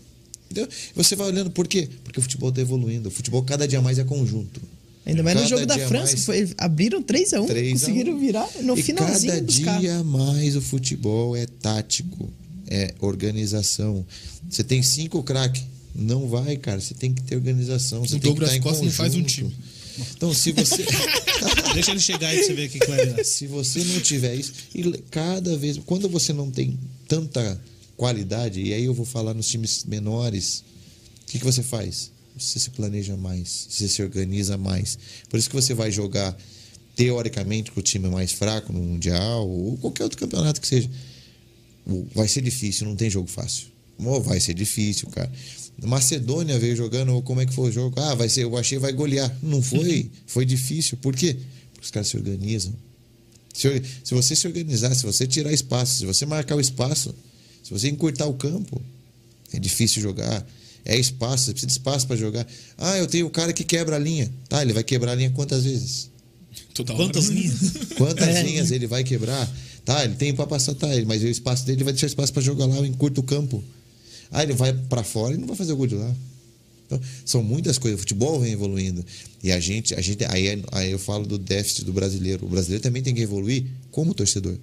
[0.51, 0.69] Entendeu?
[0.95, 1.89] Você vai olhando por quê?
[2.03, 3.09] Porque o futebol está evoluindo.
[3.09, 4.61] O futebol cada dia mais é conjunto.
[5.05, 7.79] Ainda mais no Cada jogo da França, mais- que foi, abriram 3x1, 3 a 1.
[7.79, 12.29] conseguiram virar no e finalzinho cada dos dia mais o futebol é tático,
[12.69, 14.05] é organização.
[14.49, 15.63] Você tem cinco craques,
[15.95, 16.79] não vai, cara.
[16.79, 18.01] Você tem que ter organização.
[18.05, 19.53] Você O tem Douglas que estar em Costa não faz um time.
[20.15, 20.83] Então, se você
[21.73, 23.23] Deixa ele chegar aí pra você ver o que, vai virar.
[23.23, 26.77] se você não tiver isso, e cada vez quando você não tem
[27.07, 27.59] tanta
[27.97, 30.63] qualidade, e aí eu vou falar nos times menores,
[31.23, 32.11] o que, que você faz?
[32.37, 34.97] Você se planeja mais, você se organiza mais.
[35.29, 36.35] Por isso que você vai jogar
[36.95, 40.89] teoricamente com o time mais fraco no mundial ou qualquer outro campeonato que seja.
[42.13, 43.67] Vai ser difícil, não tem jogo fácil.
[44.23, 45.31] Vai ser difícil, cara.
[45.81, 47.99] Macedônia veio jogando, como é que foi o jogo?
[47.99, 49.35] Ah, vai ser, eu achei vai golear.
[49.41, 50.97] Não foi, foi difícil.
[50.97, 51.35] Por quê?
[51.73, 52.73] Porque os caras se organizam.
[53.53, 57.13] Se, se você se organizar, se você tirar espaço, se você marcar o espaço,
[57.63, 58.81] se você encurtar o campo,
[59.53, 60.45] é difícil jogar.
[60.85, 62.45] É espaço, você precisa de espaço para jogar.
[62.77, 64.31] Ah, eu tenho o cara que quebra a linha.
[64.49, 66.09] Tá, ele vai quebrar a linha quantas vezes?
[66.73, 67.33] Toda Quantas hora.
[67.35, 67.59] linhas?
[67.97, 68.43] Quantas É.
[68.43, 69.49] linhas ele vai quebrar?
[69.85, 72.31] Tá, ele tem para passar, tá, ele- mas o espaço dele ele vai deixar espaço
[72.33, 73.63] para jogar lá, eu encurto o campo.
[74.33, 76.13] Ah, ele vai para fora e não vai fazer o gol de lá.
[76.87, 77.97] Então, são muitas coisas.
[77.97, 79.05] O futebol vem evoluindo.
[79.43, 82.45] E a gente, a gente aí, é- aí eu falo do déficit do brasileiro.
[82.45, 84.57] O brasileiro também tem que evoluir como torcedor.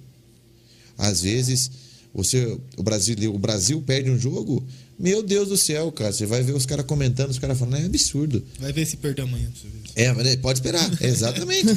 [0.97, 1.71] Às vezes,
[2.13, 4.63] você, o, Brasil, o Brasil perde um jogo,
[4.99, 6.11] meu Deus do céu, cara.
[6.11, 8.43] Você vai ver os caras comentando, os caras falando, é absurdo.
[8.59, 9.81] Vai ver se perder amanhã pra você ver.
[10.03, 11.67] É, mas pode esperar, exatamente.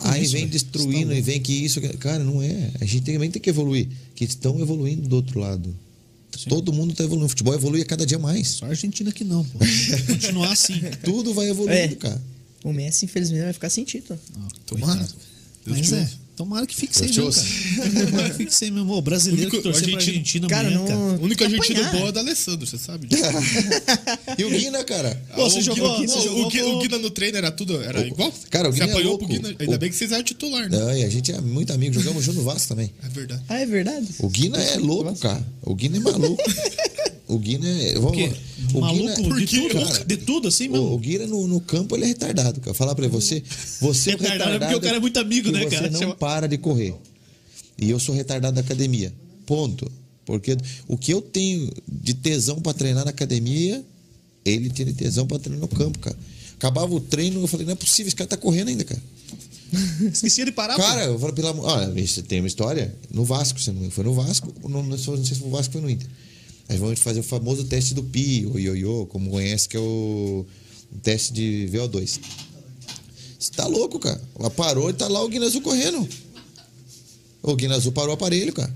[0.00, 0.52] Aí isso, vem velho.
[0.52, 1.80] destruindo tá e vem que isso.
[1.98, 2.70] Cara, não é.
[2.80, 3.88] A gente também tem que evoluir.
[4.14, 5.74] Que estão evoluindo do outro lado.
[6.48, 7.26] Todo mundo está evoluindo.
[7.26, 8.48] O futebol evolui a cada dia mais.
[8.48, 9.58] Só a Argentina que não, pô.
[10.06, 10.80] Continuar assim.
[11.04, 11.96] Tudo vai evoluindo, É.
[11.96, 12.22] cara.
[12.64, 14.18] O Messi, infelizmente, vai ficar sem título.
[14.66, 15.06] Tomara.
[15.64, 16.10] Deus Mas é.
[16.36, 18.06] Tomara que fique sem mesmo, cara.
[18.10, 18.92] Tomara que fique sem mesmo.
[18.94, 21.20] O brasileiro Único- que torcer pra argentino- Argentina Cara, amanhã, não- cara.
[21.20, 23.22] O único argentino bom é do Alessandro, você sabe disso.
[24.38, 25.20] E o Guina, cara?
[25.34, 27.80] Pô, você o jogou- Guina, você o, jogou Guina, o Guina no treino era tudo,
[27.82, 28.32] era O- igual?
[28.50, 29.26] cara, o Você Guina é apanhou louco.
[29.26, 30.78] pro Guina, ainda O- bem que vocês eram titular, né?
[30.78, 31.94] Não, e a gente é muito amigo.
[31.94, 32.90] Jogamos junto no Vasco também.
[33.04, 33.42] É verdade.
[33.48, 34.08] Ah, é verdade?
[34.18, 35.44] O Guina é louco, cara.
[35.62, 36.42] O Guina é maluco.
[37.34, 37.94] O Guina é.
[37.94, 38.34] Vamos lá.
[38.74, 40.92] O Maluco Guina, de tudo, cara, de tudo assim O, mesmo.
[40.92, 42.74] o Guina no, no campo ele é retardado, cara.
[42.74, 43.42] Falar pra você,
[43.80, 45.90] você é o Retardado é retardado porque o cara é muito amigo, né, você cara?
[45.90, 46.94] não Chama- para de correr.
[47.78, 49.12] E eu sou retardado da academia.
[49.46, 49.90] Ponto.
[50.24, 50.56] Porque
[50.86, 53.84] o que eu tenho de tesão pra treinar na academia,
[54.44, 56.16] ele tinha de tesão pra treinar no campo, cara.
[56.56, 59.02] Acabava o treino, eu falei, não é possível, esse cara tá correndo ainda, cara.
[60.12, 60.76] Esquecia de parar.
[60.76, 61.64] Cara, eu falo, pelo amor.
[61.66, 65.16] Olha, isso tem uma história no Vasco, se não foi no Vasco, não, não sei
[65.24, 66.06] se foi no Vasco ou foi no Inter.
[66.68, 70.46] Aí vamos fazer o famoso teste do Pi, o ioiô, como conhece, que é o,
[70.92, 72.18] o teste de VO2.
[73.38, 74.20] Você tá louco, cara.
[74.38, 76.08] Ela parou e tá lá o Guinazu correndo.
[77.42, 78.72] O Guinazu parou o aparelho, cara.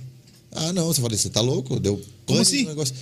[0.53, 0.89] Ah, não.
[0.89, 1.79] Você falou, você tá louco?
[1.79, 2.63] Deu Como assim?
[2.65, 2.95] no negócio.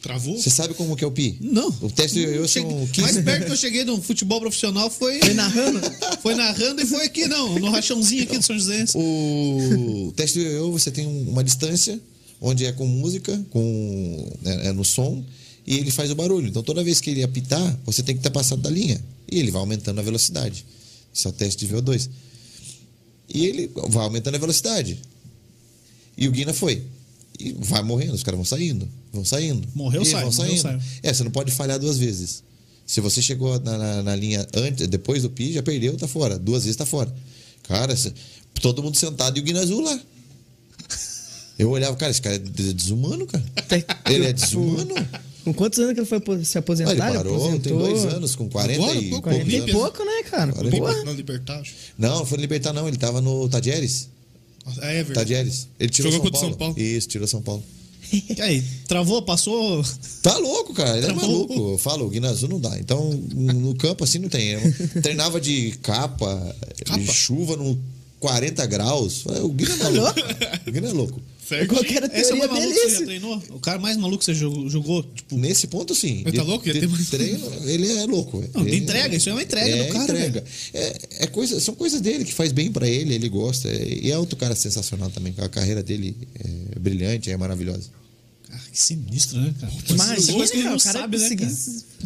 [0.00, 0.36] Travou?
[0.40, 1.36] Você sabe como que é o Pi?
[1.40, 1.68] Não.
[1.80, 3.22] O teste do ioiô Cheguei- são Mais 15.
[3.22, 5.20] perto que eu cheguei no futebol profissional foi.
[5.20, 5.80] Foi narrando?
[6.22, 7.56] Foi narrando e foi aqui, não.
[7.60, 8.84] No rachãozinho aqui do São José.
[8.96, 12.00] O teste do ioiô, você tem um- uma distância
[12.42, 15.24] onde é com música, com é, é no som,
[15.66, 16.48] e ele faz o barulho.
[16.48, 19.00] Então toda vez que ele apitar, você tem que estar passado da linha.
[19.30, 20.64] E ele vai aumentando a velocidade.
[21.14, 22.10] Isso é o teste de VO2.
[23.32, 24.98] E ele vai aumentando a velocidade.
[26.18, 26.82] E o Guina foi.
[27.40, 29.66] E vai morrendo, os caras vão saindo, vão saindo.
[29.74, 30.60] Morreu, sai, vão morreu, saindo.
[30.62, 30.80] sai.
[31.02, 32.42] É, você não pode falhar duas vezes.
[32.86, 36.38] Se você chegou na, na- na linha antes, depois do pi, já perdeu, tá fora.
[36.38, 37.12] Duas vezes tá fora.
[37.62, 37.94] Cara,
[38.60, 39.98] todo mundo sentado e o Guina Azul lá.
[41.62, 43.44] Eu olhava, cara, esse cara é des- desumano, cara.
[44.10, 44.94] Ele é desumano.
[45.44, 46.90] Com quantos anos que ele foi se Ah, aposentar?
[46.92, 47.78] ele parou, tem aposentou?
[47.78, 49.72] dois anos, com 40 Agora, e pouco, poucos 40 e anos.
[49.72, 50.52] pouco, né, cara?
[50.52, 51.04] Porra.
[51.04, 51.62] Na Libertar.
[51.98, 52.86] Não, não foi no Libertar, não.
[52.88, 54.08] Ele tava no Tadieres.
[54.80, 55.14] É, é verdade.
[55.14, 55.68] Tadieres.
[55.80, 56.48] Ele tirou Jogou São Paulo.
[56.50, 56.74] São Paulo.
[56.80, 57.62] Isso, tirou São Paulo.
[58.12, 59.84] E aí, travou, passou.
[60.22, 60.96] Tá louco, cara.
[60.98, 61.28] Ele é Travou.
[61.48, 61.72] maluco.
[61.72, 62.78] Eu falo, o Guinazu não dá.
[62.78, 64.50] Então, no campo assim não tem.
[64.50, 64.60] Eu
[65.02, 66.54] treinava de capa,
[66.84, 66.98] Capa?
[67.00, 67.78] de chuva no
[68.20, 69.24] 40 graus.
[69.26, 70.20] O Guina é maluco.
[70.68, 71.20] O Guina é louco.
[71.48, 71.68] Certo.
[71.68, 73.42] Qual que era a Esse é o teoria mais maluco dele que você já treinou?
[73.50, 75.36] O cara mais maluco que você jogou, jogou, tipo.
[75.36, 76.22] Nesse ponto, sim.
[76.24, 76.64] Mas tá louco?
[76.64, 78.42] Ter mais- treino, ele é louco.
[78.54, 80.44] Não, Ele- entrega, isso é uma entrega é do cara, Entrega.
[80.72, 83.68] É, é coisa, são coisas dele que faz bem pra ele, ele gosta.
[83.72, 85.34] E é outro cara sensacional também.
[85.38, 86.16] A carreira dele
[86.74, 87.90] é brilhante, é maravilhosa.
[88.48, 89.72] Cara, que sinistro, né, cara?
[89.90, 91.52] Imagina, Coisa que ele cara, não o cara sabe, né, cara?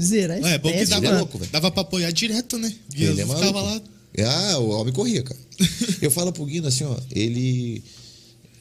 [0.00, 1.50] zerar esse É, bom que dava, ele é louco, velho.
[1.50, 2.72] dava pra apoiar direto, né?
[2.96, 3.86] E Ele é ficava maluco.
[4.18, 4.24] lá.
[4.52, 5.38] Ah, o homem corria, cara.
[6.00, 7.82] Eu falo pro Guino assim, ó, ele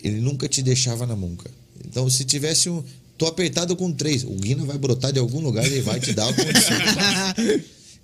[0.08, 1.54] ele nunca te deixava na mão, cara.
[1.86, 2.84] Então, se tivesse um
[3.18, 6.14] tô apertado com três, o Guino vai brotar de algum lugar e ele vai te
[6.14, 6.34] dar o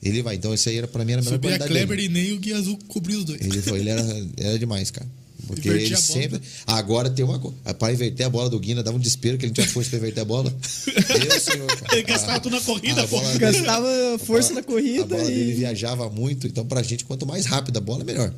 [0.03, 0.35] ele vai.
[0.35, 2.09] Então, isso aí era para mim era a melhor Subia a qualidade Kleber dele.
[2.09, 3.41] e nem o Guia Azul cobriu os dois.
[3.41, 4.01] Ele foi, ele era,
[4.37, 5.07] era demais, cara.
[5.47, 6.21] Porque Invertia ele a bola.
[6.21, 6.41] sempre.
[6.67, 7.57] Agora tem uma coisa.
[7.73, 10.21] Para inverter a bola do Guina, dava um desespero que ele tinha força pra inverter
[10.21, 10.53] a bola.
[10.85, 11.67] Eu, senhor.
[11.67, 11.93] cara.
[11.97, 15.51] Ele gastava tudo na corrida, a Gastava força a bola- na corrida A bola dele
[15.51, 15.53] e...
[15.53, 18.33] viajava muito, então pra gente, quanto mais rápida a bola, melhor.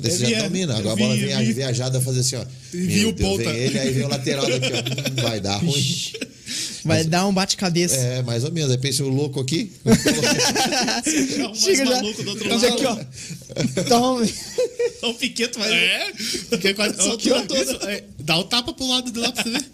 [0.00, 0.42] Você vi, já é.
[0.44, 0.76] domina.
[0.76, 1.52] Agora a bola vem vi.
[1.52, 2.44] viajada fazer assim, ó.
[2.72, 3.52] Vi o Deus, ponta.
[3.52, 4.78] Vem ele, aí vem o lateral daqui, ó.
[4.78, 5.96] Hum, Vai dar ruim.
[6.84, 7.94] Vai dar um bate-cabeça.
[7.96, 8.70] É, mais ou menos.
[8.72, 9.72] Aí pensa o louco aqui.
[9.84, 11.90] É o mais Chega já.
[11.96, 12.74] maluco do outro Mas lado.
[12.74, 13.84] aqui, ó.
[13.84, 14.26] Toma.
[15.02, 15.72] O Piqueto vai.
[15.72, 16.12] É,
[16.48, 17.88] porque quase Soltou aqui, ó, todo.
[17.88, 19.64] é, dá o tapa pro lado de lá pra você ver.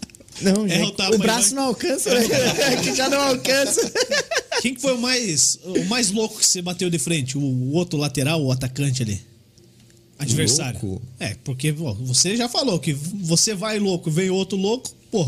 [0.41, 0.83] Não, É, gente.
[0.87, 2.25] o tapa o braço não alcança, né?
[2.77, 3.91] Aqui já não alcança.
[4.61, 7.37] Quem que foi o mais, o mais louco que você bateu de frente?
[7.37, 9.19] O, o outro lateral, o atacante ali?
[10.19, 10.79] Adversário.
[10.83, 11.01] Louco?
[11.17, 15.27] É, porque pô, você já falou que você vai louco, vem outro louco, pô.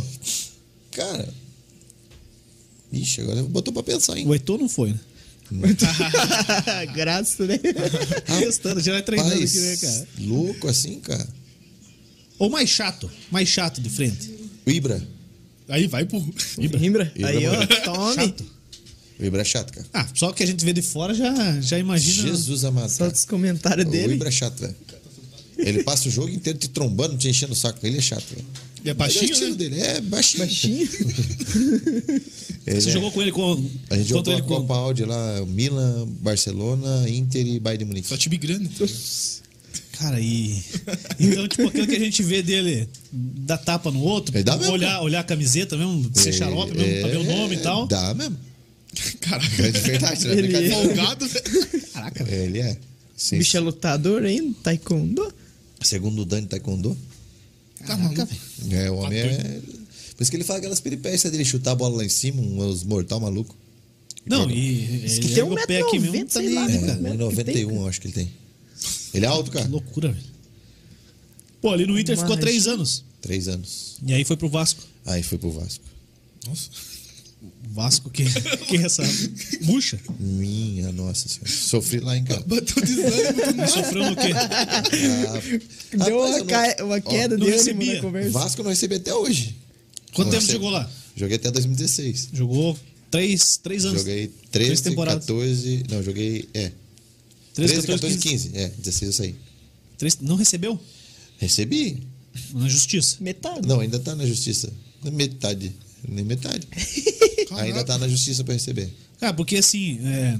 [0.91, 1.33] Cara.
[2.91, 4.27] Ixi, agora botou pra pensar, hein?
[4.27, 4.99] O Heitor não foi, né?
[6.93, 7.57] Graças, né?
[8.39, 10.07] Testando, já vai treinando aqui, né, cara?
[10.19, 11.27] louco assim, cara.
[12.37, 14.29] Ou mais chato, mais chato de frente.
[14.65, 15.01] O Ibra.
[15.69, 16.19] Aí vai pro.
[16.57, 17.11] Rimbra.
[17.23, 17.65] Aí, ó.
[17.83, 18.15] Tome.
[18.15, 18.45] Chato.
[19.19, 19.85] O Ibra é chato, cara.
[19.93, 22.27] Ah, só que a gente vê de fora já, já imagina.
[22.29, 22.89] Jesus amado.
[22.89, 24.15] Só dos comentários O dele.
[24.15, 24.75] Ibra é chato, velho.
[25.57, 27.85] Ele passa o jogo inteiro te trombando, te enchendo o saco.
[27.85, 28.45] Ele é chato, velho.
[28.83, 29.55] E é é o baixinho, estilo né?
[29.57, 29.79] dele.
[29.79, 30.39] É baixinho.
[30.43, 30.87] Baixinho.
[32.65, 33.63] Você é- jogou com ele com.
[33.89, 34.55] A gente jogou a ele com.
[34.55, 38.07] Copa Audi lá, Milan, Barcelona, Inter e Bayern de Munique.
[38.07, 38.69] Só time grande.
[39.93, 40.63] Cara, e.
[41.19, 44.73] Então, tipo, aquilo que a gente vê dele dar tapa no outro, Ele dá mesmo,
[44.73, 47.85] olhar, olhar a camiseta mesmo, ser É, xarope mesmo, saber o nome e tal.
[47.87, 48.35] Dá mesmo.
[49.21, 49.63] Caraca.
[49.67, 50.33] É de verdade, né?
[50.33, 50.75] Ele- Brincadeira.
[50.75, 51.29] Folgado.
[51.93, 52.43] Caraca, velho.
[52.43, 52.77] Ele é.
[53.15, 53.37] Sim.
[53.37, 55.33] Bicho é lutador ainda, taekwondo.
[55.83, 56.95] Segundo o Dani Taekwondo,
[57.87, 58.27] Tá maluco.
[58.69, 59.59] é, o homem é.
[60.15, 62.83] Por isso que ele fala aquelas peripécias dele chutar a bola lá em cima, uns
[62.83, 63.55] mortal maluco.
[64.25, 64.85] Não, e.
[65.19, 66.87] que ele tem um pé aqui mesmo, 1,90 tá lá, né, né?
[66.95, 67.09] cara?
[67.09, 68.31] É, 91, eu acho que ele tem.
[69.15, 69.65] Ele é alto, cara.
[69.65, 70.23] Que loucura, velho.
[71.59, 73.03] Pô, ali no Inter ficou Mas- três anos.
[73.21, 73.97] Três anos.
[74.05, 74.83] E aí foi pro Vasco.
[75.05, 75.83] Aí foi pro Vasco.
[76.47, 76.69] Nossa.
[77.73, 78.23] Vasco que,
[78.67, 79.01] que é essa
[79.61, 79.99] bucha.
[80.19, 81.49] Minha nossa senhora.
[81.49, 82.43] Sofri lá em casa.
[82.45, 83.67] Bateu desânimo.
[83.67, 84.33] Sofreu no quê?
[86.05, 88.29] Deu Rapaz, uma, ca- uma queda não de ânimo na conversa.
[88.31, 89.55] Vasco eu não recebi até hoje.
[90.13, 90.53] Quanto Não tempo recebo.
[90.65, 90.91] jogou lá?
[91.15, 92.29] Joguei até 2016.
[92.33, 92.77] Jogou
[93.09, 93.99] três, três anos.
[94.01, 95.25] Joguei Três 13, temporadas.
[95.25, 95.83] 14.
[95.89, 96.49] Não, joguei.
[96.53, 96.71] É.
[97.53, 98.51] 13, 13, 14, 14, 15.
[98.53, 99.35] É, 16 eu saí.
[99.97, 100.79] Três, não recebeu?
[101.37, 102.03] Recebi.
[102.53, 103.17] Na justiça.
[103.21, 103.67] Metade.
[103.67, 104.71] Não, ainda tá na justiça.
[105.03, 105.71] Metade.
[106.07, 106.67] Nem metade.
[107.57, 108.89] ainda tá na justiça pra receber.
[109.19, 110.39] Cara, porque assim, é,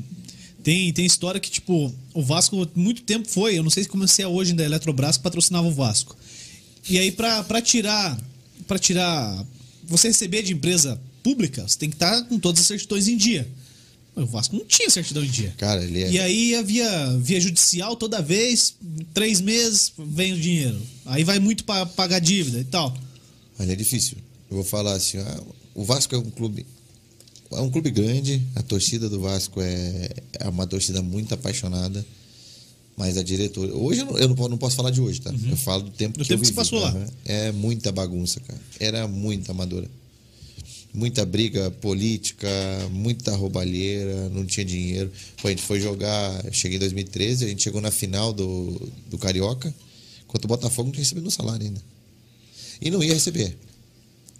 [0.63, 4.23] Tem, tem história que, tipo, o Vasco muito tempo foi, eu não sei se comecei
[4.25, 6.15] hoje da Eletrobras que patrocinava o Vasco.
[6.89, 8.19] E aí, pra tirar.
[8.67, 9.45] para tirar.
[9.85, 13.47] Você receber de empresa pública, você tem que estar com todas as certidões em dia.
[14.15, 15.53] O Vasco não tinha certidão em dia.
[15.57, 16.11] Cara, ele é.
[16.11, 18.75] E aí havia via judicial toda vez,
[19.13, 20.79] três meses vem o dinheiro.
[21.05, 22.95] Aí vai muito para pagar dívida e tal.
[23.57, 24.17] Mas é difícil.
[24.49, 25.39] Eu vou falar assim, ah,
[25.73, 26.65] o Vasco é um clube
[27.53, 30.09] é um clube grande, a torcida do Vasco é,
[30.39, 32.05] é uma torcida muito apaixonada,
[32.97, 35.33] mas a diretoria hoje eu não, eu não, posso falar de hoje, tá?
[35.49, 36.89] Eu falo do tempo Do que tempo eu que você vivi, passou lá.
[36.89, 37.07] aham.
[37.25, 38.59] É muita bagunça, cara.
[38.79, 39.89] Era muita amadora.
[40.93, 42.49] Muita briga política,
[42.91, 45.09] muita roubalheira, não tinha dinheiro.
[45.41, 48.89] Pô, a gente foi jogar, eu cheguei em 2013, a gente chegou na final do,
[49.09, 49.73] do Carioca,
[50.25, 51.81] enquanto o Botafogo não tinha recebido um salário ainda.
[52.81, 53.57] E não ia receber.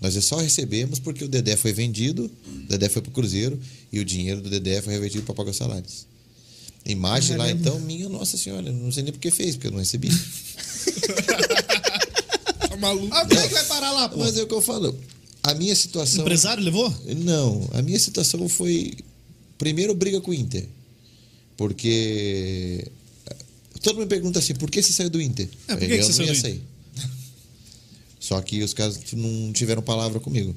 [0.02, 3.60] Nós só recebemos porque o Dedé foi vendido, o Dedé foi pro Cruzeiro
[3.94, 6.08] e o dinheiro do Dedé foi revertido para pagar os salários.
[6.84, 9.80] Imagem lá então, minha nossa senhora, não sei nem por que fez, porque eu não
[9.80, 10.10] recebi.
[12.68, 13.14] Tá maluco?
[13.14, 14.18] Ah, é que vai parar lá, pô?
[14.18, 14.98] Mas é o que eu falo.
[15.44, 16.22] A minha O situação.
[16.22, 16.94] empresário levou?
[17.18, 18.94] Não, a minha situação foi.
[19.58, 20.66] Primeiro, briga com o Inter.
[21.58, 22.88] Porque.
[23.82, 25.50] Todo mundo me pergunta assim: por que você saiu do Inter?
[25.68, 26.62] É, por que que eu você não saiu ia do sair.
[28.32, 30.56] Só que os caras não tiveram palavra comigo.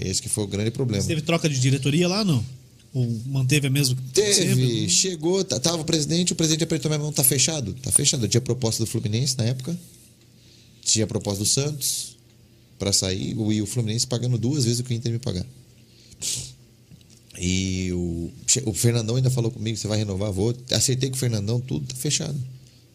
[0.00, 1.04] Esse que foi o grande problema.
[1.04, 2.42] Teve troca de diretoria lá, não?
[2.94, 3.98] Ou manteve a mesma?
[4.14, 4.88] Teve, sempre?
[4.88, 7.74] chegou, tá- tava o presidente, o presidente apertou minha mão, tá fechado?
[7.74, 8.24] Tá fechado.
[8.24, 9.78] Eu tinha proposta do Fluminense na época.
[10.82, 12.16] Tinha proposta do Santos
[12.78, 15.44] para sair, e o Fluminense pagando duas vezes o que o Inter me pagar.
[17.38, 18.30] E o,
[18.64, 20.32] o Fernandão ainda falou comigo, você vai renovar?
[20.32, 20.56] Vou.
[20.70, 22.38] Acertei com o Fernandão, tudo tá fechado.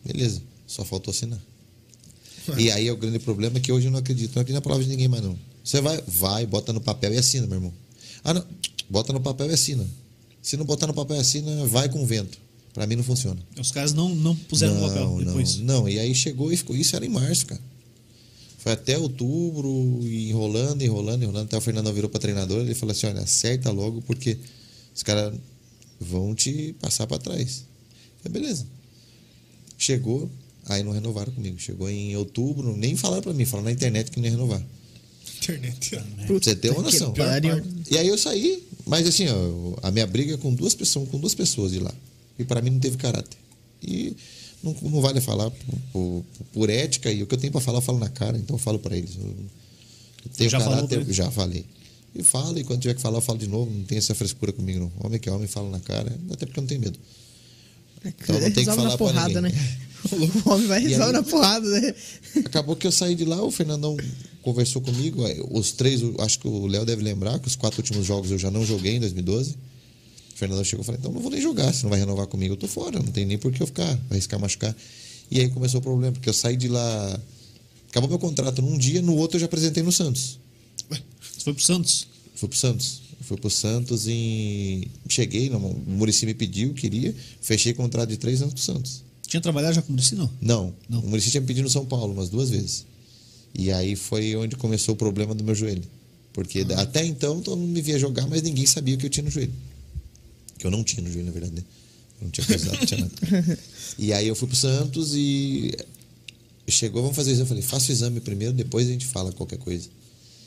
[0.03, 1.39] Beleza, só faltou assinar.
[2.57, 4.83] E aí é o grande problema que hoje eu não acredito, não acredito na palavra
[4.83, 5.37] de ninguém mais não.
[5.63, 7.73] Você vai, vai, bota no papel e assina, meu irmão.
[8.23, 8.43] Ah, não,
[8.89, 9.85] bota no papel e assina.
[10.41, 12.37] Se não botar no papel e assina, vai com o vento.
[12.73, 13.41] Pra mim não funciona.
[13.59, 15.57] Os caras não, não puseram no papel não, depois.
[15.57, 15.89] não, não.
[15.89, 16.75] E aí chegou e ficou.
[16.75, 17.59] Isso era em março, cara.
[18.59, 21.45] Foi até outubro, e enrolando, enrolando, enrolando.
[21.45, 24.37] Até o Fernandão virou pra treinador ele falou assim: olha, acerta logo, porque
[24.95, 25.33] os caras
[25.99, 27.65] vão te passar pra trás.
[28.23, 28.67] Eu falei, beleza.
[29.77, 30.29] Chegou,
[30.67, 31.57] aí não renovaram comigo.
[31.59, 34.61] Chegou em outubro, nem falaram pra mim, falaram na internet que não ia renovar.
[35.37, 35.89] Internet.
[36.25, 37.13] Pra você ter uma que noção.
[37.89, 41.19] E aí eu saí, mas assim, ó, a minha briga é com duas pessoas, com
[41.19, 41.93] duas pessoas de lá.
[42.39, 43.37] E para mim não teve caráter.
[43.81, 44.15] E
[44.63, 47.77] não, não vale falar por, por- por ética e o que eu tenho para falar
[47.77, 49.11] eu falo na cara, então eu falo para eles.
[49.15, 49.21] Eu,
[50.25, 51.15] eu tenho Já falou caráter, eles?
[51.15, 51.63] já falei.
[52.15, 53.69] E falo, e quando tiver que falar, eu falo de novo.
[53.71, 54.91] Não tem essa frescura comigo, não.
[55.05, 56.97] Homem que é homem, fala na cara, até porque eu não tenho medo.
[58.05, 59.51] Então eu não tenho que falar na pra porrada, né?
[60.45, 61.93] O homem vai resolver na porrada, né?
[62.45, 63.97] Acabou que eu saí de lá, o Fernandão
[64.41, 65.23] conversou comigo.
[65.51, 68.49] Os três, acho que o Léo deve lembrar que os quatro últimos jogos eu já
[68.49, 69.51] não joguei em 2012.
[69.51, 72.53] O Fernandão chegou e falou: então não vou nem jogar, se não vai renovar comigo,
[72.53, 74.73] eu tô fora, não tem nem por que eu ficar, arriscar machucar.
[75.29, 77.19] E aí começou o problema, porque eu saí de lá.
[77.89, 80.39] Acabou meu contrato num dia, no outro eu já apresentei no Santos.
[80.89, 82.07] Você foi pro Santos.
[82.35, 83.01] Fui pro Santos.
[83.21, 88.41] Fui pro Santos e cheguei, não, o Murici me pediu, queria, fechei contrato de três
[88.41, 89.03] anos com o Santos.
[89.27, 90.29] Tinha trabalhado já com o Muricy, não?
[90.41, 90.73] Não.
[90.87, 90.99] Não.
[91.01, 92.85] O Muricy tinha me pedido no São Paulo umas duas vezes.
[93.57, 95.83] E aí foi onde começou o problema do meu joelho.
[96.31, 96.81] Porque Ah.
[96.81, 99.31] até então todo mundo me via jogar, mas ninguém sabia o que eu tinha no
[99.31, 99.51] joelho.
[100.59, 101.55] Que eu não tinha no joelho, na verdade.
[101.55, 101.63] né?
[102.21, 103.59] Eu não tinha pesado, não tinha nada.
[103.99, 105.75] E aí eu fui pro Santos e
[106.69, 107.43] chegou, vamos fazer o exame.
[107.45, 109.89] Eu falei, faça o exame primeiro, depois a gente fala qualquer coisa.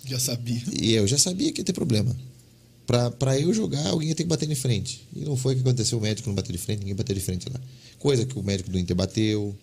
[0.06, 0.62] Já sabia.
[0.80, 2.16] E eu já sabia que ia ter problema.
[2.90, 5.06] Pra, pra eu jogar, alguém ia ter que bater de frente.
[5.14, 7.20] E não foi o que aconteceu, o médico não bateu de frente, ninguém bateu de
[7.22, 7.60] frente lá.
[8.00, 9.54] Coisa que o médico do Inter bateu.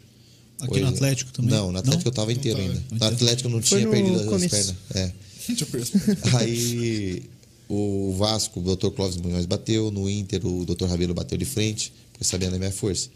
[0.59, 1.51] Aqui coisa- no Atlético também?
[1.51, 2.09] Não, no Atlético Não?
[2.09, 2.69] eu tava inteiro tava.
[2.69, 2.83] ainda.
[2.89, 3.15] No Inteiro.
[3.15, 4.49] Atlético eu não Foi tinha perdido as começo.
[4.49, 4.75] pernas.
[4.95, 5.11] É.
[6.33, 6.37] Eu.
[6.37, 7.23] Aí
[7.69, 8.89] o Vasco, o Dr.
[8.91, 10.85] Clóvis Munhoz bateu, no Inter o Dr.
[10.85, 13.09] Rabelo bateu de frente, porque sabia da minha força.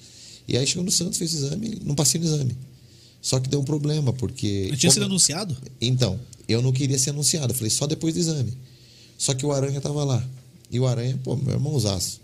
[0.47, 2.55] E aí chegou no Santos, fez o exame, não passei no exame.
[3.21, 4.67] Só que deu um problema, porque.
[4.71, 5.55] Mas tinha como- sido anunciado?
[5.79, 7.53] então, eu não queria ser anunciado.
[7.53, 8.51] Eu falei, só depois do exame.
[9.21, 10.27] Só que o Aranha tava lá.
[10.71, 12.19] E o Aranha, pô, meu irmãozaço.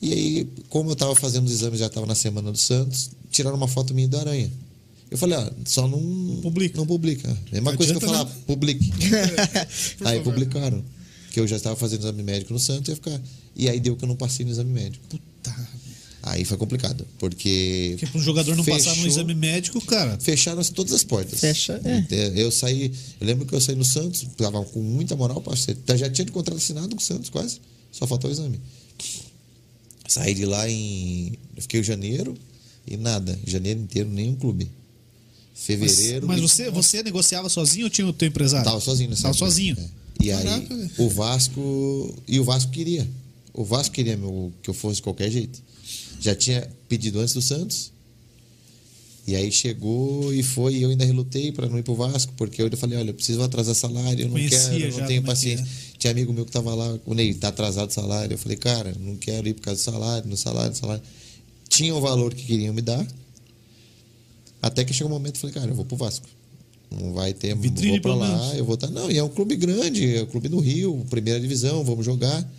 [0.00, 3.56] E aí, como eu tava fazendo os exames, já tava na semana do Santos, tiraram
[3.56, 4.48] uma foto minha do Aranha.
[5.10, 5.98] Eu falei, ah, só não
[6.40, 6.78] Publica.
[6.78, 7.28] Não publica.
[7.50, 8.92] Mesma Não coisa que eu falar, publique.
[9.98, 10.22] Por aí favor.
[10.32, 10.84] publicaram.
[11.32, 13.20] Que eu já estava fazendo exame médico no Santos, ia ficar.
[13.56, 15.04] E aí deu que eu não passei no exame médico.
[15.08, 15.68] Puta.
[16.22, 17.06] Aí foi complicado.
[17.18, 17.96] Porque.
[17.98, 20.18] Porque para um jogador não passar no fechou- exame médico, cara.
[20.20, 21.40] fecharam todas as portas.
[21.40, 22.32] Fecha, é.
[22.42, 25.80] Eu saí, eu lembro que eu saí no Santos, tava com muita moral, parceiro.
[25.96, 27.58] Já tinha de contrato assinado com o Santos, quase.
[27.90, 28.60] Só faltou o exame.
[30.08, 31.32] Saí de lá em.
[31.56, 32.34] Eu fiquei em janeiro
[32.86, 33.38] e nada.
[33.46, 34.64] Janeiro inteiro, nenhum clube.
[35.54, 36.26] Mas, Fevereiro.
[36.26, 38.64] mas e- você, você negociava sozinho ou tinha o teu empresário?
[38.64, 39.76] Tava sozinho nessa Tava sozinho.
[39.78, 40.24] É.
[40.24, 40.90] E aí, Caraca, velho.
[40.98, 42.14] o Vasco.
[42.26, 43.08] E o Vasco queria.
[43.54, 45.62] O O Vasco queria meu- que eu fosse de qualquer jeito.
[46.20, 47.90] Já tinha pedido antes do Santos.
[49.26, 52.60] E aí chegou e foi, e eu ainda relutei para não ir pro Vasco, porque
[52.60, 55.22] eu ainda falei, olha, eu preciso atrasar salário, eu não Conhecia quero, eu não tenho
[55.22, 55.66] é paciência.
[55.98, 58.34] Tinha amigo meu que tava lá, o Ney, tá atrasado o salário.
[58.34, 61.02] Eu falei, cara, não quero ir por causa do salário, no salário, no salário.
[61.68, 63.06] Tinha o valor que queriam me dar.
[64.60, 66.26] Até que chegou um momento, eu falei, cara, eu vou pro Vasco.
[66.90, 68.58] Não vai ter, Vitrine, vou pra lá, menos.
[68.58, 68.88] eu vou estar.
[68.88, 72.50] Não, e é um clube grande, é um clube do Rio, primeira divisão, vamos jogar.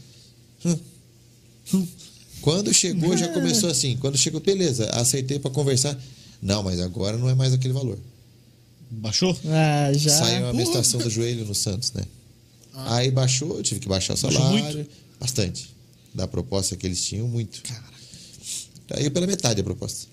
[1.74, 1.88] Hum.
[2.42, 3.98] Quando chegou, já começou assim.
[3.98, 5.98] Quando chegou, beleza, aceitei para conversar.
[6.42, 7.98] Não, mas agora não é mais aquele valor.
[8.90, 9.38] Baixou?
[9.46, 10.10] Ah, já.
[10.18, 12.04] Saiu a menstruação do joelho no Santos, né?
[12.74, 14.76] Aí baixou, eu tive que baixar o Baixou salário.
[14.76, 14.90] muito?
[15.20, 15.70] Bastante.
[16.14, 17.62] Da proposta que eles tinham, muito.
[18.92, 20.08] Aí pela metade a proposta.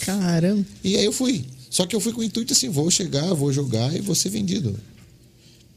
[0.00, 0.64] Caramba.
[0.84, 1.44] E aí eu fui.
[1.70, 4.28] Só que eu fui com o intuito assim, vou chegar, vou jogar e vou ser
[4.30, 4.78] vendido.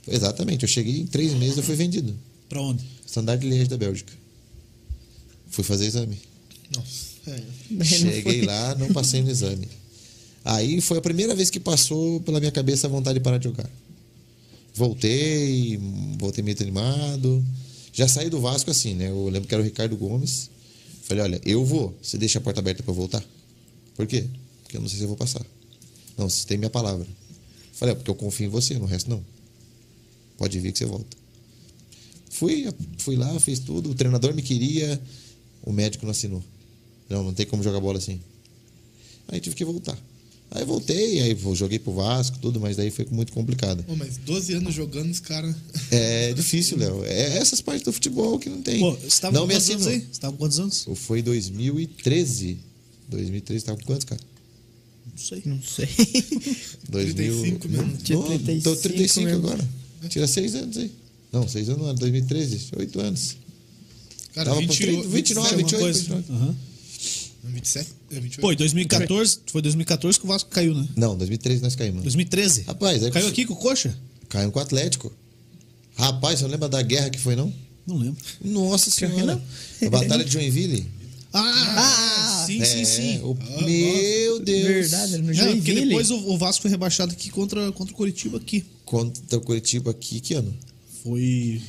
[0.08, 2.16] Exatamente, eu cheguei em três meses eu fui vendido.
[2.50, 2.84] Pra onde?
[3.06, 4.14] Standard Liège da Bélgica.
[5.52, 6.18] Fui fazer exame.
[6.76, 7.12] Nossa.
[7.28, 7.44] É.
[7.70, 9.68] Não Cheguei lá, não passei no exame.
[10.44, 13.44] Aí foi a primeira vez que passou pela minha cabeça a vontade de parar de
[13.44, 13.70] jogar.
[14.74, 15.80] Voltei,
[16.18, 17.46] voltei meio animado.
[17.94, 19.10] Já saí do Vasco assim, né?
[19.10, 20.50] Eu lembro que era o Ricardo Gomes.
[21.04, 21.96] Falei, olha, eu vou.
[22.02, 23.24] Você deixa a porta aberta para eu voltar?
[23.96, 24.26] Por quê?
[24.64, 25.46] Porque eu não sei se eu vou passar.
[26.18, 27.06] Não, você tem minha palavra.
[27.74, 29.24] Falei, é porque eu confio em você, no resto não.
[30.38, 31.18] Pode vir que você volta.
[32.30, 32.68] Fui,
[32.98, 33.92] fui lá, fiz tudo.
[33.92, 35.00] O treinador me queria,
[35.64, 36.44] o médico não assinou.
[37.10, 38.20] Não, não tem como jogar bola assim.
[39.28, 39.98] Aí tive que voltar.
[40.54, 43.86] Aí voltei, aí vou- joguei pro Vasco, tudo, mas daí foi muito complicado.
[43.88, 45.56] Ô, mas 12 anos jogando, os caras.
[45.90, 47.06] É difícil, Léo.
[47.06, 48.80] É essas partes do futebol que não tem.
[48.82, 50.02] Pô, você tava não com me quantos anos assinou.
[50.04, 50.08] aí?
[50.12, 50.86] Você tava com quantos anos?
[50.96, 52.58] Foi 2013.
[53.08, 54.20] 2013, tava com quantos, cara?
[55.10, 55.42] Não sei.
[55.46, 55.88] Não sei.
[56.92, 57.98] 35 mesmo.
[57.98, 59.48] Tinha Não, 35 Tô 35 mesmo.
[59.48, 59.70] agora.
[60.10, 60.92] Tira 6 anos aí.
[61.32, 63.38] Não, 6 anos não, era 2013, 8 anos.
[64.34, 66.00] Cara, Tava com 20, 30, 29, Alguma 28, coisa?
[66.00, 66.24] 29.
[66.34, 66.56] Aham.
[67.44, 67.90] 27?
[68.12, 68.42] É 28?
[68.42, 70.88] Pô, em 2014, foi 2014 que o Vasco caiu, né?
[70.96, 72.04] Não, 2013 nós caímos.
[72.04, 72.62] 2013.
[72.62, 73.98] Rapaz, é Caiu aqui com o Coxa?
[74.30, 75.12] Caiu com o Atlético.
[75.98, 77.52] Rapaz, você não lembra da guerra que foi, não?
[77.86, 78.22] Não lembro.
[78.44, 79.42] Nossa senhora.
[79.86, 80.88] A Batalha de Joinville.
[81.34, 83.20] Ah, sim, sim, É, sim.
[83.24, 84.68] o- meu Deus.
[84.68, 85.86] Verdade, no Não, porque Joinville.
[85.86, 88.66] depois o, o Vasco foi rebaixado aqui contra, contra o Curitiba aqui.
[88.84, 90.54] Contra o Curitiba aqui, que ano?
[91.02, 91.62] Foi.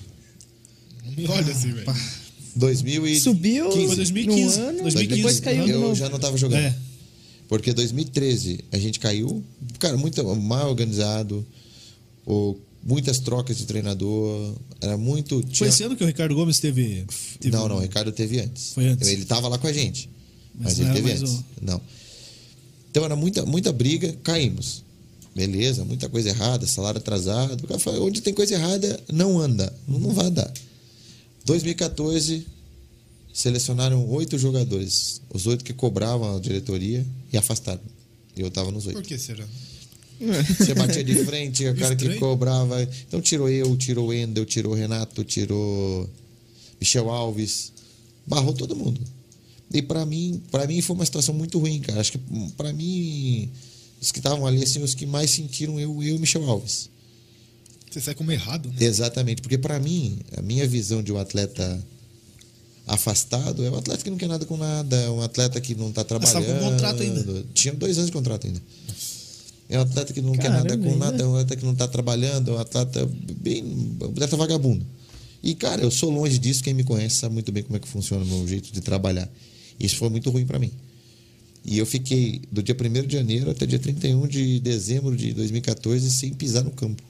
[1.29, 1.87] Olha assim, velho.
[2.55, 3.21] 2015.
[3.21, 4.59] Subiu Foi 2015.
[4.59, 5.17] no ano, 2015.
[5.17, 6.61] depois caiu Eu já não tava jogando.
[6.61, 6.75] É.
[7.49, 9.43] Porque 2013 a gente caiu,
[9.79, 11.45] cara, muito mal organizado,
[12.25, 15.41] ou muitas trocas de treinador, era muito.
[15.43, 17.05] Foi tinha- esse ano que o Ricardo Gomes teve.
[17.41, 18.73] teve Não, não, o Ricardo teve antes.
[18.73, 19.07] Foi antes.
[19.09, 20.09] Ele tava lá com a gente.
[20.55, 21.33] Mas Mas, não ele era teve antes.
[21.35, 21.81] o- Não.
[22.91, 24.83] Então era muita, muita briga, caímos.
[25.35, 27.65] Beleza, muita coisa errada, salário atrasado.
[27.65, 29.73] O cara fala, Onde tem coisa errada, não anda.
[29.89, 30.53] Não, não vai dar.
[31.45, 32.47] 2014,
[33.33, 35.21] selecionaram oito jogadores.
[35.33, 37.81] Os oito que cobravam a diretoria e afastaram.
[38.37, 39.07] E eu tava nos Por oito.
[39.09, 39.47] que será?
[40.59, 42.83] Você batia de frente, o cara que cobrava.
[43.09, 46.09] Então tirou eu, tirou o Endel, tirou o Renato, tirou
[46.81, 47.73] Michel Alves.
[48.27, 49.01] Barrou todo mundo.
[49.75, 52.01] E pra mim, para mim foi uma situação muito ruim, cara.
[52.01, 52.21] Acho que
[52.57, 53.51] pra mim
[54.01, 56.89] os que estavam ali assim, os que mais sentiram eu, eu e Michel Alves.
[57.93, 58.77] Você sai como errado, né?
[58.81, 61.79] Exatamente, porque pra mim, a minha visão de um atleta
[62.87, 65.91] afastado é um atleta que não quer nada com nada, é um atleta que não
[65.91, 66.61] está Mas tava trabalhando.
[66.61, 67.45] com contrato ainda.
[67.53, 68.63] Tinha dois anos de contrato ainda.
[69.69, 71.73] É um atleta que não quer Caramba, nada com nada, é um atleta que não
[71.73, 73.09] está trabalhando, é um atleta
[73.41, 73.63] bem.
[74.01, 74.87] um atleta vagabundo.
[75.43, 77.89] E, cara, eu sou longe disso, quem me conhece sabe muito bem como é que
[77.89, 79.29] funciona o meu jeito de trabalhar.
[79.79, 80.71] Isso foi muito ruim para mim.
[81.65, 86.11] E eu fiquei do dia 1 de janeiro até dia 31 de dezembro de 2014
[86.11, 87.03] sem pisar no campo.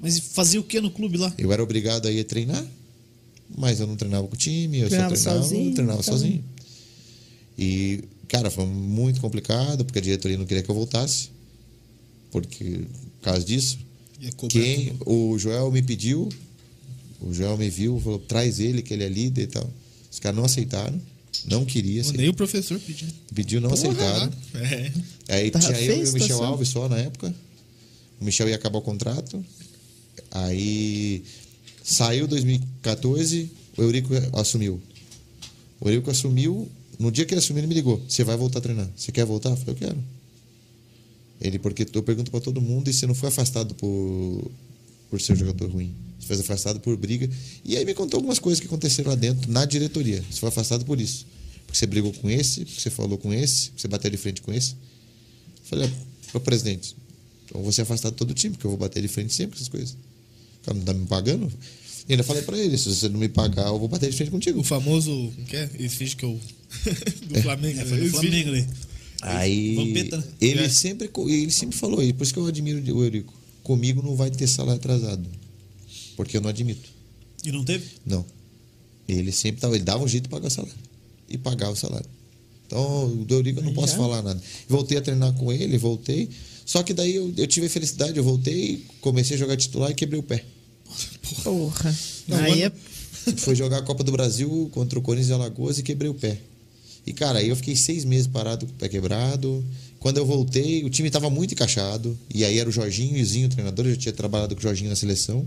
[0.00, 1.32] Mas fazia o que no clube lá?
[1.38, 2.64] Eu era obrigado a ir treinar,
[3.56, 6.14] mas eu não treinava com o time, eu Treinava só treinava, sozinho, eu treinava então.
[6.14, 6.44] sozinho.
[7.58, 11.30] E, cara, foi muito complicado, porque a diretoria não queria que eu voltasse,
[12.30, 12.82] porque
[13.20, 13.78] por causa disso.
[14.48, 15.10] Quem, tudo.
[15.10, 16.28] o Joel me pediu,
[17.20, 19.70] o Joel me viu, falou, traz ele, que ele é líder e tal.
[20.10, 21.00] Os caras não aceitaram,
[21.46, 22.18] não queria, aceitar.
[22.18, 23.08] Nem o professor pediu.
[23.34, 24.32] pediu, não aceitaram.
[24.54, 24.92] É.
[25.28, 26.42] Aí Tava tinha eu e o Michel.
[26.42, 27.34] Alves só na época.
[28.20, 29.44] O Michel ia acabar o contrato.
[30.30, 31.24] Aí
[31.82, 34.80] saiu 2014, o Eurico assumiu.
[35.80, 36.68] O Eurico assumiu,
[36.98, 38.88] no dia que ele assumiu, ele me ligou: Você vai voltar a treinar?
[38.96, 39.50] Você quer voltar?
[39.50, 40.04] Eu falei: Eu quero.
[41.40, 44.50] Ele, porque eu pergunto pra todo mundo e você não foi afastado por,
[45.10, 45.94] por ser um jogador ruim.
[46.18, 47.28] Você foi afastado por briga.
[47.64, 50.24] E aí me contou algumas coisas que aconteceram lá dentro, na diretoria.
[50.30, 51.26] Você foi afastado por isso.
[51.66, 54.40] Porque você brigou com esse, porque você falou com esse, porque você bateu de frente
[54.40, 54.72] com esse.
[54.72, 55.90] Eu falei,
[56.32, 56.96] ô presidente,
[57.56, 59.32] então eu vou ser afastado de todo o time, porque eu vou bater de frente
[59.32, 59.90] sempre com essas coisas.
[59.92, 61.50] O cara não tá me pagando.
[62.08, 64.30] E ainda falei pra ele: se você não me pagar, eu vou bater de frente
[64.30, 64.60] contigo.
[64.60, 65.10] O famoso.
[65.34, 65.70] Como que é?
[65.78, 66.40] Esse vídeo que eu.
[67.30, 67.80] do Flamengo.
[67.80, 68.66] É, foi no Esse vídeo- Flamengo ali.
[69.22, 70.24] Aí Vampeta, né?
[70.40, 70.68] ele É.
[70.68, 73.32] sempre ele sempre falou, e por isso que eu admiro o Eurico.
[73.62, 75.26] Comigo não vai ter salário atrasado.
[76.16, 76.88] Porque eu não admito.
[77.44, 77.84] E não teve?
[78.04, 78.24] Não.
[79.08, 80.76] Ele sempre tava, ele dava um jeito de pagar o salário.
[81.28, 82.06] E pagava o salário.
[82.66, 84.40] Então, o do Eurico eu não posso falar nada.
[84.68, 86.28] Voltei a treinar com ele, voltei.
[86.66, 89.94] Só que daí eu, eu tive a felicidade, eu voltei, comecei a jogar titular e
[89.94, 90.44] quebrei o pé.
[91.44, 91.96] Porra.
[92.26, 92.72] Não, Aí é.
[93.36, 96.38] Fui jogar a Copa do Brasil contra o Corinthians de Alagoas e quebrei o pé.
[97.06, 99.64] E, cara, aí eu fiquei seis meses parado com o pé quebrado.
[100.00, 102.18] Quando eu voltei, o time estava muito encaixado.
[102.32, 103.86] E aí era o Jorginho e o Zinho, o treinador.
[103.86, 105.46] Eu já tinha trabalhado com o Jorginho na seleção.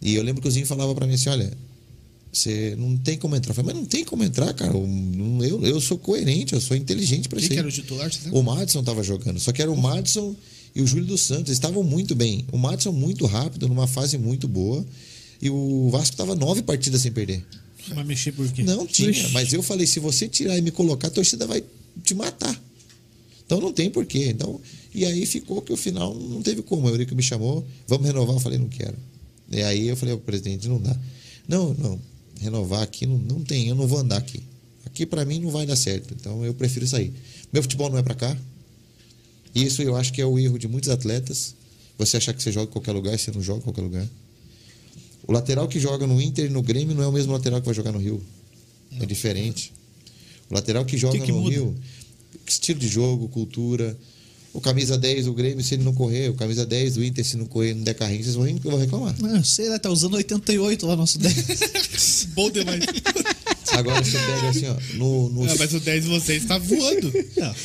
[0.00, 1.52] E eu lembro que o Zinho falava pra mim assim: olha,
[2.32, 3.50] você não tem como entrar.
[3.50, 4.72] Eu falei, mas não tem como entrar, cara.
[4.72, 4.88] Eu,
[5.42, 7.48] eu, eu sou coerente, eu sou inteligente Quem isso.
[7.48, 8.10] que aí." era o titular?
[8.32, 9.38] O Madison tava jogando.
[9.38, 10.34] Só que era o Madison
[10.74, 11.48] e o Júlio dos Santos.
[11.48, 12.46] Eles estavam muito bem.
[12.50, 14.84] O Madison muito rápido, numa fase muito boa.
[15.42, 17.44] E o Vasco tava nove partidas sem perder.
[17.88, 18.62] Vai mexer por quê?
[18.62, 19.10] Não tinha.
[19.10, 19.32] Ixi.
[19.32, 21.62] Mas eu falei, se você tirar e me colocar, a torcida vai
[22.02, 22.58] te matar.
[23.44, 24.28] Então não tem porquê.
[24.30, 24.58] Então,
[24.94, 26.86] e aí ficou que o final não teve como.
[26.86, 28.36] O Eurico me chamou, vamos renovar.
[28.36, 28.96] Eu falei, não quero.
[29.50, 30.96] E aí eu falei, ao presidente, não dá.
[31.46, 32.00] Não, não.
[32.42, 34.42] Renovar aqui não, não tem, eu não vou andar aqui.
[34.84, 36.12] Aqui pra mim não vai dar certo.
[36.18, 37.12] Então eu prefiro sair.
[37.52, 38.36] Meu futebol não é pra cá.
[39.54, 41.54] Isso eu acho que é o erro de muitos atletas.
[41.98, 44.08] Você achar que você joga em qualquer lugar e você não joga em qualquer lugar.
[45.26, 47.66] O lateral que joga no Inter e no Grêmio não é o mesmo lateral que
[47.66, 48.20] vai jogar no Rio.
[49.00, 49.72] É diferente.
[50.50, 51.54] O lateral que joga que no muda?
[51.54, 51.76] Rio,
[52.44, 53.96] estilo de jogo, cultura.
[54.54, 57.38] O camisa 10 do Grêmio, se ele não correr, o camisa 10 do Inter, se
[57.38, 59.14] não correr, não der carrinho, vocês vão, re- vão reclamar.
[59.24, 62.28] Ah, sei lá, tá usando 88 lá nosso 10.
[62.36, 62.84] Bom demais.
[63.72, 67.10] Agora você pega assim, ó, no, no- Ah, mas o 10 de vocês tá voando.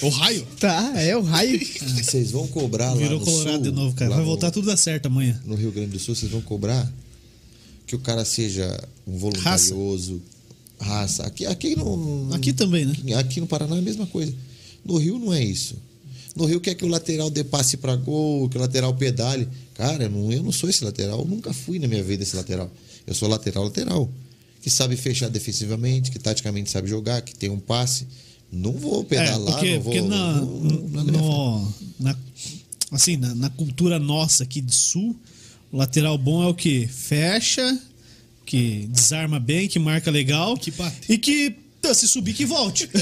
[0.02, 0.48] O raio.
[0.62, 1.60] Tá, é o raio.
[2.02, 4.12] vocês vão cobrar lá Virou no Colorado sul, de novo, cara.
[4.12, 5.38] Vai no- voltar tudo a certo amanhã.
[5.46, 6.90] no Rio Grande do Sul, vocês vão cobrar
[7.86, 10.22] que o cara seja um voluntarioso,
[10.80, 11.24] raça.
[11.24, 12.96] Aqui, aqui, no, Aqui também, né?
[13.20, 14.34] aqui no Paraná é a mesma coisa.
[14.86, 15.76] No Rio não é isso.
[16.38, 19.48] No Rio quer que o lateral dê passe para gol, que o lateral pedale.
[19.74, 22.36] Cara, eu não, eu não sou esse lateral, eu nunca fui na minha vida esse
[22.36, 22.72] lateral.
[23.06, 24.10] Eu sou lateral lateral,
[24.62, 28.06] que sabe fechar defensivamente, que taticamente sabe jogar, que tem um passe.
[28.52, 29.94] Não vou É, pedalar, porque, não vou.
[29.94, 32.18] porque na, não- não- não é no- na-
[32.92, 35.16] assim, na, na cultura nossa aqui do sul,
[35.72, 36.88] o lateral bom é o que?
[36.88, 37.78] Fecha,
[38.46, 40.56] que desarma bem, que marca legal.
[40.56, 41.12] Que bate.
[41.12, 41.56] E que
[41.88, 42.90] tá, se subir que volte.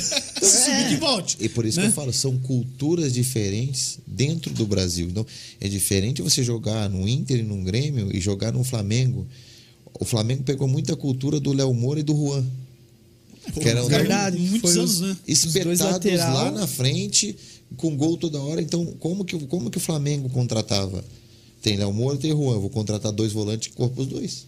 [0.42, 1.38] se subir que volte.
[1.40, 1.84] E por isso né?
[1.86, 5.08] que eu falo, são culturas diferentes dentro do Brasil.
[5.10, 5.26] Então,
[5.60, 9.26] é diferente você jogar no Inter e no Grêmio e jogar no Flamengo.
[10.00, 12.46] O Flamengo pegou muita cultura do Léo Moura e do Juan.
[13.54, 14.38] Que eram Verdade.
[14.40, 15.18] Muitos anos, os- né?
[15.28, 16.34] Espetados lateral.
[16.34, 17.36] lá na frente,
[17.78, 18.62] com gol toda hora.
[18.62, 21.04] Então, como que, como que o Flamengo contratava?
[21.62, 22.60] Tem Léo Moura e tem Juan.
[22.60, 24.46] Vou contratar dois volantes que corpo os dois.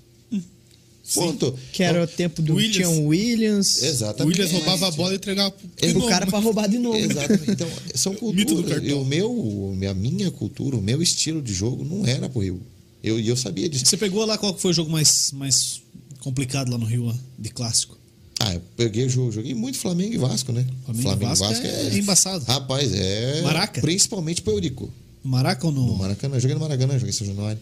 [1.14, 1.58] Ponto.
[1.72, 2.76] Que era o tempo do Williams.
[2.76, 3.82] tinha um Williams.
[3.82, 4.40] O Exatamente.
[4.42, 6.98] Williams roubava a bola e entregava pro É, O cara pra roubar de novo.
[6.98, 7.52] Exatamente.
[7.52, 8.66] Então, são culturas.
[8.74, 9.02] cartão.
[9.02, 12.62] O meu, a minha cultura, o meu estilo de jogo não era pro Rio.
[13.04, 13.86] Eu, e eu sabia disso.
[13.86, 15.82] Você pegou lá qual foi o jogo mais, mais
[16.20, 17.98] complicado lá no Rio, de clássico?
[18.40, 20.66] Ah, eu peguei o jogo, joguei muito Flamengo e Vasco, né?
[20.86, 22.44] Flamengo e Vasco é embaçado.
[22.46, 23.42] Rapaz, é.
[23.42, 23.82] Maraca?
[23.82, 24.92] Principalmente pro Eurico.
[25.24, 25.88] No Maraca ou no.
[25.88, 26.40] No Maracanã.
[26.40, 27.60] Joguei no Maracanã, joguei em São Januário.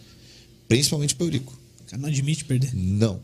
[0.68, 1.58] Principalmente pro Eurico.
[1.86, 2.72] O cara não admite perder.
[2.74, 3.20] Não.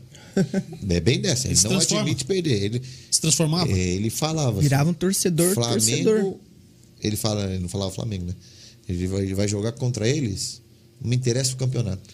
[0.88, 1.46] É bem dessa.
[1.48, 2.02] Ele Ele não transforma.
[2.02, 2.62] admite perder.
[2.62, 3.70] Ele, Se transformava?
[3.70, 4.52] ele falava.
[4.52, 5.80] assim, Virava um torcedor, Flamengo.
[5.80, 6.34] torcedor.
[7.02, 8.34] Ele fala, ele não falava Flamengo, né?
[8.88, 10.60] Ele vai, ele vai jogar contra eles.
[11.00, 12.08] Não me interessa o campeonato.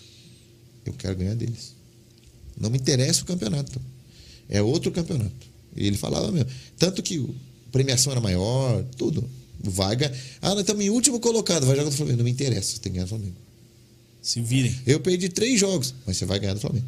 [0.84, 1.74] Eu quero ganhar deles.
[2.58, 3.80] Não me interessa o campeonato.
[4.48, 5.32] É outro campeonato.
[5.76, 6.48] E ele falava mesmo.
[6.78, 9.28] Tanto que a premiação era maior, tudo.
[9.62, 10.12] Vai ganhar.
[10.40, 12.18] Ah, nós estamos em último colocado, vai jogar contra o Flamengo.
[12.18, 13.36] Não me interessa, você tem que ganhar do Flamengo.
[14.22, 14.74] Se virem.
[14.86, 16.86] Eu perdi três jogos, mas você vai ganhar do Flamengo.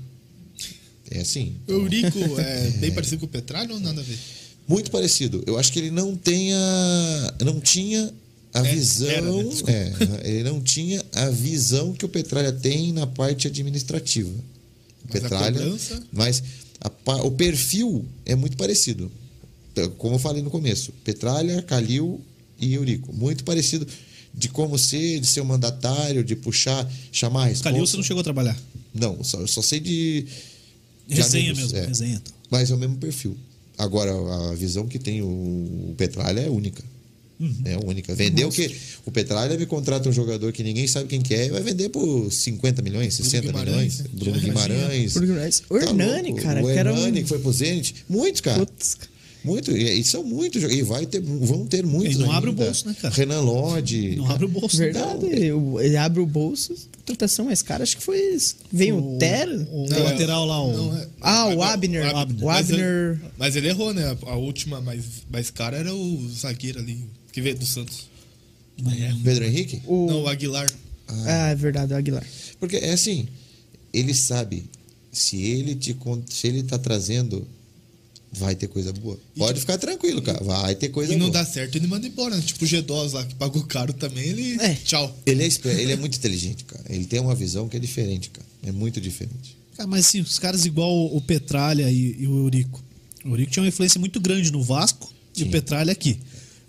[1.10, 1.54] É assim.
[1.66, 4.18] O Eurico é bem parecido com o Petralho ou nada a ver?
[4.68, 5.42] Muito parecido.
[5.46, 8.12] Eu acho que ele não tem a, não tinha
[8.54, 9.08] a É, visão.
[9.08, 9.50] era, né?
[10.22, 14.28] É, ele não tinha a visão que o Petralha tem na parte administrativa.
[14.30, 16.02] O Mas a Petralha, cobrança?
[16.12, 16.42] mas
[16.80, 16.90] a
[17.24, 19.10] o perfil é muito parecido.
[19.72, 22.20] Então, Como eu falei no começo, Petralha, Calil
[22.60, 23.12] e Eurico.
[23.12, 23.86] Muito parecido
[24.32, 27.70] de como ser, de ser um mandatário, de puxar, chamar a resposta.
[27.70, 28.56] Calil você não chegou a trabalhar.
[28.94, 30.26] Não, só, eu só sei de.
[31.16, 31.86] Resenha amigos, mesmo, é.
[31.86, 32.14] resenha.
[32.22, 32.34] então.
[32.50, 33.36] Mas é o mesmo perfil.
[33.78, 34.12] Agora,
[34.50, 36.82] a visão que tem o Petralha é única.
[37.38, 37.62] Uhum.
[37.64, 38.14] É única.
[38.14, 38.70] Vendeu que.
[39.06, 41.88] O Petralha me contrata um jogador que ninguém sabe quem que é e vai vender
[41.88, 44.12] por 50 milhões, 60 Guimarães, milhões.
[44.12, 45.12] Bruno Guimarães.
[45.14, 45.62] Bruno Guimarães.
[45.70, 46.42] O Tá Hernani, louco.
[46.42, 47.94] cara, O que era um- Hernani que foi pro Zenit.
[48.06, 48.58] Muitos, cara.
[48.66, 48.98] Putz,
[49.42, 52.14] Muito, e, e são muitos, e vai ter, vão ter muitos.
[52.16, 52.36] Ele não ainda.
[52.38, 53.14] abre o bolso, né, cara?
[53.14, 54.16] Renan Lodge.
[54.16, 54.78] Não abre o bolso.
[54.78, 54.84] né?
[54.84, 55.50] Verdade, ele,
[55.80, 58.36] ele abre o bolso, contratação mais cara, acho que foi.
[58.72, 59.48] Veio o, Ter.
[59.48, 60.72] O Não, lateral lá, o.
[60.72, 62.12] Não, é- Ah, o Abner.
[62.12, 62.42] o Abner.
[62.42, 62.84] O Mas Abner.
[62.84, 64.16] ele- Mas ele errou, né?
[64.26, 66.98] A última mais, mais cara era o zagueiro ali,
[67.32, 68.08] que veio do Santos.
[69.24, 69.82] Pedro Henrique?
[69.86, 70.66] O, Não, o Aguilar.
[71.26, 72.24] Ah, é verdade, o Aguilar.
[72.58, 73.26] Porque é assim,
[73.92, 74.64] ele sabe,
[75.12, 75.96] se ele te
[76.28, 77.46] se ele tá trazendo,
[78.32, 79.18] vai ter coisa boa.
[79.36, 80.42] Pode ficar tranquilo, cara.
[80.44, 81.42] Vai ter coisa E não boa.
[81.42, 82.36] dá certo, ele manda embora.
[82.36, 82.42] né?
[82.44, 84.56] Tipo o G2 lá, que pagou caro também, ele.
[84.60, 84.74] É.
[84.74, 85.16] Tchau.
[85.26, 85.48] Ele é,
[85.80, 86.84] ele é muito inteligente, cara.
[86.88, 88.46] Ele tem uma visão que é diferente, cara.
[88.64, 89.56] É muito diferente.
[89.76, 92.82] Cara, mas assim, os caras igual o Petralha e, e o Eurico.
[93.24, 96.18] O Eurico tinha uma influência muito grande no Vasco e o Petralha aqui.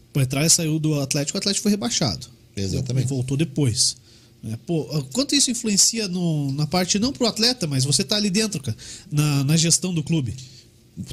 [0.10, 2.28] O Petralha saiu do Atlético, o Atlético foi rebaixado.
[2.56, 3.06] Exatamente.
[3.06, 3.96] E voltou depois.
[4.44, 4.58] né?
[4.66, 4.84] Pô,
[5.14, 8.76] quanto isso influencia no- na parte, não pro atleta, mas você tá ali dentro, cara,
[9.12, 10.34] na, na gestão do clube?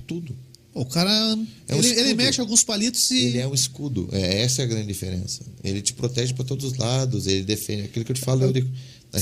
[0.07, 0.35] Tudo.
[0.75, 1.11] O cara.
[1.67, 3.25] É um ele, ele mexe alguns palitos e.
[3.25, 4.09] Ele é um escudo.
[4.13, 5.43] É, essa é a grande diferença.
[5.65, 7.27] Ele te protege para todos os lados.
[7.27, 7.83] Ele defende.
[7.83, 8.71] Aquilo que eu te falo, Eurico.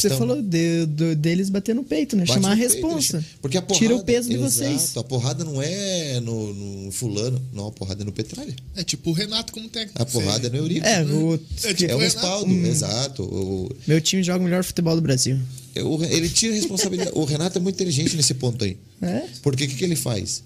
[0.01, 2.23] Você estamos- falou de- do- deles bater no peito, né?
[2.24, 3.24] Bate Chamar a peito, responsa.
[3.40, 4.97] Porque a porrada, Tira o peso de exato, vocês.
[4.97, 8.55] A porrada não é no, no fulano, não, a porrada é no Petralha.
[8.74, 10.01] É tipo o Renato como técnico.
[10.01, 10.86] A porrada é no Eurico.
[10.86, 13.23] É, o, É tipo É o respaldo, exato.
[13.23, 15.39] O, meu time joga o melhor futebol do Brasil.
[15.77, 17.10] o- ele tira a responsabilidade.
[17.14, 18.77] o Renato é muito inteligente nesse ponto aí.
[19.02, 19.24] É?
[19.43, 20.43] Porque o que, que ele faz?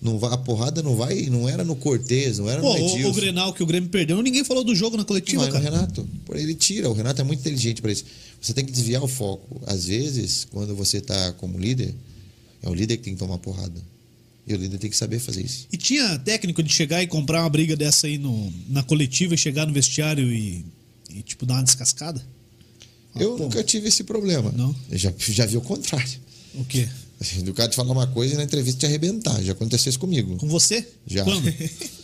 [0.00, 2.88] Não vai, a porrada não vai, não era no Cortez, não era Pô, no o,
[2.88, 3.10] Edilson.
[3.10, 5.64] o Grenal que o Grêmio perdeu, ninguém falou do jogo na coletiva, no cara.
[5.64, 6.08] Renato.
[6.34, 6.88] Ele tira.
[6.88, 8.04] O Renato é muito inteligente para isso.
[8.40, 9.60] Você tem que desviar o foco.
[9.66, 11.92] Às vezes, quando você tá como líder,
[12.62, 13.80] é o líder que tem que tomar porrada.
[14.46, 15.66] E o líder tem que saber fazer isso.
[15.72, 19.38] E tinha técnico de chegar e comprar uma briga dessa aí no, na coletiva e
[19.38, 20.64] chegar no vestiário e,
[21.10, 22.24] e, tipo, dar uma descascada?
[23.14, 24.52] Ah, Eu pô, nunca tive esse problema.
[24.56, 24.74] Não?
[24.90, 26.20] Eu já, já vi o contrário.
[26.54, 26.88] O quê?
[27.20, 29.42] Assim, Do cara te falar uma coisa e na entrevista te arrebentar.
[29.42, 30.36] Já aconteceu isso comigo.
[30.36, 30.86] Com você?
[31.06, 31.24] Já.
[31.24, 31.52] Quando?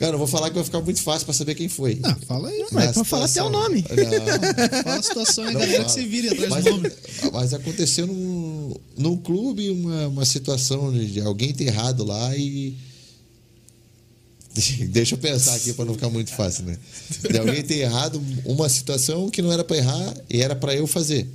[0.00, 2.00] Cara, eu vou falar que vai ficar muito fácil pra saber quem foi.
[2.02, 2.64] Ah, fala aí.
[2.72, 3.84] Mas Na pode falar até o nome.
[3.90, 6.90] Não, Fala a situação aí, não galera, que se vire atrás mas, do nome.
[7.30, 12.78] Mas aconteceu num, num clube uma, uma situação de de alguém ter errado lá e.
[14.88, 16.78] Deixa eu pensar aqui pra não ficar muito fácil, né?
[17.30, 20.86] De alguém ter errado uma situação que não era pra errar e era pra eu
[20.86, 21.28] fazer.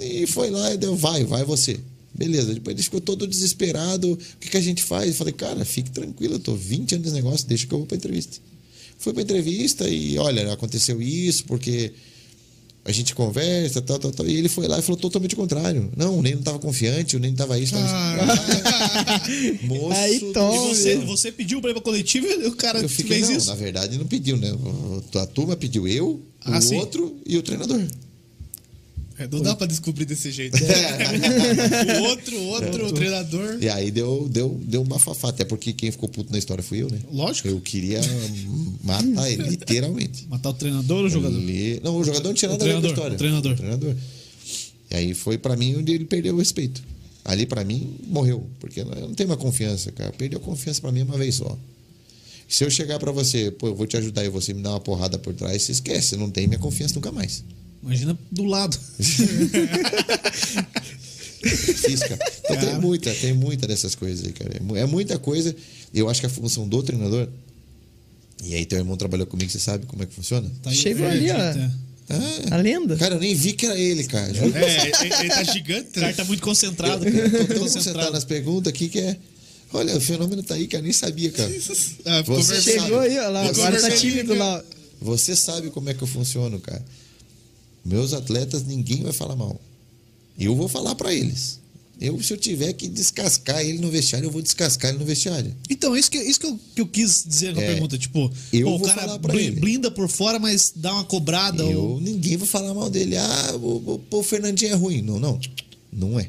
[0.00, 1.78] E foi lá e deu, vai, vai você.
[2.14, 4.12] Beleza, depois ele ficou todo desesperado.
[4.12, 5.08] O que, que a gente faz?
[5.08, 7.86] Eu falei, cara, fique tranquilo, eu tô 20 anos nesse negócio, deixa que eu vou
[7.86, 8.36] pra entrevista.
[8.98, 11.92] Fui pra entrevista e, olha, aconteceu isso, porque
[12.84, 14.26] a gente conversa, tal, tal, tal.
[14.28, 15.90] E ele foi lá e falou totalmente o contrário.
[15.96, 17.72] Não, o Ney não tava confiante, o Ney não tava isso.
[17.74, 19.58] Tava isso.
[19.66, 22.88] Moço, Aí toma, E você, você pediu pra ir pra coletiva e o cara Eu
[22.88, 23.46] fiquei, fez não, isso?
[23.48, 24.50] na verdade não pediu, né?
[25.14, 26.76] A turma pediu eu, Ah, o sim.
[26.76, 27.80] outro e o treinador.
[29.24, 30.56] É, não dá pra descobrir desse jeito.
[30.56, 31.98] É.
[32.00, 33.58] o outro, outro, o treinador.
[33.60, 36.82] E aí deu, deu, deu uma fafá, até porque quem ficou puto na história fui
[36.82, 36.98] eu, né?
[37.12, 37.48] Lógico.
[37.48, 38.00] Eu queria
[38.82, 40.26] matar ele, literalmente.
[40.28, 41.38] Matar o treinador ou o jogador?
[41.38, 43.14] Ele- Não, o jogador não tinha nada a ver com a história.
[43.14, 43.52] o treinador.
[43.52, 43.94] O treinador.
[44.90, 46.82] E aí foi pra mim onde ele perdeu o respeito.
[47.24, 50.12] Ali pra mim morreu, porque eu não tenho uma confiança, cara.
[50.12, 51.56] Perdeu a confiança pra mim uma vez só.
[52.48, 54.80] Se eu chegar pra você, pô, eu vou te ajudar e você me dá uma
[54.80, 57.42] porrada por trás, você esquece, não tem minha confiança nunca mais.
[57.82, 58.78] Imagina do lado.
[62.08, 62.18] Cara.
[62.44, 64.50] Então tem muita, tem muita dessas coisas aí, cara.
[64.56, 65.54] É mu- muita coisa.
[65.92, 67.28] Eu acho que a função do treinador.
[68.44, 70.50] E aí teu irmão trabalhou comigo, você sabe como é que funciona?
[70.62, 71.36] Tá Chegou é, ali, ó.
[72.10, 72.96] Ah, A lenda.
[72.96, 74.32] cara, eu nem vi que era ele, cara.
[74.36, 75.88] É, ele, ele tá gigante.
[75.90, 77.06] O cara tá muito concentrado.
[77.06, 77.30] Eu cara.
[77.30, 78.12] tô tão concentrado concentrado.
[78.12, 79.16] nas perguntas aqui que é.
[79.72, 80.82] Olha, o fenômeno tá aí, cara.
[80.82, 81.50] Nem sabia, cara.
[82.04, 82.60] Ah, Você.
[82.60, 83.46] Chegou aí, ó lá.
[83.48, 84.62] Agora tá tímido lá.
[85.00, 86.84] Você sabe como é que eu funciono, cara.
[87.84, 89.60] Meus atletas, ninguém vai falar mal.
[90.38, 91.60] Eu vou falar pra eles.
[92.00, 95.54] Eu, se eu tiver que descascar ele no vestiário, eu vou descascar ele no vestiário.
[95.70, 97.66] Então, isso que, isso que, eu, que eu quis dizer com a É.
[97.72, 97.96] pergunta.
[97.98, 99.60] Tipo, Eu pô, o cara falar pra bli- ele.
[99.60, 101.62] blinda por fora, mas dá uma cobrada.
[101.62, 103.16] Eu, ou- ninguém vai falar mal dele.
[103.16, 105.00] Ah, o, o, o Fernandinho é ruim.
[105.02, 105.38] Não, não.
[105.92, 106.28] Não é.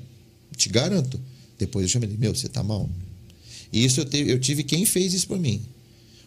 [0.55, 1.19] Te garanto.
[1.57, 2.17] Depois eu chamo ele.
[2.19, 2.87] Meu, você tá mal.
[3.71, 5.59] E isso eu, te- eu tive quem fez isso pra mim.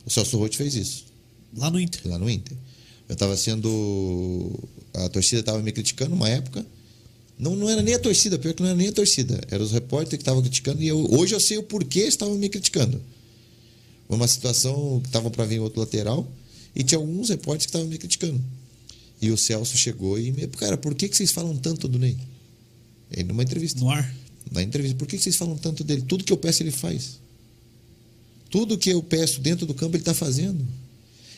[0.04, 1.04] O Celso Roth fez isso.
[1.56, 2.00] Lá no Inter.
[2.06, 2.56] lá no Inter.
[3.08, 4.68] Eu estava sendo.
[4.94, 6.64] A torcida estava me criticando uma época.
[7.38, 9.40] Não, não era nem a torcida, pior que não era nem a torcida.
[9.50, 12.48] Eram os repórteres que estavam criticando e eu, hoje eu sei o porquê estavam me
[12.48, 13.00] criticando.
[14.08, 16.26] Uma situação que estavam para vir outro lateral
[16.74, 18.42] e tinha alguns repórteres que estavam me criticando.
[19.20, 20.46] E o Celso chegou e me.
[20.46, 22.16] Cara, por que, que vocês falam tanto do Ney?
[23.10, 23.80] Ele numa entrevista.
[23.80, 24.14] No ar.
[24.50, 26.02] Na entrevista, por que que vocês falam tanto dele?
[26.02, 27.18] Tudo que eu peço, ele faz.
[28.48, 30.64] Tudo que eu peço dentro do campo, ele está fazendo.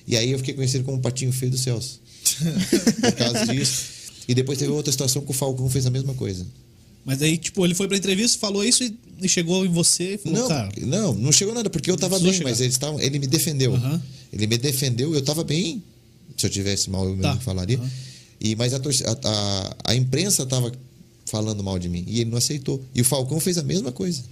[0.09, 2.01] E aí eu fiquei conhecido como o patinho feio do Celso.
[3.01, 3.85] por causa disso.
[4.27, 6.47] E depois teve outra situação que o Falcão fez a mesma coisa.
[7.05, 8.83] Mas aí, tipo, ele foi pra entrevista, falou isso
[9.23, 10.73] e, chegou em você e falou, Não, cara.
[10.81, 12.51] não, não chegou nada, porque eu tava bem, chegar.
[12.51, 13.75] mas eles tavam, ele me defendeu.
[13.75, 14.03] Aham.
[14.33, 15.83] Ele me defendeu, eu tava bem.
[16.37, 17.29] Se eu tivesse mal, eu Tá.
[17.29, 17.79] mesmo falaria.
[17.79, 17.91] Aham.
[18.41, 20.73] E, mas a, a, a, imprensa tava
[21.27, 22.05] falando mal de mim.
[22.07, 22.83] E ele não aceitou.
[22.95, 24.23] E o Falcão fez a mesma coisa.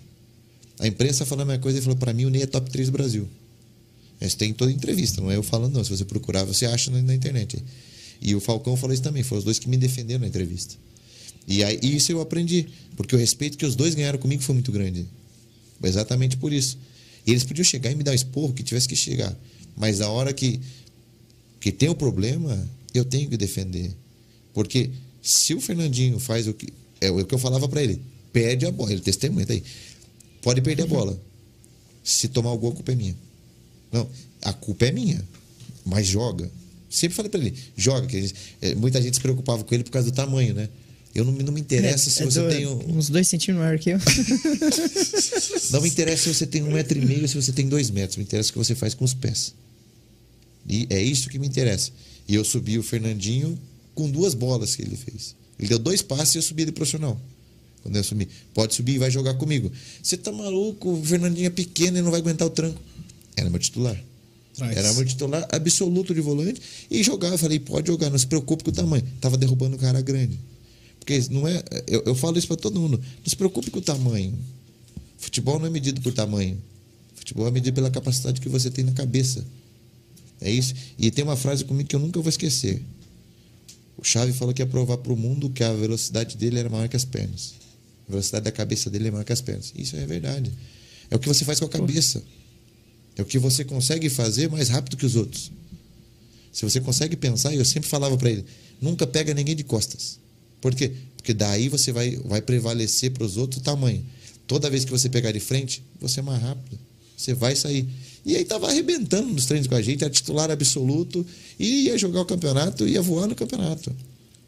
[0.78, 2.88] A imprensa falando a mesma coisa e falou: pra mim, o Ney é top 3
[2.88, 3.26] do Brasil.
[4.20, 5.84] Isso tem em toda entrevista, não é eu falando, não.
[5.84, 7.62] Se você procurar, você acha na, na internet.
[8.20, 9.22] E o Falcão falou isso também.
[9.22, 10.74] Foram os dois que me defenderam na entrevista.
[11.46, 12.66] E aí, isso eu aprendi.
[12.96, 15.06] Porque o respeito que os dois ganharam comigo foi muito grande.
[15.82, 16.78] Exatamente por isso.
[17.26, 19.36] E eles podiam chegar e me dar um esporro que tivesse que chegar.
[19.76, 20.60] Mas a hora que,
[21.60, 23.94] que tem o problema, eu tenho que defender.
[24.54, 24.90] Porque
[25.20, 26.72] se o Fernandinho faz o que.
[27.00, 28.00] É o que eu falava pra ele.
[28.32, 28.92] Perde a bola.
[28.92, 29.62] Ele testemunha, tá aí.
[30.40, 31.20] Pode perder a bola.
[32.02, 33.16] Se tomar o gol, a culpa é minha.
[33.92, 34.08] Não,
[34.42, 35.22] a culpa é minha.
[35.84, 36.50] Mas joga.
[36.90, 38.06] Sempre falei pra ele, joga.
[38.06, 40.68] Que gente- é, muita gente se preocupava com ele por causa do tamanho, né?
[41.14, 43.64] Eu não, me- não me interessa se É você do- tem um, uns dois centímetros
[43.64, 43.98] maior que eu.
[45.70, 48.16] não me interessa se você tem um metro e meio, se você tem dois metros.
[48.16, 49.54] Me interessa o que você faz com os pés.
[50.68, 51.90] E é isso que me interessa.
[52.28, 53.58] E eu subi o Fernandinho
[53.94, 55.34] com duas bolas que ele fez.
[55.58, 57.18] Ele deu dois passes e eu subi ele profissional.
[57.82, 58.28] Quando eu assumi.
[58.52, 59.70] Pode subir e vai jogar comigo.
[60.02, 60.90] Você tá maluco?
[60.92, 62.80] O Fernandinho é pequeno e não vai aguentar o tranco.
[63.36, 64.02] Era meu titular.
[64.54, 64.76] Traz.
[64.76, 66.60] Era meu titular absoluto de volante.
[66.90, 67.34] E jogava.
[67.34, 69.04] Eu falei, pode jogar, não se preocupe com o tamanho.
[69.20, 70.38] Tava derrubando um cara grande.
[70.98, 71.62] Porque não é.
[71.86, 72.98] Eu, eu falo isso para todo mundo.
[72.98, 74.36] Não se preocupe com o tamanho.
[75.18, 76.60] Futebol não é medido por tamanho.
[77.14, 79.44] Futebol é medido pela capacidade que você tem na cabeça.
[80.40, 80.74] É isso.
[80.98, 82.82] E tem uma frase comigo que eu nunca vou esquecer.
[83.96, 86.88] O Xavi falou que ia provar para o mundo que a velocidade dele era maior
[86.88, 87.54] que as pernas.
[88.08, 89.72] A velocidade da cabeça dele é maior que as pernas.
[89.74, 90.52] Isso é verdade.
[91.10, 92.22] É o que você faz com a cabeça.
[93.16, 95.50] É o que você consegue fazer mais rápido que os outros.
[96.52, 98.44] Se você consegue pensar, eu sempre falava para ele,
[98.80, 100.18] nunca pega ninguém de costas.
[100.60, 100.92] Por quê?
[101.16, 104.04] Porque daí você vai, vai prevalecer para os outros o tamanho.
[104.46, 106.78] Toda vez que você pegar de frente, você é mais rápido.
[107.16, 107.86] Você vai sair.
[108.24, 111.24] E aí tava arrebentando nos treinos com a gente, era titular absoluto,
[111.58, 113.94] e ia jogar o campeonato, ia voar no campeonato.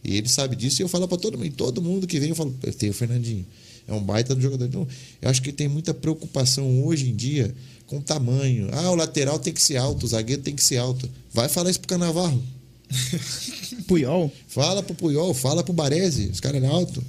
[0.05, 2.35] E ele sabe disso, e eu falo para todo mundo, todo mundo que vem, eu
[2.35, 3.47] falo, eu tenho o Fernandinho.
[3.86, 4.66] É um baita do jogador.
[4.66, 4.86] Então,
[5.23, 7.55] eu acho que tem muita preocupação hoje em dia
[7.89, 8.69] com tamanho.
[8.73, 11.10] Ah, o lateral tem que ser alto, o zagueiro tem que ser alto.
[11.32, 12.40] Vai falar isso pro Canavarro.
[13.89, 14.32] Puyol.
[14.47, 17.02] Fala pro Puyol, fala pro Baresi, os caras eram alto.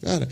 [0.00, 0.28] Cara,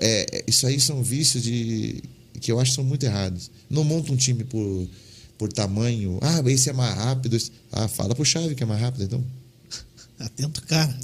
[0.00, 2.02] é, é, isso aí são vícios de
[2.40, 3.50] que eu acho que são muito errados.
[3.70, 4.88] Não monta um time por,
[5.38, 6.18] por tamanho.
[6.20, 7.38] Ah, esse é mais rápido.
[7.70, 9.24] Ah, fala pro Chave que é mais rápido, então.
[10.18, 10.98] Atento, cara.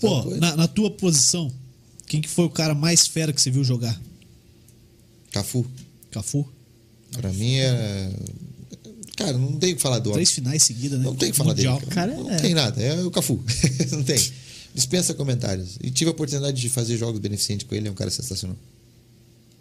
[0.00, 0.38] Pô, coisa.
[0.38, 1.50] na, na tua posição,
[2.06, 3.98] quem que foi o cara mais fera que você viu jogar?
[5.30, 5.66] Cafu.
[6.10, 6.46] Cafu?
[7.12, 8.10] Pra mim é.
[9.16, 10.12] Cara, não tem o que falar do.
[10.12, 11.04] Três finais seguidas, né?
[11.04, 11.78] Não tem o que falar Mundial.
[11.78, 11.90] dele.
[11.90, 12.36] Cara, não é.
[12.36, 12.80] tem nada.
[12.80, 13.42] É o Cafu.
[13.92, 14.18] não tem.
[14.74, 15.76] Dispensa comentários.
[15.82, 18.56] E tive a oportunidade de fazer jogos beneficentes com ele, é um cara sensacional.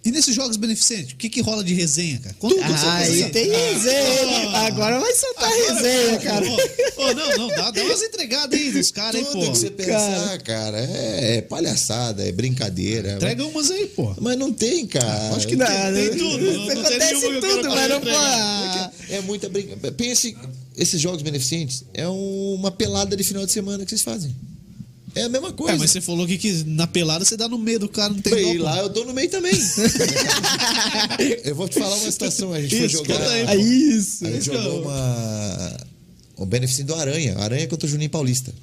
[0.04, 2.34] E nesses jogos beneficentes, o que que rola de resenha, cara?
[2.40, 4.50] Conta tudo Ah, aí tem resenha.
[4.60, 6.46] Agora vai soltar resenha, cara.
[6.50, 9.52] Ô, não, não, dá, dá umas entregadas aí dos caras, hein, Tudo pô.
[9.52, 13.16] que você pensar, cara, é, é palhaçada, é brincadeira.
[13.16, 14.16] Entrega umas aí, pô.
[14.22, 15.36] Mas não tem, cara.
[15.36, 16.46] Acho que Não, tem, tem tudo.
[16.46, 18.92] Não, não acontece tudo, quero mas não pode.
[19.10, 19.92] É muita brincadeira.
[19.92, 20.38] Pense,
[20.78, 24.34] esses jogos beneficentes é uma pelada de final de semana que vocês fazem.
[25.16, 25.76] É a mesma coisa.
[25.76, 28.22] É, mas você falou que, que na pelada você dá no meio do cara, não
[28.22, 28.64] tem pô.
[28.64, 29.54] lá eu tô no meio também.
[31.44, 32.54] eu vou te falar uma situação.
[32.54, 33.30] A gente Isso, foi jogar.
[33.30, 34.26] aí, É isso.
[34.26, 35.78] A gente Isso, jogou uma.
[36.38, 37.38] O benefício do Aranha.
[37.38, 38.54] Aranha contra o Juninho Paulista.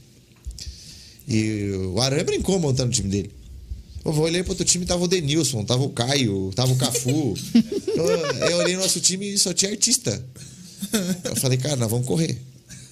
[1.28, 3.30] E o Aranha brincou montando o time dele.
[4.04, 7.34] Eu olhei pro outro time, tava o Denilson, tava o Caio, tava o Cafu.
[7.88, 8.06] eu,
[8.50, 10.24] eu olhei no nosso time e só tinha artista.
[11.24, 12.38] Eu falei, cara, nós vamos correr.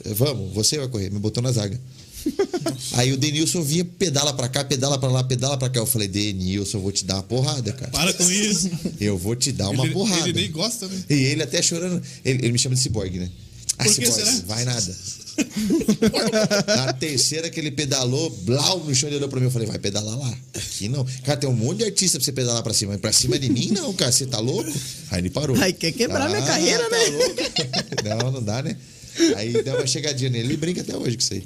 [0.05, 1.11] Eu, Vamos, você vai correr.
[1.11, 1.81] Me botou na zaga.
[2.95, 5.81] Aí o Denilson vinha, pedala pra cá, pedala pra lá, pedala pra cá.
[5.81, 7.91] Eu falei, Denilson, eu vou te dar uma porrada, cara.
[7.91, 8.71] Para com isso.
[9.01, 10.29] Eu vou te dar uma ele, porrada.
[10.29, 11.03] ele nem gosta, né?
[11.11, 12.03] E ele até chorando.
[12.25, 13.31] Ele, ele me chama de ciborgue, né?
[13.79, 14.95] Ah, ciborgue, vai nada.
[16.67, 19.47] Na terceira que ele pedalou, blau no chão, ele olhou pra mim.
[19.47, 20.33] Eu falei, vai pedalar lá.
[20.55, 21.05] Aqui não.
[21.25, 22.93] Cara, tem um monte de artista pra você pedalar pra cima.
[22.93, 24.13] Mas pra cima de mim, não, cara.
[24.13, 24.73] Você tá louco?
[25.11, 25.57] Aí ele parou.
[25.59, 27.07] Ai, quer quebrar minha Ah, carreira, tá né?
[27.07, 27.35] louco?
[28.25, 28.77] Não, não dá, né?
[29.37, 30.49] Aí deu uma chegadinha nele.
[30.49, 31.45] Ele brinca até hoje com isso aí.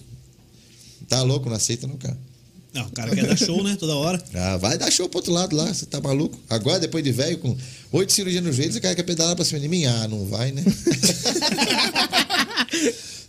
[1.08, 1.48] Tá louco?
[1.48, 2.16] Não aceita, não, cara.
[2.72, 3.76] Não, o cara quer dar show, né?
[3.76, 4.22] Toda hora.
[4.34, 6.38] Ah, vai dar show pro outro lado lá, você tá maluco?
[6.50, 7.56] Agora, depois de velho, com
[7.92, 9.84] oito cirurgias no joelho, você cara quer pedalar pra cima de mim?
[9.86, 10.62] Ah, não vai, né?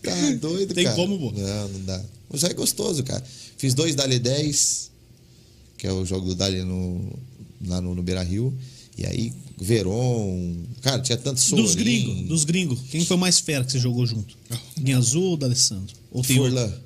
[0.04, 0.96] tá doido, Tem cara.
[0.96, 1.32] como, pô?
[1.40, 2.02] Não, não dá.
[2.30, 3.24] Mas é gostoso, cara.
[3.58, 4.92] Fiz dois Dali 10,
[5.78, 7.18] que é o jogo do Dali no,
[7.66, 8.54] lá no, no Beira Rio.
[8.98, 10.58] E aí, Veron.
[10.82, 11.64] Cara, tinha tanto Sorin.
[11.64, 12.80] Dos gringos, dos gringos.
[12.92, 14.36] Quem foi mais fera que você jogou junto?
[14.78, 15.96] Guinha Azul ou D'Alessandro?
[16.12, 16.64] Ou tem Forlan.
[16.64, 16.82] outro?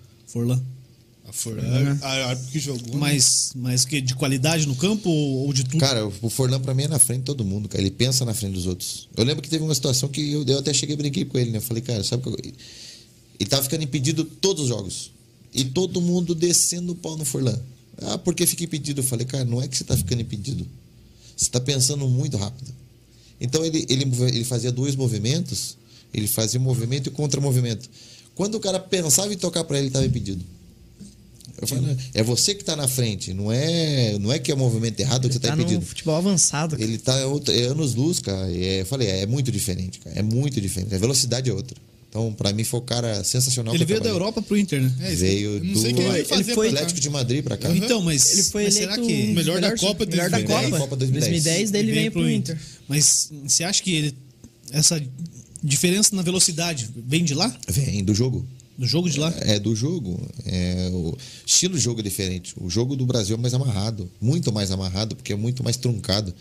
[1.34, 1.62] Forlan.
[1.64, 2.94] A A Forlan, a árbitro que jogou.
[2.94, 3.00] né?
[3.00, 5.80] Mas, mas que de qualidade no campo ou, ou de tudo?
[5.80, 7.82] Cara, o Forlan pra mim é na frente de todo mundo, cara.
[7.82, 9.10] Ele pensa na frente dos outros.
[9.16, 11.52] Eu lembro que teve uma situação que eu, eu até cheguei e brinquei com ele,
[11.52, 11.58] né?
[11.58, 12.38] Eu falei, cara, sabe que eu...
[13.40, 15.12] Ele tava ficando impedido todos os jogos.
[15.54, 17.60] E todo mundo descendo o pau no Forlan.
[18.02, 19.02] Ah, porque fica impedido?
[19.02, 20.66] Eu falei, cara, não é que você tá ficando impedido.
[21.36, 22.72] Você tá pensando muito rápido.
[23.42, 25.78] Então ele, ele, ele fazia dois movimentos.
[26.14, 27.90] Ele fazia movimento e contra-movimento.
[28.36, 30.44] Quando o cara pensava em tocar pra ele, ele tava impedido.
[31.62, 34.58] Eu falei, é você que tá na frente, não é, não é que é o
[34.58, 35.80] movimento errado que você tá, tá impedido.
[35.80, 36.76] no futebol avançado.
[36.82, 38.52] Ele tá é é anos luz, cara.
[38.52, 40.18] E é, eu falei, é, muito diferente, cara.
[40.18, 40.94] É muito diferente.
[40.94, 41.78] A velocidade é outra.
[42.10, 43.74] Então, pra mim, foi o cara sensacional.
[43.74, 44.10] Ele veio da.
[44.10, 44.94] Europa pro Inter, né?
[45.00, 46.06] É, isso Veio sei do- quem
[46.38, 46.68] ele foi.
[46.68, 47.70] Atlético de Madrid pra cá.
[47.70, 47.76] Uhum.
[47.76, 50.66] Então, mas, Ele foi mas eleito será que um melhor da Copa melhor da 2010,
[50.66, 50.78] Copa.
[50.78, 51.32] Copa 2010.
[51.44, 52.56] 2010, daí ele veio pro Inter.
[52.88, 54.16] Mas você acha que ele
[54.72, 55.02] essa
[55.64, 57.56] diferença na velocidade vem de lá?
[57.68, 58.46] Vem do jogo.
[58.84, 59.34] Do jogo de lá?
[59.40, 60.20] É do jogo.
[60.46, 62.54] É, o estilo de jogo é diferente.
[62.60, 64.12] O jogo do Brasil é mais amarrado.
[64.20, 66.36] Muito mais amarrado, porque é muito mais truncado.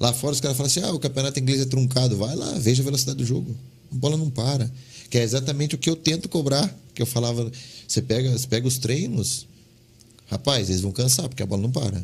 [0.00, 2.16] Lá fora os caras falam assim: ah, o campeonato inglês é truncado.
[2.16, 3.54] Vai lá, veja a velocidade do jogo.
[3.92, 4.72] A bola não para.
[5.10, 6.74] Que é exatamente o que eu tento cobrar.
[6.94, 7.52] Que eu falava:
[7.86, 9.46] você pega, você pega os treinos,
[10.30, 12.02] rapaz, eles vão cansar, porque a bola não para.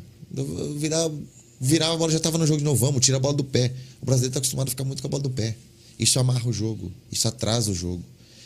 [0.77, 1.11] Virar,
[1.59, 2.85] virar a bola já estava no jogo de novo.
[2.85, 3.73] Vamos, tira a bola do pé.
[4.03, 5.57] O brasileiro está acostumado a ficar muito com a bola do pé.
[5.99, 6.93] Isso amarra o jogo.
[7.11, 8.05] Isso atrasa o jogo.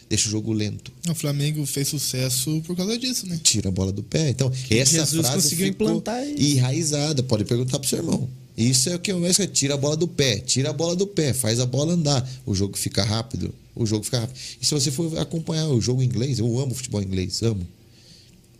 [0.09, 0.93] Deixa o jogo lento.
[1.09, 3.41] O Flamengo fez sucesso por causa disso, né?
[3.43, 4.31] tira a bola do pé.
[4.31, 6.43] Então, essa Jesus frase conseguiu ficou implantar isso.
[6.57, 7.23] enraizada.
[7.23, 8.29] Pode perguntar pro seu irmão.
[8.57, 9.47] Isso é o que eu quero.
[9.49, 12.29] Tira a bola do pé, tira a bola do pé, faz a bola andar.
[12.47, 13.53] O jogo fica rápido.
[13.75, 14.37] O jogo fica rápido.
[14.61, 17.67] E se você for acompanhar o jogo inglês, eu amo futebol inglês, amo.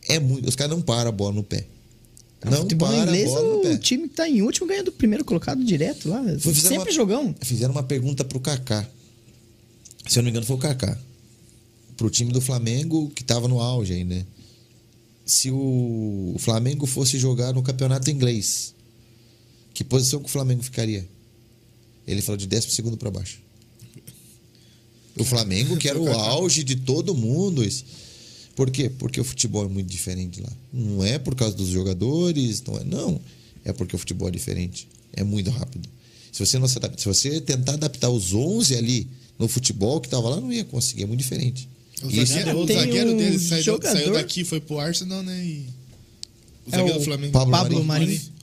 [0.09, 0.49] É muito.
[0.49, 1.67] Os caras não param a bola no pé.
[2.45, 4.93] Não futebol para inglês, a bola no o time que tá em último ganha do
[4.93, 6.23] primeiro colocado direto lá.
[6.39, 7.35] Foi- fizeram Sempre uma- jogão.
[7.41, 8.87] Fizeram uma pergunta pro Kaká.
[10.07, 10.99] Se eu não me engano, foi o Kaká.
[11.97, 14.27] Pro time do Flamengo, que tava no auge aí, né?
[15.25, 18.75] Se o Flamengo fosse jogar no campeonato inglês,
[19.73, 21.09] que posição que o Flamengo ficaria?
[22.07, 23.39] Ele falou de 10 segundo para baixo.
[25.19, 27.65] O Flamengo, que era o auge de todo mundo.
[27.65, 27.85] Isso.
[28.55, 28.89] Por quê?
[28.91, 30.53] Porque o futebol é muito diferente lá.
[30.73, 33.21] Não é por causa dos jogadores, não é, não.
[33.65, 34.89] É porque o futebol é diferente.
[35.13, 35.89] É muito rápido.
[36.33, 39.09] Se você não se adapta, se você tentar adaptar os 11 ali
[39.39, 41.69] no futebol que tava lá, não ia conseguir, é muito diferente.
[42.03, 45.43] O Isso zagueiro, o zagueiro um dele saiu, jogador- saiu daqui, foi pro Arsenal, né?
[45.45, 45.67] E...
[46.67, 47.33] O É zagueiro o do Flamengo.
[47.33, 48.09] Pablo Pablo Marinho.
[48.09, 48.35] Marinho.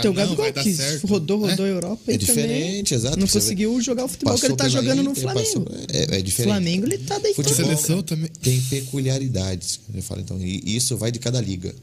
[0.00, 1.06] Tem o Gabigol que certo.
[1.06, 1.68] rodou, rodou É?
[1.68, 3.18] a Europa É e diferente, também exato.
[3.18, 5.46] não conseguiu jogar o futebol que ele tá jogando no Inter, Flamengo.
[5.46, 6.52] passou- é, é diferente.
[6.52, 7.44] Flamengo, ele tá deitando.
[7.46, 8.30] Futebol- Seleção também.
[8.42, 9.80] tem peculiaridades.
[9.94, 11.74] Eu falo, então, e isso vai de cada liga.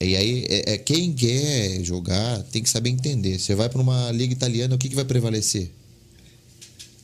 [0.00, 3.38] E aí, é, é, quem quer jogar tem que saber entender.
[3.38, 5.70] Você vai para uma liga italiana, o que, que vai prevalecer?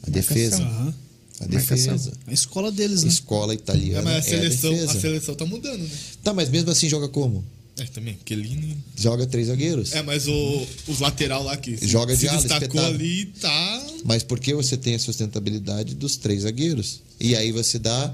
[0.03, 0.62] A defesa.
[0.62, 0.95] Aham.
[1.40, 2.12] A defesa.
[2.27, 3.09] A escola deles, né?
[3.09, 4.01] Escola italiana.
[4.01, 4.93] É, mas a é seleção, defesa.
[4.93, 5.90] a seleção tá mudando, né?
[6.23, 7.44] Tá, mas mesmo assim joga como?
[7.78, 8.77] É, também, Kelini.
[8.97, 9.93] Joga três zagueiros.
[9.93, 12.94] É, mas o, os lateral lá que Joga se de ala, destacou espetado.
[12.94, 13.86] ali, tá...
[14.05, 17.01] Mas porque você tem a sustentabilidade dos três zagueiros.
[17.20, 18.12] E aí você dá.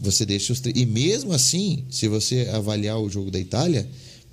[0.00, 0.76] Você deixa os três.
[0.76, 3.88] E mesmo assim, se você avaliar o jogo da Itália,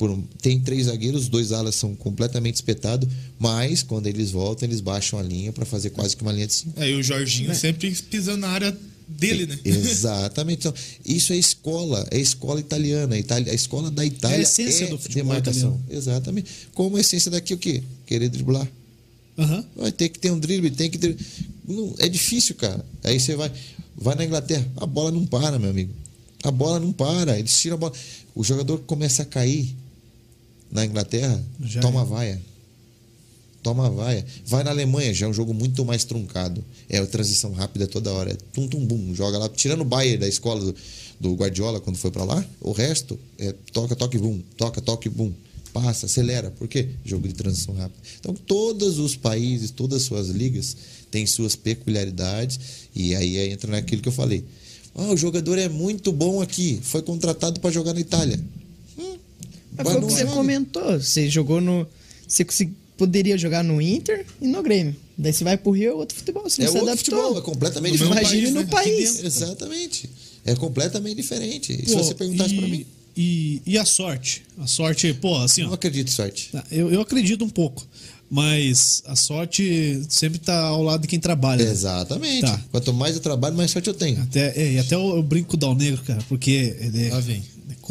[0.09, 3.07] um- tem três zagueiros, os dois alas são completamente espetados,
[3.39, 6.53] mas quando eles voltam, eles baixam a linha para fazer quase que uma linha de
[6.53, 6.79] cinco.
[6.81, 8.75] É, e o Jorginho sempre pisando na área
[9.07, 9.57] dele, né?
[9.63, 10.59] Exatamente.
[10.59, 10.73] Então,
[11.05, 13.15] isso é escola, é escola italiana.
[13.15, 15.73] A, Itália, a escola da Itália É a essência do futebol demarcação.
[15.75, 15.85] italiano.
[15.89, 16.49] Exatamente.
[16.73, 17.83] Como a essência daqui o quê?
[18.07, 18.67] Querer driblar.
[19.37, 19.63] Aham.
[19.75, 21.15] Vai ter que ter um drible, tem que ter.
[21.67, 22.83] Não, é difícil, cara.
[23.03, 23.51] Aí você vai,
[23.95, 25.91] vai na Inglaterra, a bola não para, meu amigo.
[26.43, 27.39] A bola não para.
[27.39, 27.93] Eles tiram a bola.
[28.35, 29.75] O jogador começa a cair
[30.73, 32.05] na Inglaterra, Já toma é.
[32.05, 32.41] vaia.
[33.61, 34.25] Toma vaia.
[34.45, 36.63] Vai na Alemanha, já é um jogo muito mais truncado.
[36.89, 38.31] É a transição rápida toda hora.
[38.31, 39.47] É tum tum bum, joga lá.
[39.47, 40.75] Tirando o Bayern da escola do,
[41.19, 45.31] do Guardiola quando foi pra lá, o resto é toca, toque, bum, toca, toque, bum.
[45.71, 46.51] Passa, acelera.
[46.51, 46.89] Por quê?
[47.05, 47.99] Jogo de transição rápida.
[48.19, 50.75] Então, todos os países, todas as suas ligas
[51.09, 52.59] têm suas peculiaridades.
[52.95, 54.43] E aí entra naquilo que eu falei.
[54.95, 56.79] Ah, o jogador é muito bom aqui.
[56.83, 58.39] Foi contratado para jogar na Itália.
[59.75, 60.33] Vai foi o que você jogo.
[60.33, 60.99] comentou.
[60.99, 61.87] Você jogou no.
[62.27, 62.45] Você
[62.97, 64.95] poderia jogar no Inter e no Grêmio.
[65.17, 66.43] Daí você vai pro Rio, é outro futebol.
[66.43, 66.97] Você É outro adaptou.
[67.17, 68.21] futebol, é completamente No diferente.
[68.21, 68.67] Imagine país, no né?
[68.69, 69.11] País.
[69.13, 69.27] dentro.
[69.27, 70.09] Exatamente.
[70.45, 71.71] É completamente diferente.
[71.73, 72.85] E se Pô, você perguntasse e, pra mim,
[73.15, 74.43] E, e a sorte?
[74.57, 75.75] A sorte, pô, assim, eu não ó.
[75.75, 76.49] acredito em sorte.
[76.51, 77.85] Tá, Eu, eu acredito um pouco.
[78.29, 81.63] Mas a sorte sempre tá ao lado de quem trabalha.
[81.63, 81.69] né?
[81.71, 82.41] Exatamente.
[82.41, 82.59] Tá.
[82.71, 84.19] Quanto mais eu trabalho, mais sorte eu tenho.
[84.23, 87.09] Até, é, e até eu, eu brinco com o Dal Negro, cara, porque ele é,
[87.11, 87.43] Lá vem.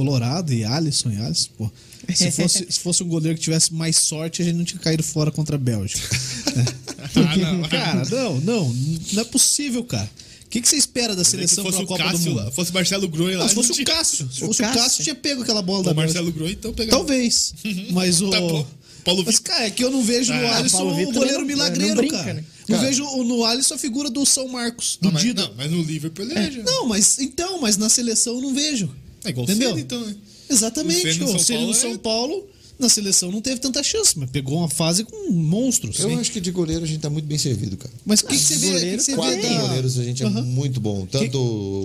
[0.03, 1.71] É colorado e Alisson e Alisson, pô.
[2.15, 5.03] Se fosse, se fosse um goleiro que tivesse mais sorte, a gente não tinha caído
[5.03, 6.01] fora contra a Bélgica.
[7.15, 7.63] Ah, não.
[7.69, 8.77] Cara, não, não,
[9.13, 10.09] não é possível, cara.
[10.49, 12.45] que, que você espera da Se seleção fosse o Copa do Cássio Mundo?
[12.45, 13.43] lá, fosse Marcelo Groi lá.
[13.43, 14.29] Não, se fosse o Cássio.
[14.33, 14.81] Se O fosse o Cássio.
[14.83, 16.31] Cássio, tinha pego aquela bola O da Marcelo.
[16.33, 16.99] Groi, então pegava.
[16.99, 17.55] Talvez.
[17.91, 18.31] Mas o.
[18.31, 18.67] Tá bom.
[19.05, 21.41] Paulo Mas, cara, é que eu não vejo no Ah, Alisson Paulo o Vitor goleiro
[21.41, 22.35] não- milagreiro, não brinca, cara.
[22.35, 22.45] né?
[22.69, 22.89] Não Cara.
[22.89, 25.43] vejo o- no Alisson a figura do São Marcos, do Não, mas, Dida.
[25.43, 26.63] não, mas no Liverpool ele é, já.
[26.63, 28.89] Não, mas então, mas na seleção eu não vejo.
[29.25, 29.69] É igual Entendeu?
[29.71, 30.15] o Senna, então, né?
[30.51, 31.07] Exatamente.
[31.07, 32.47] O Senna no O Senna no Paulo São é- Paulo,
[32.79, 36.01] na seleção não teve tanta chance, mas pegou uma fase com monstros.
[36.01, 36.17] Eu Sim.
[36.19, 37.93] acho que de goleiro a gente tá muito bem servido, cara.
[38.05, 38.67] Mas o que, que você vê?
[38.67, 41.07] O que que você vê Quatro da- goleiros a gente é muito bom.
[41.07, 41.39] Tanto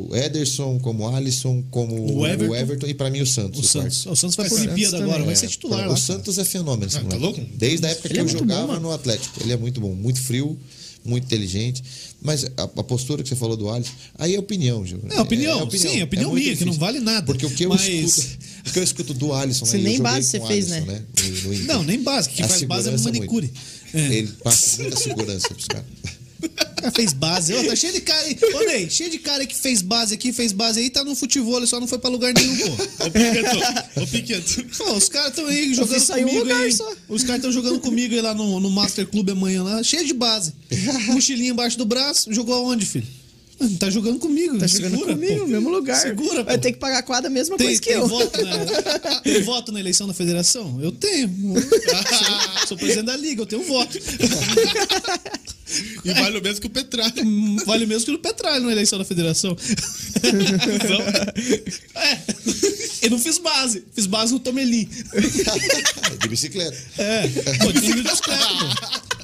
[0.10, 2.56] o Ederson, como Alisson, como O o Everton.
[2.56, 3.60] Everton, e pra mim o Santos.
[3.60, 3.94] O o quarto.
[3.94, 4.06] Santos.
[4.12, 5.06] O Santos vai pra Olimpíada também.
[5.12, 5.94] agora, vai É, ser titular lá.
[5.94, 6.88] O Santos é fenômeno.
[6.88, 7.40] esse Ah, tá louco?
[7.54, 9.40] Desde a época Ele que é eu jogava bom, no Atlético.
[9.44, 10.58] Ele é muito bom, muito frio,
[11.06, 11.84] muito inteligente.
[12.22, 15.00] Mas a, a postura que você falou do Alisson, aí é opinião, Gil.
[15.10, 16.80] É opinião, sim, é opinião muito minha, que não difícil.
[16.80, 17.26] vale nada.
[17.26, 18.38] Porque o que eu, Mas- escuto,
[18.68, 21.04] o que eu escuto do Alisson, Você nem base você fez, Alisson, né?
[21.24, 21.66] No- no Inter.
[21.68, 22.30] Não, nem base.
[22.30, 23.52] Quem A faz base é segurança manicure.
[23.94, 24.12] muito.
[24.12, 24.16] É.
[24.18, 25.86] Ele passa muita segurança pros caras.
[26.88, 27.54] O cara fez base.
[27.54, 28.38] Ô, tá cheio de cara aí.
[28.54, 31.58] Ô, Ney, cheio de cara que fez base aqui, fez base aí, tá no futebol,
[31.58, 33.06] ele só não foi pra lugar nenhum, pô.
[33.06, 34.02] Ô, Piqueto.
[34.02, 34.64] Ô, Piqueto.
[34.78, 36.72] Pô, os caras estão aí jogando comigo lugar aí.
[36.72, 36.90] só.
[37.10, 40.14] Os caras estão jogando comigo aí lá no, no Master Club amanhã lá, cheio de
[40.14, 40.54] base.
[41.08, 42.32] Mochilinha embaixo do braço.
[42.34, 43.08] Jogou aonde, filho?
[43.80, 44.58] Tá jogando comigo.
[44.60, 45.42] Tá segura, jogando comigo, pô.
[45.42, 46.00] no mesmo lugar.
[46.00, 46.62] Segura, Vai pô.
[46.62, 48.08] ter que pagar a quadra, a mesma Tem, coisa que tem eu.
[48.08, 48.66] voto na,
[49.22, 50.80] tem voto na eleição da federação?
[50.82, 51.28] Eu tenho.
[51.58, 53.98] Sou, sou presidente da liga, eu tenho voto.
[56.06, 57.24] E vale o mesmo que o Petralha.
[57.24, 59.56] Hum, Vale mesmo que no Petralho na eleição da federação.
[61.96, 62.18] é.
[63.02, 63.84] Eu não fiz base.
[63.94, 64.88] Fiz base no Tomelin.
[66.22, 66.78] De bicicleta.
[66.98, 67.28] É.
[67.60, 69.17] Pô, de bicicleta, pô.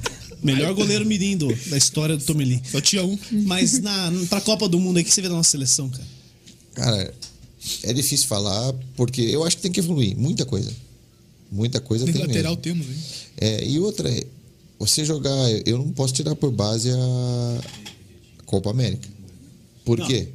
[0.43, 2.61] Melhor goleiro mirim do- da história do Tomelin.
[2.69, 3.17] Só tinha um.
[3.45, 6.03] Mas na, pra Copa do Mundo aí, o que você vê da nossa seleção, cara?
[6.75, 7.13] Cara,
[7.83, 10.17] é difícil falar, porque eu acho que tem que evoluir.
[10.17, 10.71] Muita coisa.
[11.51, 12.61] Muita coisa Nem tem lateral mesmo.
[12.63, 12.95] temos, hein?
[13.37, 14.23] É, e outra, é,
[14.79, 15.31] você jogar.
[15.65, 17.61] Eu não posso tirar por base a
[18.45, 19.07] Copa América.
[19.85, 20.07] Por Não.
[20.07, 20.27] quê?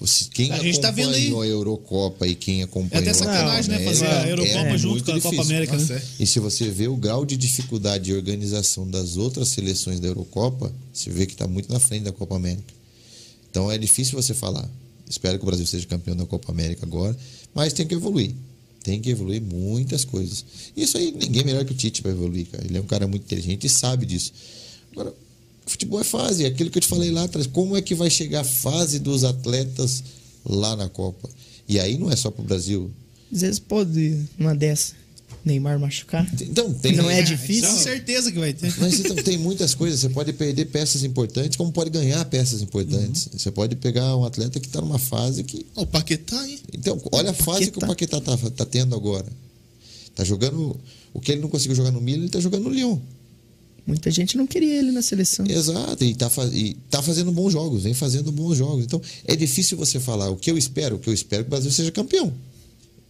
[0.00, 1.26] Você, quem A gente tá vendo aí.
[1.26, 3.76] acompanhou a Eurocopa e quem É acompanhou até a Copa sacanagem, né?
[3.76, 5.40] América Fazer a Eurocopa é junto com a Copa difícil.
[5.54, 6.02] América, Nossa, né?
[6.18, 6.22] é.
[6.22, 10.72] E se você vê o grau de dificuldade de organização das outras seleções da Eurocopa,
[10.92, 12.72] você vê que está muito na frente da Copa América.
[13.50, 14.66] Então é difícil você falar.
[15.08, 17.14] Espero que o Brasil seja campeão da Copa América agora,
[17.54, 18.32] mas tem que evoluir.
[18.82, 20.42] Tem que evoluir muitas coisas.
[20.74, 22.64] Isso aí, ninguém é melhor que o Tite para evoluir, cara.
[22.64, 24.32] Ele é um cara muito inteligente e sabe disso.
[24.92, 25.12] Agora,
[25.70, 27.46] futebol é fase, é aquilo que eu te falei lá atrás.
[27.46, 30.02] Como é que vai chegar a fase dos atletas
[30.44, 31.28] lá na Copa?
[31.68, 32.90] E aí não é só pro Brasil.
[33.32, 34.94] Às vezes pode, uma dessa,
[35.44, 36.28] Neymar machucar.
[36.40, 36.94] Então, tem.
[36.94, 37.70] Não é Tenho difícil.
[37.70, 38.72] certeza que vai ter.
[38.78, 40.00] Mas então, tem muitas coisas.
[40.00, 43.26] Você pode perder peças importantes, como pode ganhar peças importantes.
[43.26, 43.38] Uhum.
[43.38, 45.64] Você pode pegar um atleta que está numa fase que.
[45.74, 46.58] O Paquetá, hein?
[46.74, 49.26] Então, olha a fase que o Paquetá tá, tá tendo agora.
[50.14, 50.78] Tá jogando.
[51.14, 52.98] O que ele não conseguiu jogar no Milan, ele tá jogando no Lyon.
[53.90, 55.44] Muita gente não queria ele na seleção.
[55.46, 58.84] Exato, e tá, e tá fazendo bons jogos, vem fazendo bons jogos.
[58.84, 61.50] Então, é difícil você falar o que eu espero, o que eu espero que o
[61.50, 62.32] Brasil seja campeão.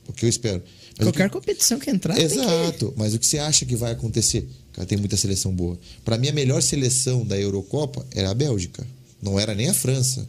[0.09, 0.63] O que eu espero.
[0.99, 2.35] Mas o que- Qualquer competição que entrar, tem que...
[2.35, 4.49] Exato, mas o que você acha que vai acontecer?
[4.73, 5.79] Cara, tem muita seleção boa.
[6.05, 8.87] Para mim, a melhor seleção da Eurocopa era a Bélgica.
[9.23, 10.27] Não era nem a França.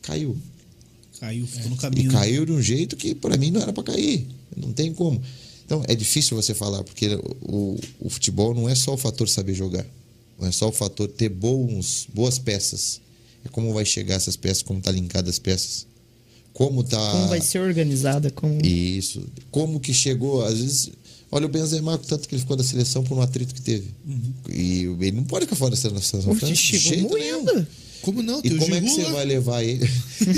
[0.00, 0.36] Caiu.
[1.20, 2.12] Caiu, ficou no E caminho.
[2.12, 2.18] né?
[2.18, 4.26] caiu de um jeito que para mim não era para cair.
[4.56, 5.22] Não tem como.
[5.72, 9.54] Então é difícil você falar, porque o, o futebol não é só o fator saber
[9.54, 9.86] jogar.
[10.38, 13.00] Não é só o fator ter bons, boas peças.
[13.42, 15.86] É como vai chegar essas peças, como tá linkada as peças.
[16.52, 16.98] Como tá.
[17.12, 18.62] Como vai ser organizada, como...
[18.62, 19.24] Isso.
[19.50, 20.90] Como que chegou, às vezes.
[21.30, 23.86] Olha o Benzema, tanto que ele ficou da seleção por um atrito que teve.
[24.50, 26.20] E ele não pode ficar fora da seleção.
[26.34, 27.46] De chegou nenhum.
[28.02, 28.40] Como não?
[28.44, 29.88] E como é que você vai levar ele?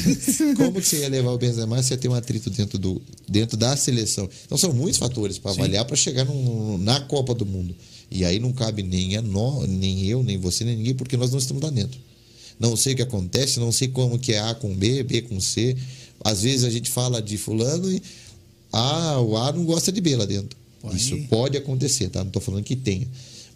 [0.57, 3.57] como que você ia levar o Benzema se você tem um atrito dentro, do, dentro
[3.57, 4.29] da seleção?
[4.45, 7.75] Então são muitos fatores para avaliar para chegar num- na Copa do Mundo.
[8.11, 11.31] E aí não cabe nem, a nó, nem eu, nem você, nem ninguém, porque nós
[11.33, 11.99] não estamos lá dentro.
[12.61, 15.41] Não sei o que acontece, não sei como que é A com B, B com
[15.41, 15.77] C.
[16.23, 18.01] Às vezes a gente fala de fulano e
[18.73, 20.57] ah, o A não gosta de B lá dentro.
[20.95, 22.21] Isso pode acontecer, tá?
[22.21, 23.09] Não estou falando que tenha.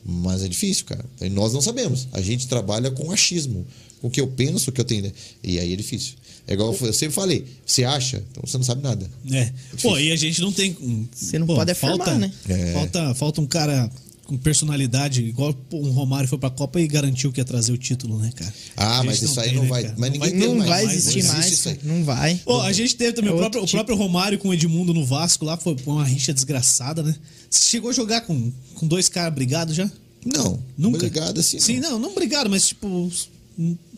[0.04, 1.04] Mas é difícil, cara.
[1.20, 2.08] E nós não sabemos.
[2.12, 3.66] A gente trabalha com achismo.
[4.00, 5.12] Com o que eu penso, o que eu tenho.
[5.42, 6.14] E aí é difícil.
[6.46, 7.44] É igual eu sempre falei.
[7.66, 8.24] Você acha?
[8.30, 9.08] Então você não sabe nada.
[9.30, 9.52] É.
[9.82, 10.76] Pô, e a gente não tem.
[11.12, 12.32] Você não pô, pode afirmar, falta, né?
[12.48, 12.72] É.
[12.72, 13.90] Falta, falta um cara
[14.24, 18.18] com personalidade, igual um Romário foi pra Copa e garantiu que ia trazer o título,
[18.18, 18.52] né, cara?
[18.76, 19.94] Ah, mas isso aí não né, vai- cara?
[19.96, 21.78] mas ninguém Não mais, vai mais, existir mais, existe isso aí.
[21.82, 22.34] Não vai.
[22.44, 23.76] Pô, a gente teve também É o, próprio, o tipo.
[23.78, 27.14] próprio Romário com o Edmundo no Vasco lá, foi uma rixa desgraçada, né?
[27.48, 29.90] Você chegou a jogar com, com dois caras brigados já?
[30.26, 30.62] Não.
[30.76, 30.98] Nunca?
[30.98, 31.58] Obrigado assim.
[31.58, 31.92] Sim, não.
[31.92, 33.10] não, não brigado, mas tipo.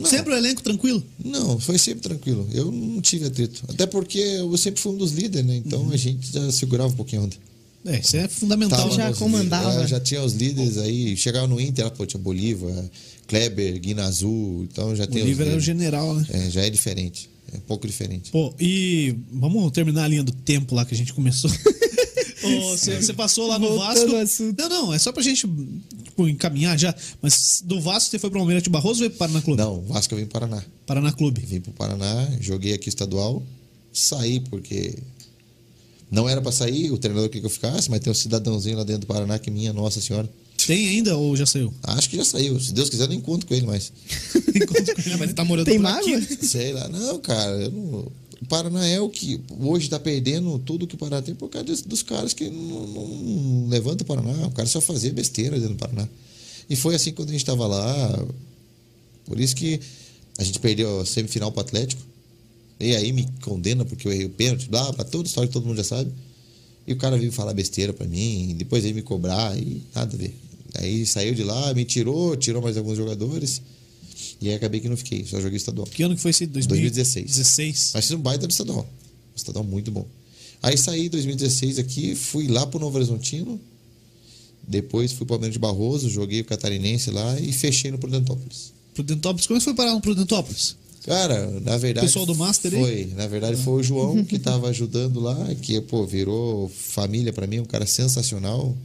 [0.05, 1.03] Sempre o elenco tranquilo.
[1.23, 2.49] Não, foi sempre tranquilo.
[2.53, 3.63] Eu não tive atrito.
[3.69, 5.57] Até porque eu sempre fui um dos líderes, né?
[5.65, 5.93] Então Uhum.
[5.93, 7.37] a gente já segurava um pouquinho a onda.
[7.85, 8.79] É, isso é fundamental.
[8.79, 9.83] Tava já nos comandava.
[9.83, 11.17] é, já tinha os líderes aí.
[11.17, 12.73] Chegava no Inter, lá, pô, tinha Bolívar,
[13.27, 14.67] Kleber, Guinazu.
[14.71, 16.27] Então já tem os Oliver era o general, né?
[16.31, 17.29] É, já é diferente.
[17.53, 18.31] É um pouco diferente.
[18.31, 21.51] Pô, e vamos terminar a linha do tempo lá que a gente começou.
[22.43, 24.55] Você passou lá no Voltando Vasco.
[24.59, 25.47] Não, não, é só pra gente
[26.05, 26.95] tipo, encaminhar já.
[27.21, 29.63] Mas do Vasco você foi pro Almirante Barroso ou veio pro Paraná Clube?
[29.63, 30.65] Não, Vasco eu vim para Paraná.
[30.87, 31.41] Paraná Clube.
[31.47, 33.43] Vim pro Paraná, joguei aqui estadual,
[33.93, 34.95] saí porque
[36.11, 38.85] não era para sair, o treinador queria que eu ficasse, mas tem um cidadãozinho lá
[38.85, 40.29] dentro do Paraná que minha Nossa Senhora.
[40.67, 41.73] Tem ainda ou já saiu?
[41.83, 42.61] Acho que já saiu.
[42.61, 43.93] Se Deus quiser, eu não encontro com ele mais.
[45.07, 46.19] É, mas ele tá morando Tem por mágoa?
[46.19, 46.47] aqui.
[46.47, 46.87] Sei lá.
[46.89, 47.53] Não, cara.
[47.63, 48.13] eu não-
[48.43, 51.67] O Paraná é o que hoje tá perdendo tudo que o Paraná tem por causa
[51.67, 54.47] dos, dos caras que não, não o Paraná.
[54.47, 56.09] O cara só fazia besteira dentro do Paraná.
[56.69, 58.27] E foi assim quando a gente estava lá.
[59.27, 59.79] Por isso que
[60.39, 62.03] a gente perdeu a semifinal pro Atlético.
[62.79, 65.67] E aí me condena porque eu errei o pênalti, blá, blá, toda história que todo
[65.67, 66.11] mundo já sabe.
[66.87, 70.19] E o cara veio falar besteira pra mim, depois veio me cobrar e nada a
[70.19, 70.35] ver.
[70.77, 73.61] Aí saiu de lá, me tirou, tirou mais alguns jogadores.
[74.41, 75.87] E aí acabei que não fiquei, só joguei estadual.
[75.87, 76.47] Que ano que foi esse?
[76.47, 77.27] 2016.
[77.27, 77.91] 16.
[77.95, 78.89] Mas fiz um baita do estadual.
[79.33, 80.07] Um estadual muito bom.
[80.63, 83.61] Aí saí em 2016 aqui, fui lá pro Novo Horizontino.
[84.67, 88.73] Depois fui pro Almirante de Barroso, joguei o Catarinense lá e fechei no Prudentópolis.
[88.95, 89.47] Prudentópolis.
[89.47, 90.77] Como é que foi parar no Prudentópolis?
[91.05, 92.07] Cara, na verdade.
[92.07, 92.81] Pessoal do Master aí?
[92.81, 93.15] Foi.
[93.17, 97.61] Na verdade, foi o João que tava ajudando lá, que, pô, virou família pra mim,
[97.61, 98.77] um cara sensacional.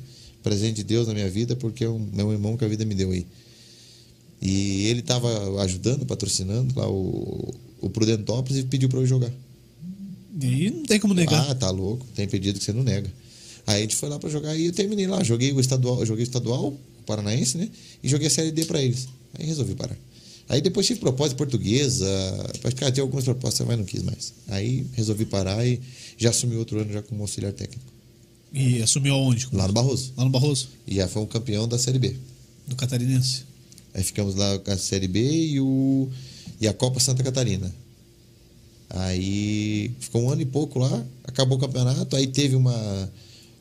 [0.41, 2.93] Presente de Deus na minha vida, porque é um, meu irmão que a vida me
[2.93, 3.25] deu aí.
[4.41, 9.31] E ele tava ajudando, patrocinando lá o, o Prudentópolis e pediu pra eu jogar.
[10.41, 11.49] E não tem como negar.
[11.49, 12.05] Ah, tá louco.
[12.15, 13.11] Tem pedido que você não nega.
[13.65, 15.23] Aí a gente foi lá pra jogar e eu terminei lá.
[15.23, 17.69] Joguei o estadual, joguei o estadual, o paranaense, né?
[18.03, 19.07] E joguei a série D pra eles.
[19.39, 19.97] Aí resolvi parar.
[20.47, 22.05] Aí depois tive proposta portuguesa.
[22.75, 24.33] Cara, tem algumas propostas, mas não quis mais.
[24.47, 25.79] Aí resolvi parar e
[26.17, 27.83] já assumi outro ano já como auxiliar técnico.
[28.53, 29.47] E assumiu aonde?
[29.51, 30.13] Lá no Barroso.
[30.15, 32.15] Lá no Barroso, E já foi um campeão da série B.
[32.67, 33.43] do Catarinense.
[33.95, 36.09] Aí ficamos lá com a série B e, o,
[36.59, 37.73] e a Copa Santa Catarina.
[38.89, 43.11] Aí ficou um ano e pouco lá, acabou o campeonato, aí teve uma.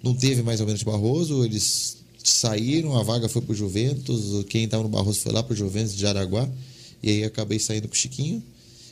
[0.02, 4.82] Não teve mais ou menos Barroso, eles saíram, a vaga foi pro Juventus, quem estava
[4.82, 6.48] no Barroso foi lá pro Juventus de Jaraguá,
[7.02, 8.43] e aí acabei saindo com o Chiquinho.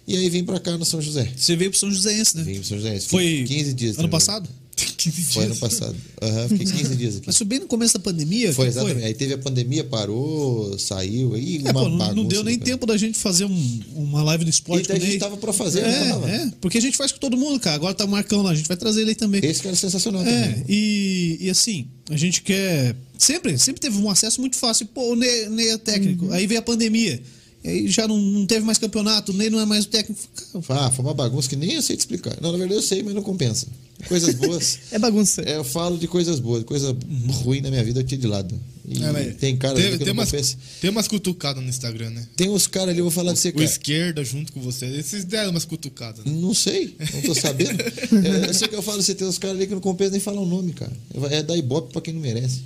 [0.07, 1.31] E aí vim pra cá no São José.
[1.37, 2.45] Você veio pro São Joséense, né?
[2.45, 3.01] Vim pro São José.
[3.01, 3.99] Foi Fiquei 15 dias.
[3.99, 4.49] ano passado?
[5.03, 5.97] 15 Foi ano passado.
[6.23, 7.25] Aham, fiquei 15 dias aqui.
[7.27, 8.53] Mas foi bem no começo da pandemia?
[8.53, 9.05] Foi exatamente.
[9.05, 12.87] Aí teve a pandemia, parou, saiu, aí É, uma pô, não, deu nem do tempo
[12.87, 16.29] da gente fazer um- uma live no esporte E a gente tava pra fazer, não
[16.29, 17.77] é, é, porque a gente faz com todo mundo, cara.
[17.77, 19.41] Agora tá o Marcão lá, a gente vai trazer ele aí também.
[19.45, 20.65] Esse cara é sensacional É, também.
[20.69, 22.95] e, e assim, a gente quer.
[23.19, 24.87] Sempre, sempre teve um acesso muito fácil.
[24.87, 26.27] Pô, o Ney, Ney é técnico.
[26.27, 26.33] Uhum.
[26.33, 27.21] Aí veio a pandemia.
[27.65, 30.21] E aí já não, não teve mais campeonato, o Ney não é mais o técnico.
[30.67, 32.37] Cara, Ah, foi uma bagunça que nem eu sei te explicar.
[32.41, 33.69] Não, na verdade eu sei, mas não compensa.
[34.09, 34.79] Coisas boas.
[34.93, 35.43] É bagunça.
[35.43, 36.97] é, eu falo de coisas boas, coisa
[37.43, 38.59] ruim na minha vida eu tiro de lado.
[38.87, 42.27] E É, tem cara tem, tem, umas, tem umas cutucadas no Instagram, né?
[42.37, 43.65] Tem uns caras ali, eu vou falar de você, O cara.
[43.65, 44.87] esquerda junto com você.
[44.87, 46.25] Esses deram umas cutucadas.
[46.25, 46.33] Né?
[46.33, 47.81] Não sei, não tô sabendo.
[47.81, 50.21] eu, eu sei que eu falo, você tem uns caras ali que não compensa nem
[50.21, 50.93] falar o nome, cara.
[51.31, 52.61] É dar ibope pra quem não merece.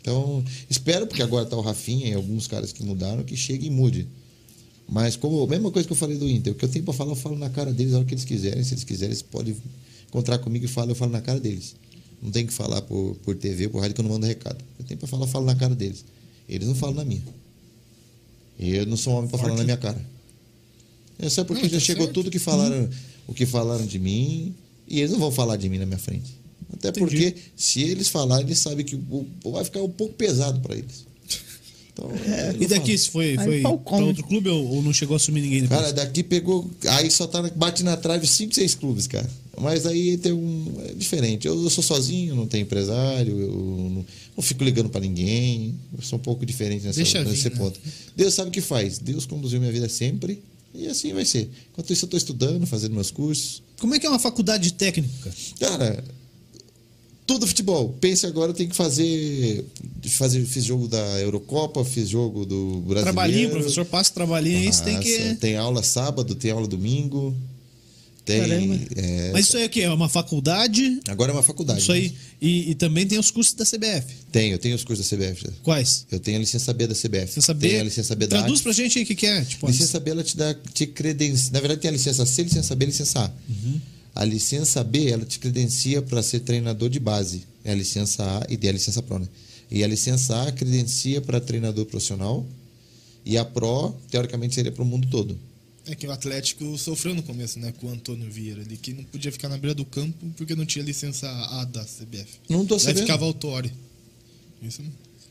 [0.00, 3.70] Então, espero, porque agora tá o Rafinha e alguns caras que mudaram, que chegue e
[3.70, 4.06] mude.
[4.88, 6.92] Mas como a mesma coisa que eu falei do Inter, o que eu tenho pra
[6.92, 8.62] falar, eu falo na cara deles a hora que eles quiserem.
[8.62, 9.56] Se eles quiserem, eles podem
[10.14, 11.74] encontrar comigo e falar, eu falo na cara deles.
[12.22, 14.64] Não tem que falar por, por TV, por rádio que eu não mando recado.
[14.78, 16.04] Eu tenho pra falar, eu falo na cara deles.
[16.48, 17.22] Eles não falam na minha.
[18.58, 20.00] E eu não sou homem pra falar na minha cara.
[21.18, 22.14] É só porque Não, já tá chegou certo.
[22.14, 22.88] tudo que falaram,
[23.26, 24.54] o que falaram de mim,
[24.88, 26.32] e eles não vão falar de mim na minha frente.
[26.72, 27.00] Até Entendi.
[27.00, 30.74] porque se eles falarem, eles sabem que o- o- vai ficar um pouco pesado pra
[30.76, 31.04] eles.
[31.92, 32.10] Então,
[32.54, 34.04] eles E daqui, se foi, foi come.
[34.06, 35.80] outro clube ou, ou não chegou a assumir ninguém depois?
[35.80, 36.68] Cara, daqui pegou.
[36.88, 39.28] Aí só tá, bate na trave 5, 6 clubes, cara.
[39.60, 40.82] Mas aí tem um.
[40.88, 41.46] É diferente.
[41.46, 44.06] Eu, eu sou sozinho, não tenho empresário, eu não,
[44.36, 45.74] não fico ligando pra ninguém.
[45.96, 47.56] Eu sou um pouco diferente nessa, Deixa vir, nesse né?
[47.56, 47.78] ponto.
[48.16, 48.98] Deus sabe o que faz.
[48.98, 50.42] Deus conduziu minha vida sempre.
[50.74, 51.48] E assim vai ser.
[51.72, 53.62] Enquanto isso, eu tô estudando, fazendo meus cursos.
[53.78, 55.12] Como é que é uma faculdade de técnico,
[55.60, 56.02] cara?
[57.26, 57.96] Tudo futebol.
[58.00, 59.64] Pense agora, eu tenho que fazer.
[60.10, 63.02] fazer fiz jogo da Eurocopa, fiz jogo do Brasileiro.
[63.02, 65.34] Trabalhinho, professor, passa trabalhinho aí, você tem que.
[65.36, 67.34] Tem aula sábado, tem aula domingo.
[68.24, 68.86] Tem.
[68.96, 69.80] É, Mas isso aí é o quê?
[69.82, 70.98] É uma faculdade?
[71.08, 71.80] Agora é uma faculdade.
[71.80, 72.08] Isso aí.
[72.08, 72.14] né?
[72.40, 74.06] E, e também tem os cursos da CBF.
[74.32, 75.46] Tenho, eu tenho os cursos da CBF.
[75.62, 76.06] Quais?
[76.10, 77.42] Eu tenho a licença B da CBF.
[77.42, 77.68] Saber.
[77.68, 79.42] Tenho a licença B da Traduz pra gente aí o que, que é.
[79.44, 81.50] Tipo, A licença B ela te dá te credencia.
[81.52, 83.30] Na verdade, tem a licença C, licença B, licença A.
[83.50, 83.80] Uhum.
[84.14, 87.42] A licença B ela te credencia para ser treinador de base.
[87.62, 89.28] É a licença A e tem a licença Pro, né?
[89.70, 92.46] E a licença A credencia para treinador profissional.
[93.26, 95.38] E a Pro, teoricamente, seria para o mundo todo.
[95.86, 97.72] É que o Atlético sofreu no começo, né?
[97.78, 100.64] Com o Antônio Vieira ali, que não podia ficar na beira do campo porque não
[100.64, 102.38] tinha licença A da CBF.
[102.48, 103.00] Não tô Aí sabendo.
[103.02, 103.70] ficava Autori.
[104.62, 104.80] Isso.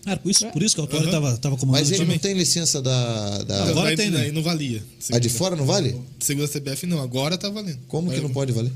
[0.06, 1.10] Cara, por isso, por isso que o Aham.
[1.10, 2.12] tava, tava comandando Mas ele time.
[2.12, 3.44] não tem licença da.
[3.46, 3.64] da...
[3.70, 4.32] Agora Daí- tem, né?
[4.32, 4.84] não valia.
[5.12, 6.00] A de fora não vale?
[6.20, 7.80] Segunda CBF não, agora tá valendo.
[7.88, 8.72] Como que Aí- não pode valer?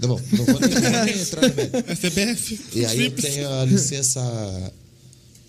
[0.00, 1.48] Tá bom, não vou nem, não vou nem entrar no.
[1.90, 2.60] É CBF.
[2.74, 4.72] E aí eu tenho a licença.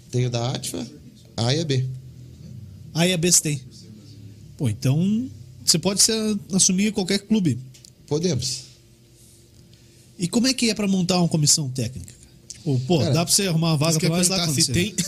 [0.10, 0.88] Tenho da ATFA,
[1.36, 1.86] A e a B.
[2.94, 3.62] Aí a BS tem.
[4.58, 5.30] Pô, então
[5.72, 7.60] você pode ser, assumir qualquer clube.
[8.08, 8.64] Podemos.
[10.18, 12.16] E como é que é pra montar uma comissão técnica?
[12.66, 14.72] Ou, pô, Cara, dá pra você arrumar uma vaga pra quer nós lá quando se
[14.74, 14.94] tem?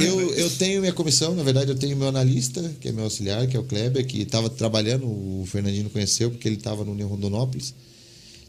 [0.00, 3.46] Eu, eu tenho minha comissão, na verdade eu tenho meu analista, que é meu auxiliar,
[3.48, 7.08] que é o Kleber, que estava trabalhando, o Fernandinho conheceu porque ele estava no União
[7.08, 7.74] Rondonópolis.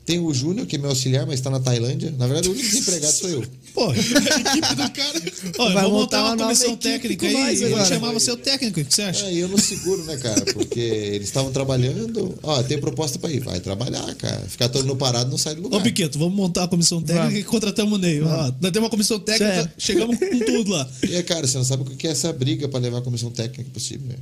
[0.05, 2.13] Tem o Júnior, que é meu auxiliar, mas está na Tailândia.
[2.17, 3.43] Na verdade, o único desempregado sou eu.
[3.73, 5.21] Pô, A equipe do cara.
[5.57, 7.85] ó, eu Vai vou montar uma uma comissão técnica aí nós e agora.
[7.85, 9.25] chamar você o técnico, o que você acha?
[9.25, 10.45] É, e eu não seguro, né, cara?
[10.53, 12.37] Porque eles estavam trabalhando.
[12.43, 13.39] Ó, tem proposta para ir.
[13.39, 14.41] Vai trabalhar, cara.
[14.47, 15.81] Ficar todo no parado não sai do Ô, lugar.
[15.81, 17.39] Piqueto, vamos montar a comissão técnica Vamos.
[17.39, 18.21] e contratamos o Ney.
[18.21, 19.71] Ó, nós temos uma comissão técnica, Sério.
[19.77, 20.87] chegamos com tudo lá.
[21.01, 23.69] E cara, você não sabe o que é essa briga para levar a comissão técnica
[23.73, 24.15] possível, né?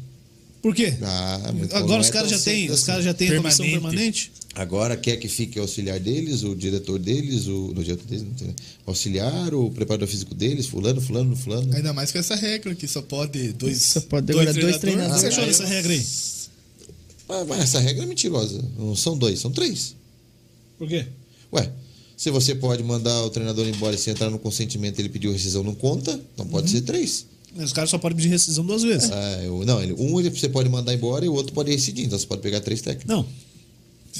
[0.64, 0.94] Por quê?
[1.02, 1.42] Ah,
[1.74, 2.86] Agora os é caras tão já têm, assim.
[2.86, 3.92] caras já têm a comissão Permanente.
[3.92, 4.32] permanente?
[4.56, 8.32] Agora quer que fique o auxiliar deles, o diretor deles, o, no diretor deles, não
[8.34, 8.54] tem, o
[8.92, 11.76] auxiliar, o preparador físico deles, fulano, fulano, fulano.
[11.76, 13.82] Ainda mais com essa regra que só pode dois.
[13.82, 15.20] Só pode agora dois O que treinadores.
[15.22, 16.06] você achou dessa regra aí?
[17.28, 18.64] Ah, mas essa regra é mentirosa.
[18.78, 19.96] Não são dois, são três.
[20.80, 21.08] Por quê?
[21.52, 21.70] Ué,
[22.16, 25.62] se você pode mandar o treinador embora e se entrar no consentimento ele pediu rescisão
[25.64, 27.26] não conta, então pode ser três.
[27.56, 29.12] Mas Os caras só podem pedir rescisão duas vezes.
[29.12, 32.06] Ah, eu- não, ele, um ele- você pode mandar embora e o outro pode rescindir,
[32.06, 33.08] então você pode pegar três técnicos.
[33.08, 33.26] Não.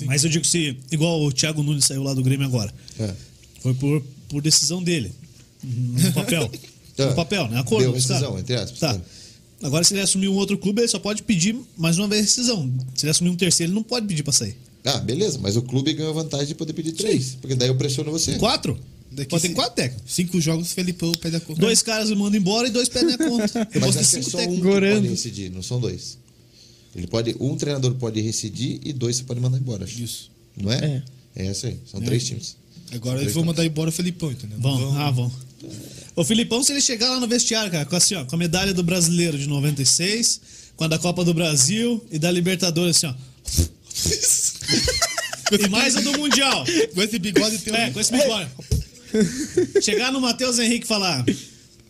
[0.06, 3.14] Mas eu digo se, igual o Thiago Nunes saiu lá do Grêmio agora, É.
[3.62, 5.12] foi por, por decisão dele.
[5.64, 6.50] No papel.
[6.96, 7.08] Tá.
[7.10, 7.58] No papel, né?
[7.60, 7.86] Acordo.
[7.86, 8.78] Deu rescisão, entre aspas.
[8.80, 9.02] Tá.
[9.64, 12.72] Agora, se ele assumir um outro clube, ele só pode pedir mais uma vez rescisão.
[12.94, 14.56] Se ele assumir um terceiro, ele não pode pedir pra sair.
[14.86, 17.76] Ah, beleza, mas o clube ganhou a vantagem de poder pedir três, porque daí eu
[17.76, 18.36] pressiono você.
[18.38, 18.78] Quatro?
[19.16, 19.54] Daqui Pode ter sim.
[19.54, 20.14] quatro técnicos.
[20.14, 21.60] Cinco jogos, Felipão pede a conta.
[21.62, 23.68] Dois caras me mandam embora e dois pedem a conta.
[23.74, 25.22] Eu Mas posso ter é cinco só um técnicos.
[25.22, 26.18] que pode não são dois.
[26.96, 29.84] Ele pode, um treinador pode rescindir e dois você pode mandar embora.
[29.84, 30.02] acho.
[30.02, 30.32] Isso.
[30.56, 30.78] Não é?
[31.36, 31.44] É.
[31.44, 31.80] É essa aí.
[31.90, 32.56] São três times.
[32.92, 34.60] Agora eles vão mandar embora o Felipão, entendeu?
[34.60, 35.32] Vão, ah, vão.
[36.16, 38.72] O Filipão, se ele chegar lá no vestiário, cara, com, assim, ó, com a medalha
[38.74, 40.42] do brasileiro de 96,
[40.76, 43.16] com a da Copa do Brasil e da Libertadores, assim, ó.
[45.60, 46.64] e mais a do Mundial.
[46.94, 48.50] Com esse bigode tem É, com esse bigode.
[49.82, 51.26] Chegar no Matheus Henrique e falar: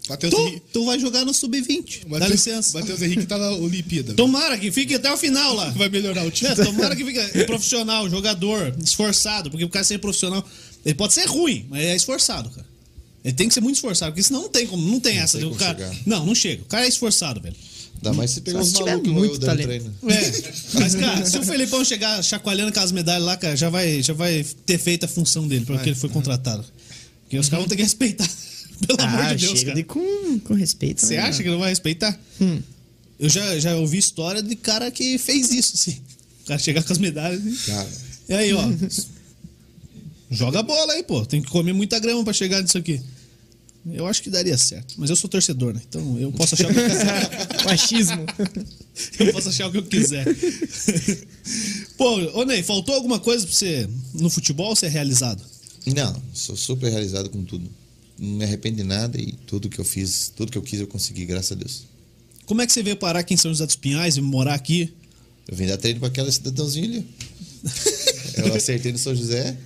[0.10, 0.62] Matheus tu, Henrique.
[0.74, 2.08] tu vai jogar no Sub-20.
[2.20, 2.78] Dá licença.
[2.78, 4.14] Matheus Henrique tá na Olimpíada.
[4.14, 5.70] Tomara que fique até o final lá.
[5.72, 6.52] Vai melhorar o time.
[6.52, 10.46] É, tomara que fique profissional, jogador, esforçado, porque o cara ser profissional,
[10.86, 12.68] ele pode ser ruim, mas é esforçado, cara.
[13.24, 15.38] Ele tem que ser muito esforçado, porque senão não tem como, não tem essa.
[15.38, 15.96] tem o cara, chegar.
[16.06, 16.64] não, não chega.
[16.64, 17.56] O cara é esforçado, velho.
[18.02, 19.96] Dá mais se pegar uns se tiver malucos muito treino.
[20.10, 20.32] É.
[20.74, 24.46] Mas, cara, se o Felipão chegar chacoalhando aquelas medalhas lá, cara, já vai, já vai
[24.66, 26.66] ter feito a função dele, para que ele foi contratado.
[27.34, 28.30] Porque os caras vão ter que respeitar.
[28.86, 29.76] Pelo amor Ah, de Deus, chega cara.
[29.82, 31.02] de com, com respeito.
[31.02, 32.20] Você né, acha que não vai respeitar?
[33.20, 35.98] Eu já, já ouvi história de cara que fez isso, sim.
[36.44, 37.66] O cara chegar com as medalhas e.
[37.66, 37.90] Cara,
[38.30, 38.62] E aí, ó.
[40.30, 41.26] joga a bola aí, pô.
[41.26, 43.02] Tem que comer muita grama pra chegar nisso aqui.
[43.92, 44.94] Eu acho que daria certo.
[44.98, 45.82] Mas eu sou torcedor, né?
[45.90, 47.30] Então eu posso achar o que eu quiser.
[47.66, 48.26] O achismo.
[49.18, 50.24] Eu posso achar o que eu quiser.
[51.98, 55.42] Pô, ô Ney, faltou alguma coisa pra você no futebol ser realizado?
[55.92, 57.68] Não, sou super realizado com tudo.
[58.18, 60.88] Não me arrependo de nada e tudo que eu fiz, tudo que eu quis eu
[60.88, 61.84] consegui, graças a Deus.
[62.46, 64.94] Como é que você veio parar aqui em São José dos Pinhais e morar aqui?
[65.48, 67.08] Eu vim dar treino pra aquela cidadãozinha ali.
[68.38, 69.58] eu acertei no São José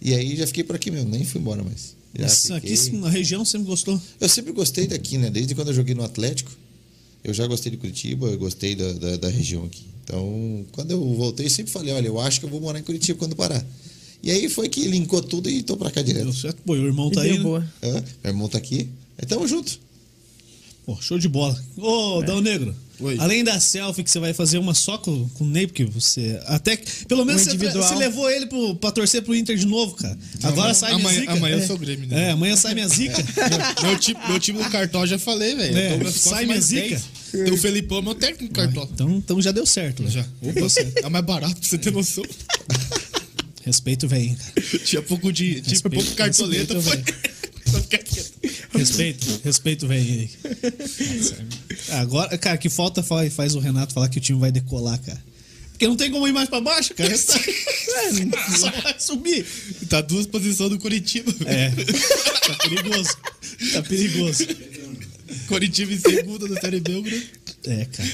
[0.00, 1.94] e aí já fiquei por aqui mesmo, nem fui embora mais.
[2.14, 4.00] Já fiquei- aqui na região sempre gostou.
[4.20, 5.30] Eu sempre gostei daqui, né?
[5.30, 6.50] Desde quando eu joguei no Atlético,
[7.24, 9.84] eu já gostei de Curitiba, eu gostei da, da, da região aqui.
[10.04, 13.18] Então, quando eu voltei, sempre falei, olha, eu acho que eu vou morar em Curitiba
[13.18, 13.64] quando parar.
[14.22, 16.32] E aí foi que linkou tudo e tô pra cá Deu direto.
[16.32, 16.58] certo?
[16.64, 17.28] Pô, o irmão tá aí.
[17.30, 17.42] deu né?
[17.42, 17.68] boa.
[17.82, 17.92] Hã?
[18.24, 18.88] Meu irmão tá aqui.
[19.18, 19.80] Aí tamo junto.
[20.86, 21.60] Pô, show de bola.
[21.76, 22.74] Ô, Dão Negro.
[23.00, 23.16] Oi.
[23.18, 26.40] Além da selfie que você vai fazer uma só com, com o Ney, porque você.
[26.46, 27.04] Até que.
[27.06, 27.88] Pelo menos Um você, individual.
[27.88, 30.16] você levou ele pro, pra torcer pro Inter de novo, cara.
[30.42, 31.32] Agora Amanhã- sai minha amanhã- zica.
[31.32, 31.66] amanhã eu é.
[31.66, 32.28] sou o Grêmio, né?
[32.28, 33.16] É, amanhã sai minha zica.
[33.82, 35.76] meu, time, meu time do cartão já falei, velho.
[35.76, 37.02] É, Eu sai minha 10.
[37.32, 38.88] Tem o Felipão, meu técnico do cartão.
[38.92, 40.10] então, então já deu certo, né?
[40.10, 40.20] Já.
[40.42, 42.22] Opa, é mais barato pra você ter noção.
[43.64, 44.36] Respeito vem.
[44.84, 45.60] Tinha pouco de.
[45.60, 46.74] Tinha Respeito- pouco cartoleta.
[46.74, 47.72] respeito, Foi.
[47.72, 48.02] Só quer-
[48.74, 50.28] Respeito, respeito vem.
[51.90, 55.22] Agora, cara, que falta faz, o Renato falar que o time vai decolar, cara.
[55.72, 57.16] Porque não tem como ir mais pra baixo, cara.
[57.16, 59.44] Só vai subir.
[59.88, 61.32] Tá duas posições do Curitiba.
[61.46, 61.70] É.
[61.70, 63.16] Tá perigoso.
[63.72, 64.46] Tá perigoso.
[65.48, 67.02] Curitiba em segunda da Série B.
[67.64, 68.08] É, cara.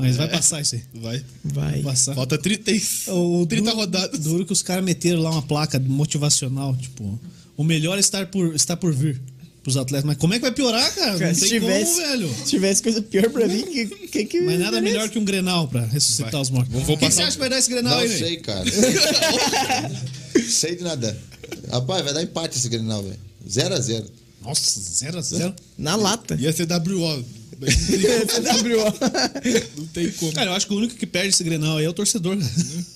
[0.00, 0.82] Mas vai passar isso aí.
[0.94, 1.24] Vai.
[1.44, 1.72] Vai.
[1.72, 2.14] Vai passar.
[2.14, 4.18] Falta 30, e- O 30 duro- rodadas.
[4.20, 7.18] Duro que os caras meteram lá uma placa motivacional, tipo,
[7.56, 9.20] o melhor é estar por, está por vir
[9.62, 10.06] pros atletas.
[10.06, 11.18] Mas como é que vai piorar, cara?
[11.18, 12.34] Cara, Não se tem tivesse, como, velho.
[12.34, 14.92] se tivesse coisa pior pra mim, que, que, que Mas nada merece?
[14.94, 16.40] melhor que um Grenal pra ressuscitar Vai.
[16.42, 16.72] os mortos.
[16.72, 18.18] Vamos- O vou que passar- você acha que vai dar esse Grenal Não aí, Ney?
[18.18, 18.64] sei, cara.
[20.48, 21.18] sei de nada.
[21.70, 23.18] Rapaz, vai dar empate esse Grenal, velho.
[23.48, 24.04] 0x0.
[24.42, 26.34] Nossa, 0 a 0 Na lata.
[26.40, 27.24] Ia ser WO.
[27.68, 28.94] CWO.
[29.76, 30.32] Não tem como.
[30.32, 32.36] Cara, eu acho que o único que perde esse Grenal aí é o torcedor.
[32.36, 32.50] cara.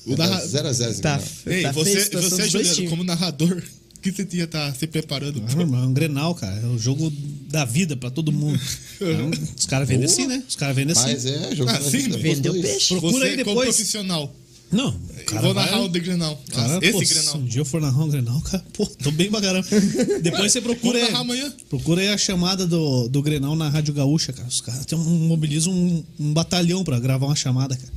[0.06, 0.46] O narra...
[0.46, 1.16] 0x0 esse Tá.
[1.18, 1.56] Grenal.
[1.58, 3.62] Ei, tá a você, você dois Juliano, como narrador,
[3.96, 5.42] o que você ia estar se preparando?
[5.46, 6.58] Ah, irmão, é um Grenal, cara.
[6.60, 7.10] É o jogo
[7.50, 8.60] da vida pra todo mundo.
[8.96, 10.42] Então, os caras vendem assim, né?
[10.48, 11.12] Os caras vendem assim.
[11.12, 12.22] Mas é, jogo Ah, da sim, vida né?
[12.22, 12.88] Vendeu peixe.
[12.88, 13.76] Procura você, aí como depois.
[13.76, 14.34] profissional,
[14.74, 16.42] Não, eu cara vou vai- narrar o de Grenal.
[16.50, 17.32] Cara, Nossa, esse pô, Grenal.
[17.32, 19.66] Se um dia eu for narrar um Grenal, cara, pô, tô bem pra caramba.
[20.22, 21.12] Depois você procura Vamos aí.
[21.12, 21.52] narrar amanhã?
[21.70, 24.48] Procura aí a chamada do, do Grenal na Rádio Gaúcha, cara.
[24.48, 27.92] Os caras tem um, mobilizam um, um batalhão pra gravar uma chamada, cara.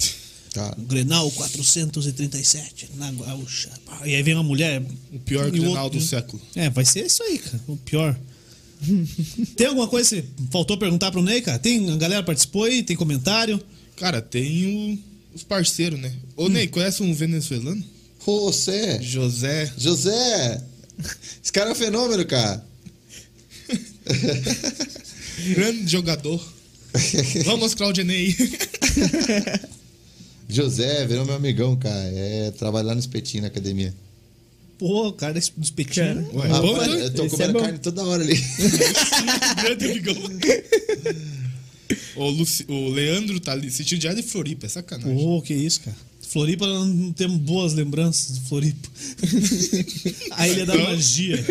[0.53, 0.73] Tá.
[0.77, 3.69] O Grenal 437, na Gaúcha.
[4.05, 4.81] E aí vem uma mulher.
[5.13, 6.41] O pior Grenal outro- do século.
[6.55, 7.61] É, vai ser isso aí, cara.
[7.67, 8.17] O pior.
[9.55, 11.59] tem alguma coisa que faltou perguntar pro Ney, cara?
[11.59, 13.61] Tem, a galera participou aí, tem comentário.
[13.95, 16.11] Cara, tem o- os parceiros, né?
[16.35, 17.83] Ô, Ney, conhece um venezuelano?
[18.25, 19.01] José.
[19.01, 19.71] José.
[19.77, 20.61] José.
[21.43, 22.65] Esse cara é um fenômeno, cara.
[25.55, 26.43] Grande jogador.
[27.45, 28.35] Vamos, Claudinei.
[30.49, 32.11] José, virou meu amigão, cara.
[32.13, 33.93] É trabalhar no espetinho na academia.
[34.77, 35.39] Pô, cara.
[36.33, 37.05] Ué, Rapaz, bom, né?
[37.05, 37.59] eu tô Esse é comendo bom.
[37.61, 38.35] carne toda hora ali.
[39.61, 40.15] Grande amigão.
[42.15, 42.65] O, Luci...
[42.67, 45.15] o Leandro tá ali assistindo diário de Floripa, é sacanagem.
[45.15, 45.95] Pô, que isso, cara.
[46.29, 48.89] Floripa não temos boas lembranças de Floripa.
[50.31, 51.43] a Ilha da Então- Magia.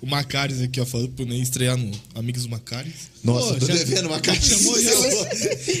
[0.00, 2.92] O Macares aqui, ó, falando pro Ney estrear no Amigos do Macares.
[3.22, 4.40] Nossa, Pô, tô já- devendo uma carne.
[4.42, 4.90] chamou já.
[4.90, 5.26] Eu vou,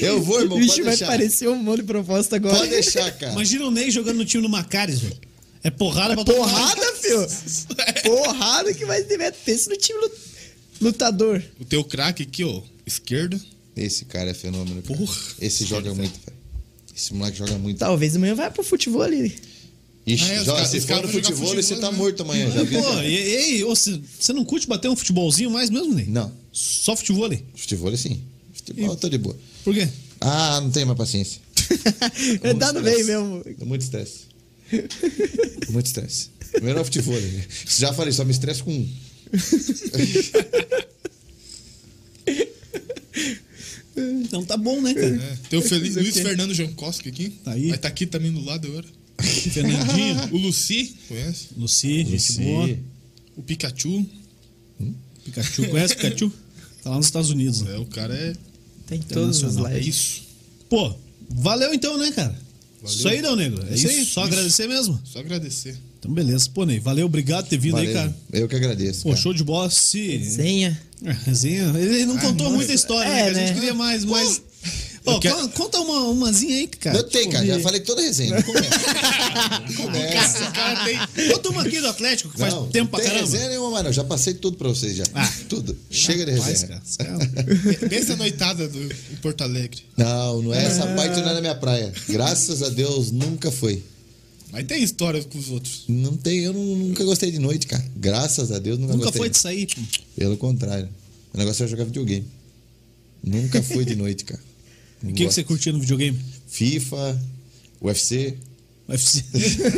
[0.02, 0.58] eu vou, irmão.
[0.58, 1.06] Vixe, Pode vai deixar.
[1.06, 2.56] parecer um monte de proposta agora.
[2.58, 3.32] Pode deixar, cara.
[3.32, 5.16] Imagina o Ney jogando no time do Macares, velho.
[5.62, 6.50] É porrada pra todo lado.
[6.50, 7.26] Porrada, fio.
[8.04, 9.18] Porrada que vai ter.
[9.44, 10.18] Pensa no time lut-
[10.80, 11.42] lutador.
[11.60, 13.40] O teu craque aqui, ó, esquerda.
[13.78, 14.82] Esse cara é fenômeno.
[14.82, 14.96] Cara.
[14.98, 15.16] Porra.
[15.40, 16.38] Esse joga muito, velho.
[16.96, 17.78] Esse moleque joga muito.
[17.78, 19.34] Talvez amanhã vai pro futebol ali.
[20.06, 21.96] Ixi, Ah, é, joga, se for no futebol, futebol, você tá né?
[21.98, 22.50] morto amanhã.
[22.50, 22.82] Já viu?
[22.82, 26.06] Pô, e, ei, você você não curte bater um futebolzinho mais mesmo, Ney?
[26.06, 26.32] Não.
[26.52, 27.44] Só futebol ali.
[27.54, 28.20] Futebol, sim.
[28.54, 29.36] Futebol, eu tô de boa.
[29.62, 29.86] Por quê?
[30.20, 31.40] Ah, não tenho mais paciência.
[32.42, 33.44] É dado bem mesmo.
[33.64, 34.20] Muito estresse.
[35.70, 36.30] Muito estresse.
[36.62, 37.14] Melhor futebol.
[37.20, 37.44] né?
[37.68, 38.88] Já falei, só me estresse com um.
[44.24, 45.14] Então tá bom, né, cara?
[45.16, 45.36] É.
[45.50, 46.14] Tem o Feliz, Luiz?
[46.18, 47.30] Fernando Jankowski aqui.
[47.44, 47.68] Tá aí.
[47.68, 48.86] Vai tá aqui também do lado agora.
[49.22, 51.48] Fernandinho, O Luci, conhece?
[51.56, 52.78] Luci, gente boa.
[53.36, 54.06] O Pikachu.
[55.24, 56.32] Pikachu, conhece o Pikachu?
[56.82, 57.62] Tá lá nos Estados Unidos.
[57.62, 57.74] né?
[57.74, 58.32] É, o cara é.
[58.86, 59.72] Tem todos os Internacional.
[59.72, 59.96] É lives.
[59.96, 60.22] isso.
[60.70, 60.94] Pô,
[61.28, 62.38] valeu então, né, cara?
[62.80, 62.96] Valeu.
[62.96, 63.66] Isso aí, Dão Negro.
[63.68, 64.02] É isso, aí.
[64.02, 64.32] Isso, Só isso.
[64.32, 65.00] agradecer mesmo.
[65.04, 65.76] Só agradecer.
[65.98, 66.48] Então, beleza.
[66.54, 67.94] Pô, Ney, valeu, obrigado por ter vindo aí, Valeu.
[68.02, 68.16] cara.
[68.32, 69.02] Eu que agradeço.
[69.02, 69.20] Pô, cara.
[69.20, 69.68] show de bola.
[69.70, 70.24] Se.
[70.24, 70.80] Senha.
[71.04, 71.72] É, resenha.
[71.76, 72.56] Ele não contou nossa.
[72.56, 73.22] muita história, É, né?
[73.24, 73.54] que A gente né?
[73.54, 74.42] queria mais, mas.
[75.04, 76.98] Ô, eu quero- con- Conta uma, umazinha aí, cara.
[76.98, 77.46] Eu tenho, cara.
[77.46, 78.34] Já falei toda a resenha.
[78.34, 78.68] Não começa.
[79.76, 80.50] começa.
[80.50, 81.28] Cara tem.
[81.32, 83.30] Conta uma aqui do Atlético, que faz Não, tempo pra tem caramba.
[83.30, 83.92] resenha nenhuma, mais não.
[83.92, 85.04] Já passei tudo pra vocês já.
[85.14, 85.32] Ah.
[85.48, 85.76] tudo.
[85.90, 86.68] Chega de Faz, resenha.
[86.68, 86.82] cara.
[86.86, 89.80] Os caras- Pensa a noitada do, em Porto Alegre.
[89.96, 90.94] Não, não é essa Ah.
[90.94, 91.92] parte não é na minha praia.
[92.08, 93.82] Graças a Deus nunca foi.
[94.50, 95.84] Mas tem história com os outros.
[95.88, 97.84] Não tem, eu nu- nunca gostei de noite, cara.
[97.96, 99.20] Graças a Deus nunca, Nunca gostei.
[99.20, 99.66] foi de sair.
[99.66, 99.80] pô.
[100.16, 100.88] Pelo contrário.
[101.34, 102.24] O negócio é jogar videogame.
[103.22, 104.40] Nunca fui de noite, cara.
[105.00, 106.18] O que, que você curtia no videogame?
[106.48, 107.20] FIFA,
[107.80, 108.34] UFC.
[108.88, 109.22] UFC.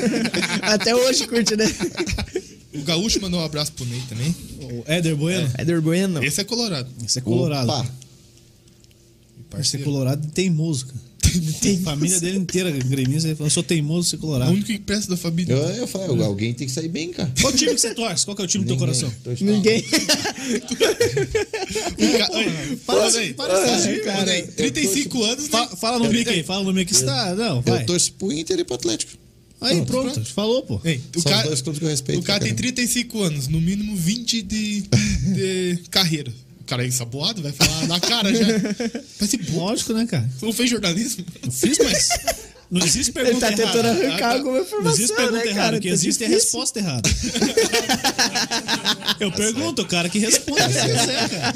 [0.62, 1.64] Até hoje curte, né?
[2.72, 4.32] O Gaúcho mandou um abraço pro Ney também.
[4.60, 5.52] o Éder Bueno.
[5.58, 6.22] Éder Bueno.
[6.24, 6.88] Esse é colorado.
[7.04, 7.68] Esse é colorado.
[7.68, 7.90] Opa!
[9.58, 11.00] Esse é colorado e teimoso, cara.
[11.22, 13.28] A família dele inteira gremista.
[13.28, 14.50] Ele falou: eu sou teimoso O colorado.
[14.50, 15.52] único que presta da família.
[15.52, 17.32] Eu, eu falo, alguém tem que sair bem, cara.
[17.40, 18.24] Qual time que você torce?
[18.24, 19.12] Qual que é o time do teu coração?
[19.40, 19.84] Ninguém.
[22.00, 22.36] O ca...
[22.36, 23.60] Oi, Para,
[24.04, 24.24] cara.
[24.24, 25.50] Ney, 35 anos, né?
[25.50, 26.92] Fa- fala no mic aí, fala no mic.
[26.92, 27.34] Você tá.
[27.34, 27.82] Não, vai.
[27.82, 29.12] Eu torço pro Inter e pro Atlético.
[29.60, 30.24] Aí, pronto.
[30.32, 30.80] Falou, pô.
[30.84, 32.20] Ei, o São cara, os dois clubes que eu respeito.
[32.20, 32.74] o cara pra tem caramba.
[32.74, 34.82] 35 anos, no mínimo 20 de,
[35.34, 36.32] de carreira.
[36.70, 38.46] O cara é ensaboado, vai falar na cara já.
[39.26, 39.58] Ser bom.
[39.64, 40.30] Lógico, né, cara?
[40.38, 41.24] Você não fez jornalismo?
[41.44, 42.08] Eu fiz, mas.
[42.70, 44.06] Não existe Ele pergunta tá tentando errada.
[44.06, 45.60] arrancar alguma Não informação, existe pergunta né, errada.
[45.64, 45.76] cara?
[45.76, 46.46] O que Tá existe é a difícil.
[46.60, 47.10] resposta errada.
[49.18, 50.62] Eu pergunto, o cara que responde.
[50.62, 51.54] é, cara.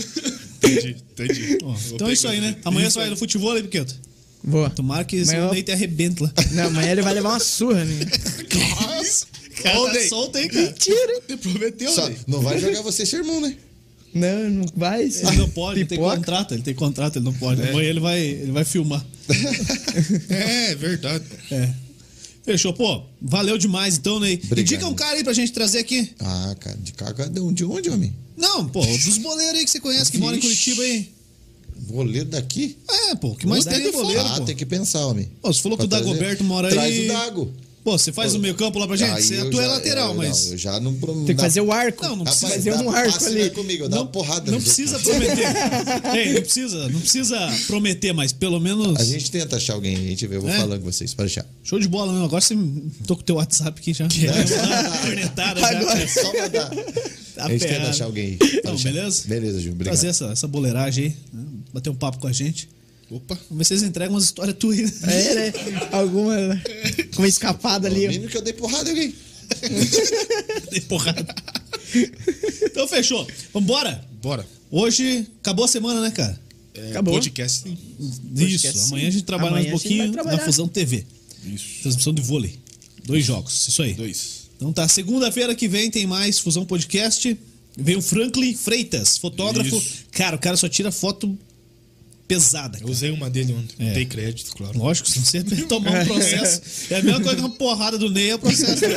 [0.64, 1.58] Entendi, entendi.
[1.62, 2.56] Ó, então é isso aí, né?
[2.64, 3.94] Amanhã você vai no futebol aí, Piqueto.
[4.42, 4.68] Boa.
[4.68, 6.32] Tomara que esse eu- Ney te arrebenta lá.
[6.50, 8.00] Não, amanhã ele vai levar uma surra, né?
[8.80, 9.26] Nossa,
[9.62, 10.66] Cara, tá solto aí, cara.
[10.66, 11.20] Mentira.
[11.28, 12.18] Você prometeu, Só, Ney?
[12.26, 13.54] não vai jogar você sermão, né?
[14.14, 15.02] Não, não vai.
[15.04, 17.60] Ele não pode, ele tem contrato, ele tem contrato, ele não pode.
[17.62, 19.04] Amanhã ele vai, ele vai filmar.
[20.30, 21.24] É, verdade.
[21.50, 21.70] É.
[22.44, 23.02] Fechou, pô.
[23.20, 24.34] Valeu demais então, Ney.
[24.34, 24.58] Obrigado.
[24.60, 26.10] Indica um cara aí pra gente trazer aqui.
[26.20, 28.14] Ah, cara, de caga de onde, de onde, homem?
[28.36, 30.40] Não, pô, dos boleiros aí que você conhece, que mora em.
[30.40, 31.08] Curitiba aí.
[31.88, 32.76] Goleiro daqui?
[32.88, 34.04] É, pô, o que mais tem é é foda.
[34.04, 34.44] boleiro, ah, pô.
[34.44, 35.28] tem que pensar, homem.
[35.40, 37.04] Pô, você falou que o Pra trazer- Dagoberto mora Traz aí.
[37.08, 37.54] o Dago.
[37.84, 39.22] Pô, você faz o meio campo lá pra gente?
[39.22, 40.46] Você atua é já- lateral, eu- mas.
[40.46, 40.94] não, eu já não...
[41.26, 42.02] Tem que fazer o arco.
[42.02, 43.40] Não, não precisa fazer um arco passe, ali.
[43.40, 44.50] vai comigo, dá uma porrada.
[44.50, 45.10] Não precisa jeito.
[45.10, 45.46] prometer.
[46.16, 48.98] Ei, não precisa, não precisa prometer, mas pelo menos.
[48.98, 50.56] A gente tenta achar alguém, a gente vê, eu vou É?
[50.58, 51.44] falando com vocês, para achar.
[51.62, 52.24] Show de bola mesmo.
[52.24, 52.56] Agora você
[53.06, 54.06] tô com o teu WhatsApp aqui já.
[54.08, 55.68] Uma cornetada já.
[55.78, 56.02] Agora.
[56.02, 56.70] É só mandar.
[57.34, 57.78] Tá a gente ferrado.
[57.80, 58.38] tenta achar alguém.
[58.64, 58.92] Não, achar.
[58.92, 59.22] beleza?
[59.28, 59.94] Beleza, Júnior, obrigado.
[59.96, 61.44] Fazer essa, essa boleiragem aí, né?
[61.72, 62.68] bater um papo com a gente.
[63.10, 63.34] Opa.
[63.34, 65.14] Vamos ver se eles entregam umas histórias tuas aí.
[65.14, 65.52] É, né?
[65.92, 66.34] Alguma.
[67.14, 68.08] Com uma escapada ali.
[68.08, 69.14] Menino que eu dei porrada em alguém.
[70.70, 71.34] Dei porrada.
[72.62, 73.26] Então fechou.
[73.52, 74.04] Vambora?
[74.22, 74.46] Bora.
[74.70, 76.40] Hoje acabou a semana, né, cara?
[76.74, 77.14] É, Acabou.
[77.14, 77.68] Podcast.
[77.68, 78.20] Isso.
[78.22, 80.38] Podcast, Amanhã a gente trabalha Amanhã mais um pouquinho na.
[80.38, 81.04] Fusão TV.
[81.44, 81.82] Isso.
[81.82, 82.58] Transmissão de vôlei.
[83.04, 83.68] Dois jogos.
[83.68, 83.94] Isso aí.
[83.94, 84.44] Dois.
[84.56, 87.38] Então tá, segunda-feira que vem tem mais Fusão Podcast.
[87.76, 89.76] Vem o Franklin Freitas, fotógrafo.
[89.76, 90.04] Isso.
[90.12, 91.36] Cara, o cara só tira foto
[92.26, 92.76] pesada.
[92.78, 92.90] Eu cara.
[92.92, 93.88] usei uma dele ontem.
[93.88, 93.92] É.
[93.92, 94.78] Dei crédito, claro.
[94.78, 96.62] Lógico, se você tomar um processo.
[96.90, 98.82] É a mesma coisa que uma porrada do Ney é o processo.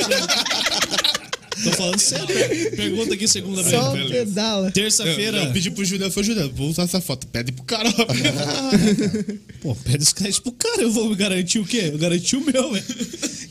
[1.63, 2.27] Tô falando sério.
[2.75, 3.81] Pergunta aqui segunda-feira.
[3.81, 4.13] Só beleza.
[4.13, 4.71] pedala.
[4.71, 5.37] Terça-feira.
[5.37, 7.25] Eu, eu pedi pro Juliano, foi Juliano, vou usar essa foto.
[7.27, 7.91] Pede pro cara.
[9.61, 11.89] Pô, pede os créditos pro cara, eu vou garantir o quê?
[11.91, 12.85] Eu garanti o meu, velho.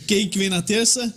[0.07, 1.13] Quem que vem na terça?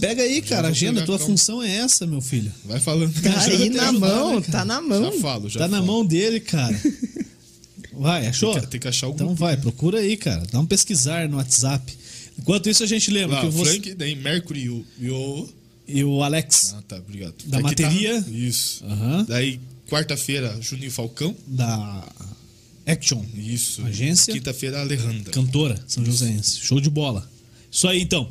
[0.00, 0.62] Pega aí, cara.
[0.62, 1.32] vou Agenda, tua calma.
[1.32, 2.52] função é essa, meu filho.
[2.64, 3.12] Vai falando.
[3.20, 5.12] Tá aí na ajudar, mão, né, tá na mão.
[5.12, 5.86] Já falo, já tá na falo.
[5.86, 6.80] mão dele, cara.
[7.92, 8.52] Vai, achou?
[8.52, 10.42] Tem que- tem que achar algum- Então vai, procura aí, cara.
[10.52, 11.92] Dá um pesquisar no WhatsApp.
[12.38, 14.84] Enquanto isso, a gente lembra Lá, que você Frank, daí Mercury e o...
[15.00, 15.48] E o...
[15.88, 17.34] e o Alex Ah, tá, obrigado.
[17.46, 18.24] Da Aqui tá- bateria?
[18.30, 18.84] Isso.
[18.84, 19.24] Aham.
[19.26, 21.34] Daí, quarta-feira, Juninho Falcão.
[21.46, 22.04] da
[22.86, 23.82] Action, Isso.
[23.84, 24.32] Agência.
[24.34, 25.32] Quinta-feira, Alejandra.
[25.32, 26.60] cantora São Joséense.
[26.60, 27.28] Show de bola.
[27.72, 28.28] Isso aí, então.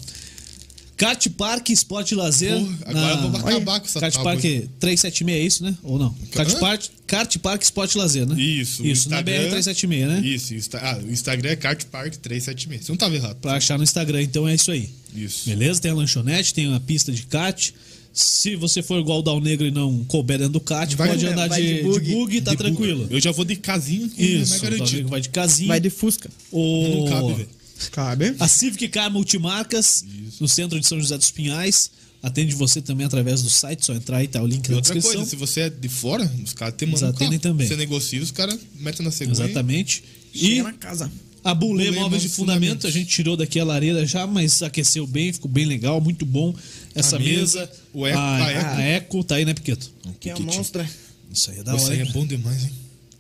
[0.98, 2.58] Kart Park Esporte e Lazer.
[2.58, 4.70] Porra, agora vamos acabar com essa Kart tábua Park aí.
[4.80, 5.76] 376, é isso, né?
[5.84, 6.16] Ou não?
[6.32, 6.60] Kart Hã?
[6.60, 8.42] Park, Kart Park Esporte e Lazer, né?
[8.42, 8.86] Isso.
[8.86, 10.22] Isso, na Instagram- BR-376, né?
[10.26, 10.54] Isso.
[10.54, 12.86] o Insta- Ah, o Instagram é Kart Park 376.
[12.86, 13.36] Você não tava errado.
[13.42, 14.90] Pra achar no Instagram, então é isso aí.
[15.14, 15.50] Isso.
[15.50, 15.82] Beleza?
[15.82, 17.72] Tem a lanchonete, tem a pista de kart.
[18.14, 21.28] Se você for igual o Dal Negro e não couber dentro do kart, Vai- pode
[21.28, 22.12] andar vai de, de de bug.
[22.14, 22.70] bug, tá De buga.
[22.70, 23.08] tranquilo.
[23.10, 24.06] Eu já vou de casinho.
[24.18, 25.10] Isso, Mais o Dal Negro garantido.
[25.10, 25.68] vai de casinha.
[25.68, 26.30] Vai de Fusca.
[26.50, 27.00] O...
[27.00, 27.50] Não cabe, velho.
[27.92, 28.36] Cabe.
[28.40, 30.04] A Civic Car Multimarcas,
[30.40, 31.92] no centro de São José dos Pinhais.
[32.24, 34.96] Atende você também através do site, só entrar aí, tá o link E na outra
[34.96, 35.18] descrição.
[35.20, 37.54] coisa, se você é de fora, os caras te mandam atendem carro.
[37.54, 37.68] também.
[37.68, 39.44] Você negocia, os caras metem na segunda.
[39.44, 40.04] Exatamente.
[40.34, 41.12] Chega E na casa.
[41.44, 42.88] a Bulê Bulê Móveis de Fundamento, Fundamento.
[42.88, 46.56] a gente tirou daqui a lareira já, mas aqueceu bem, ficou bem legal, muito bom.
[46.96, 48.70] Essa A mesa, mesa, o Eco- a, a Eco.
[48.70, 49.92] a Eco, tá aí, né, Piqueto?
[50.04, 50.90] Que é Que a tipo- monstra.
[51.32, 51.94] Isso aí é da Isso hora.
[51.94, 52.72] aí é bom demais, hein?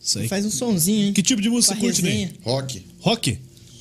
[0.03, 0.27] Isso aí.
[0.27, 1.14] Faz um sonzinho, hein?
[1.14, 2.02] Que tipo de música você curte.
[2.02, 2.32] Ney?
[2.44, 2.82] Rock.
[3.02, 3.38] Rock?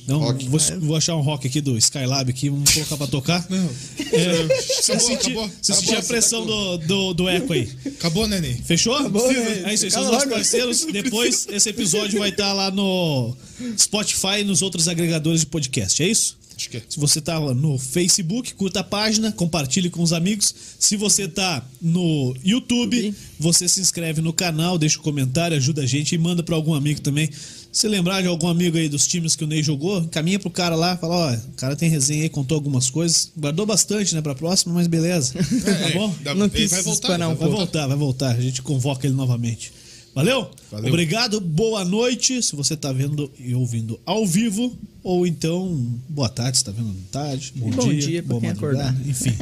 [0.07, 0.47] Não, Rock.
[0.47, 3.45] Vou, vou achar um rock aqui do Skylab aqui, vamos colocar pra tocar.
[3.49, 3.69] Não.
[4.11, 5.51] É, você Acabou, sentir, acabou.
[5.61, 7.69] você sentir Acabou, a pressão do, do, do eco aí.
[7.87, 8.55] Acabou, né, Ney?
[8.63, 8.95] Fechou?
[8.95, 9.31] Acabou?
[9.31, 10.85] É isso aí, são os nossos parceiros.
[10.91, 13.35] Depois, esse episódio vai estar lá no
[13.77, 16.37] Spotify e nos outros agregadores de podcast, é isso?
[16.55, 16.81] Acho que é.
[16.87, 20.55] Se você tá no Facebook, curta a página, compartilhe com os amigos.
[20.79, 25.85] Se você tá no YouTube, você se inscreve no canal, deixa um comentário, ajuda a
[25.85, 27.29] gente e manda para algum amigo também.
[27.75, 30.77] Se lembrar de algum amigo aí dos times que o Ney jogou, caminha pro cara
[30.77, 33.29] lá, fala, ó, o cara tem resenha aí, contou algumas coisas.
[33.37, 35.33] Guardou bastante, né, pra próxima, mas beleza.
[35.83, 36.15] Tá bom?
[36.23, 37.87] Dá- Não quis vai voltar, espanar um vai Vai voltar.
[37.87, 38.31] vai voltar.
[38.33, 39.73] A gente convoca ele novamente.
[40.15, 40.49] Valeu?
[40.71, 40.87] Valeu.
[40.87, 42.41] Obrigado, boa noite.
[42.41, 44.73] Se você tá vendo e ouvindo ao vivo,
[45.03, 45.77] ou então,
[46.07, 47.51] boa tarde, se tá vendo à tarde.
[47.57, 49.09] Bom, Bom dia, dia pra boa quem madrugada, acordar.
[49.09, 49.33] Enfim.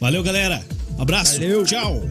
[0.00, 0.64] Valeu, galera.
[0.98, 1.34] Abraço.
[1.34, 1.66] Valeu.
[1.66, 2.02] Tchau.